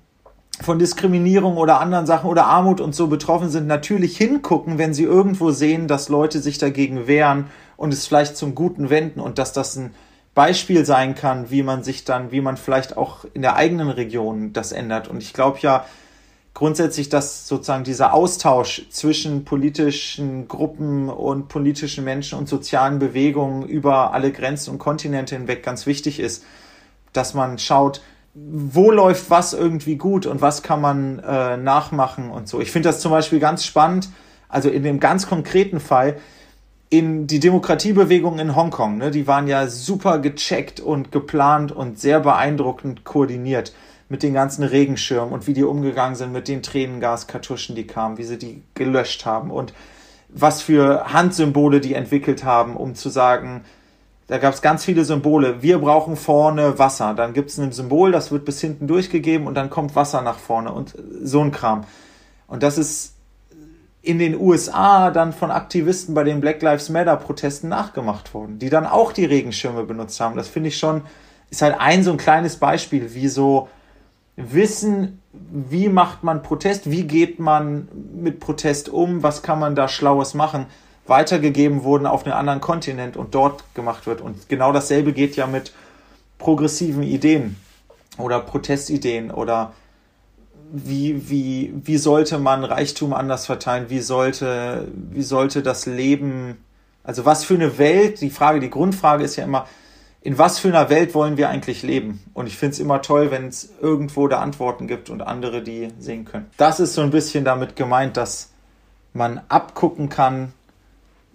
von 0.61 0.79
Diskriminierung 0.79 1.57
oder 1.57 1.79
anderen 1.79 2.05
Sachen 2.05 2.29
oder 2.29 2.45
Armut 2.45 2.81
und 2.81 2.93
so 2.93 3.07
betroffen 3.07 3.49
sind, 3.49 3.67
natürlich 3.67 4.17
hingucken, 4.17 4.77
wenn 4.77 4.93
sie 4.93 5.03
irgendwo 5.03 5.51
sehen, 5.51 5.87
dass 5.87 6.09
Leute 6.09 6.39
sich 6.39 6.57
dagegen 6.57 7.07
wehren 7.07 7.45
und 7.77 7.93
es 7.93 8.07
vielleicht 8.07 8.35
zum 8.35 8.55
Guten 8.55 8.89
wenden 8.89 9.19
und 9.19 9.37
dass 9.37 9.53
das 9.53 9.75
ein 9.77 9.93
Beispiel 10.35 10.85
sein 10.85 11.15
kann, 11.15 11.49
wie 11.49 11.63
man 11.63 11.83
sich 11.83 12.05
dann, 12.05 12.31
wie 12.31 12.41
man 12.41 12.57
vielleicht 12.57 12.97
auch 12.97 13.25
in 13.33 13.41
der 13.41 13.55
eigenen 13.55 13.89
Region 13.89 14.53
das 14.53 14.71
ändert. 14.71 15.07
Und 15.07 15.23
ich 15.23 15.33
glaube 15.33 15.59
ja, 15.61 15.85
grundsätzlich, 16.53 17.09
dass 17.09 17.47
sozusagen 17.47 17.83
dieser 17.83 18.13
Austausch 18.13 18.85
zwischen 18.89 19.45
politischen 19.45 20.47
Gruppen 20.47 21.09
und 21.09 21.47
politischen 21.47 22.03
Menschen 22.03 22.37
und 22.37 22.49
sozialen 22.49 22.99
Bewegungen 22.99 23.63
über 23.63 24.13
alle 24.13 24.31
Grenzen 24.31 24.71
und 24.71 24.77
Kontinente 24.77 25.35
hinweg 25.35 25.63
ganz 25.63 25.85
wichtig 25.85 26.19
ist, 26.19 26.43
dass 27.13 27.33
man 27.33 27.57
schaut, 27.59 28.01
wo 28.33 28.91
läuft 28.91 29.29
was 29.29 29.53
irgendwie 29.53 29.97
gut 29.97 30.25
und 30.25 30.41
was 30.41 30.63
kann 30.63 30.81
man 30.81 31.19
äh, 31.19 31.57
nachmachen 31.57 32.29
und 32.29 32.47
so. 32.47 32.59
Ich 32.61 32.71
finde 32.71 32.89
das 32.89 32.99
zum 32.99 33.11
Beispiel 33.11 33.39
ganz 33.39 33.65
spannend, 33.65 34.09
also 34.47 34.69
in 34.69 34.83
dem 34.83 34.99
ganz 34.99 35.27
konkreten 35.27 35.79
Fall, 35.79 36.17
in 36.89 37.27
die 37.27 37.39
Demokratiebewegung 37.39 38.39
in 38.39 38.55
Hongkong, 38.55 38.97
ne, 38.97 39.11
die 39.11 39.27
waren 39.27 39.47
ja 39.47 39.67
super 39.67 40.19
gecheckt 40.19 40.79
und 40.79 41.11
geplant 41.11 41.71
und 41.71 41.99
sehr 41.99 42.19
beeindruckend 42.19 43.03
koordiniert 43.03 43.73
mit 44.09 44.23
den 44.23 44.33
ganzen 44.33 44.63
Regenschirmen 44.63 45.31
und 45.31 45.45
wie 45.45 45.53
die 45.53 45.63
umgegangen 45.63 46.15
sind 46.15 46.31
mit 46.31 46.47
den 46.47 46.63
Tränengaskartuschen, 46.63 47.75
die 47.75 47.85
kamen, 47.85 48.17
wie 48.17 48.23
sie 48.23 48.39
die 48.39 48.63
gelöscht 48.73 49.25
haben 49.25 49.51
und 49.51 49.73
was 50.29 50.61
für 50.61 51.13
Handsymbole 51.13 51.79
die 51.79 51.93
entwickelt 51.93 52.43
haben, 52.43 52.75
um 52.75 52.95
zu 52.95 53.09
sagen, 53.09 53.63
da 54.29 54.37
gab 54.37 54.53
es 54.53 54.61
ganz 54.61 54.85
viele 54.85 55.05
Symbole. 55.05 55.63
Wir 55.63 55.79
brauchen 55.79 56.15
vorne 56.15 56.77
Wasser. 56.77 57.15
Dann 57.15 57.33
gibt 57.33 57.49
es 57.49 57.57
ein 57.57 57.71
Symbol, 57.71 58.11
das 58.11 58.31
wird 58.31 58.45
bis 58.45 58.61
hinten 58.61 58.85
durchgegeben 58.85 59.47
und 59.47 59.55
dann 59.55 59.71
kommt 59.71 59.95
Wasser 59.95 60.21
nach 60.21 60.37
vorne 60.37 60.71
und 60.71 60.93
so 61.23 61.41
ein 61.41 61.51
Kram. 61.51 61.85
Und 62.45 62.61
das 62.61 62.77
ist 62.77 63.15
in 64.03 64.19
den 64.19 64.39
USA 64.39 65.09
dann 65.09 65.33
von 65.33 65.49
Aktivisten 65.49 66.13
bei 66.13 66.23
den 66.23 66.41
Black 66.41 66.61
Lives 66.61 66.89
Matter 66.89 67.15
Protesten 67.15 67.69
nachgemacht 67.69 68.35
worden, 68.35 68.59
die 68.59 68.69
dann 68.69 68.85
auch 68.85 69.13
die 69.13 69.25
Regenschirme 69.25 69.83
benutzt 69.83 70.19
haben. 70.19 70.35
Das 70.35 70.47
finde 70.47 70.69
ich 70.69 70.77
schon, 70.77 71.01
ist 71.49 71.63
halt 71.63 71.77
ein 71.79 72.03
so 72.03 72.11
ein 72.11 72.17
kleines 72.17 72.57
Beispiel, 72.57 73.15
wie 73.15 73.29
so 73.29 73.67
Wissen, 74.35 75.23
wie 75.33 75.89
macht 75.89 76.23
man 76.23 76.43
Protest, 76.43 76.91
wie 76.91 77.05
geht 77.05 77.39
man 77.39 77.87
mit 78.13 78.39
Protest 78.39 78.89
um, 78.89 79.23
was 79.23 79.41
kann 79.41 79.57
man 79.57 79.73
da 79.73 79.87
Schlaues 79.87 80.35
machen 80.35 80.67
weitergegeben 81.09 81.83
wurden 81.83 82.05
auf 82.05 82.25
einen 82.25 82.33
anderen 82.33 82.61
Kontinent 82.61 83.17
und 83.17 83.35
dort 83.35 83.63
gemacht 83.75 84.07
wird. 84.07 84.21
Und 84.21 84.47
genau 84.49 84.71
dasselbe 84.71 85.13
geht 85.13 85.35
ja 85.35 85.47
mit 85.47 85.73
progressiven 86.37 87.03
Ideen 87.03 87.57
oder 88.17 88.39
Protestideen 88.39 89.31
oder 89.31 89.73
wie, 90.71 91.29
wie, 91.29 91.73
wie 91.83 91.97
sollte 91.97 92.37
man 92.37 92.63
Reichtum 92.63 93.13
anders 93.13 93.45
verteilen? 93.45 93.89
Wie 93.89 93.99
sollte, 93.99 94.87
wie 94.93 95.23
sollte 95.23 95.63
das 95.63 95.85
Leben, 95.85 96.63
also 97.03 97.25
was 97.25 97.43
für 97.43 97.55
eine 97.55 97.77
Welt, 97.77 98.21
die 98.21 98.29
Frage, 98.29 98.59
die 98.59 98.69
Grundfrage 98.69 99.23
ist 99.23 99.35
ja 99.35 99.43
immer, 99.43 99.67
in 100.21 100.37
was 100.37 100.59
für 100.59 100.67
einer 100.67 100.89
Welt 100.89 101.15
wollen 101.15 101.37
wir 101.37 101.49
eigentlich 101.49 101.81
leben? 101.81 102.21
Und 102.33 102.47
ich 102.47 102.57
finde 102.57 102.73
es 102.73 102.79
immer 102.79 103.01
toll, 103.01 103.31
wenn 103.31 103.47
es 103.47 103.69
irgendwo 103.81 104.27
da 104.27 104.39
Antworten 104.39 104.87
gibt 104.87 105.09
und 105.09 105.21
andere 105.21 105.63
die 105.63 105.89
sehen 105.97 106.25
können. 106.25 106.47
Das 106.57 106.79
ist 106.79 106.93
so 106.93 107.01
ein 107.01 107.09
bisschen 107.09 107.45
damit 107.45 107.75
gemeint, 107.75 108.17
dass 108.17 108.51
man 109.13 109.41
abgucken 109.49 110.09
kann, 110.09 110.53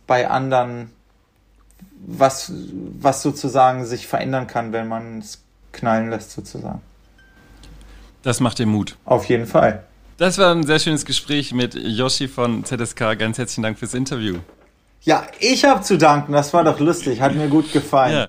bei 0.07 0.29
anderen, 0.29 0.91
was, 2.07 2.53
was 3.01 3.23
sozusagen 3.23 3.87
sich 3.87 4.07
verändern 4.07 4.47
kann, 4.47 4.73
wenn 4.73 4.89
man 4.89 5.19
es 5.19 5.43
knallen 5.73 6.11
lässt, 6.11 6.33
sozusagen. 6.33 6.81
Das 8.23 8.41
macht 8.41 8.59
dir 8.59 8.67
Mut. 8.67 8.97
Auf 9.05 9.27
jeden 9.27 9.47
Fall. 9.47 9.85
Das 10.17 10.39
war 10.39 10.55
ein 10.55 10.65
sehr 10.65 10.79
schönes 10.79 11.05
Gespräch 11.05 11.53
mit 11.53 11.75
Yoshi 11.75 12.29
von 12.29 12.65
ZSK. 12.65 13.19
Ganz 13.19 13.37
herzlichen 13.39 13.63
Dank 13.63 13.79
fürs 13.79 13.95
Interview. 13.95 14.39
Ja, 15.03 15.27
ich 15.41 15.65
habe 15.65 15.83
zu 15.83 15.99
danken. 15.99 16.33
Das 16.33 16.55
war 16.55 16.65
doch 16.65 16.79
lustig. 16.79 17.21
Hat 17.21 17.35
mir 17.35 17.49
gut 17.49 17.73
gefallen. 17.73 18.13
Ja. 18.13 18.23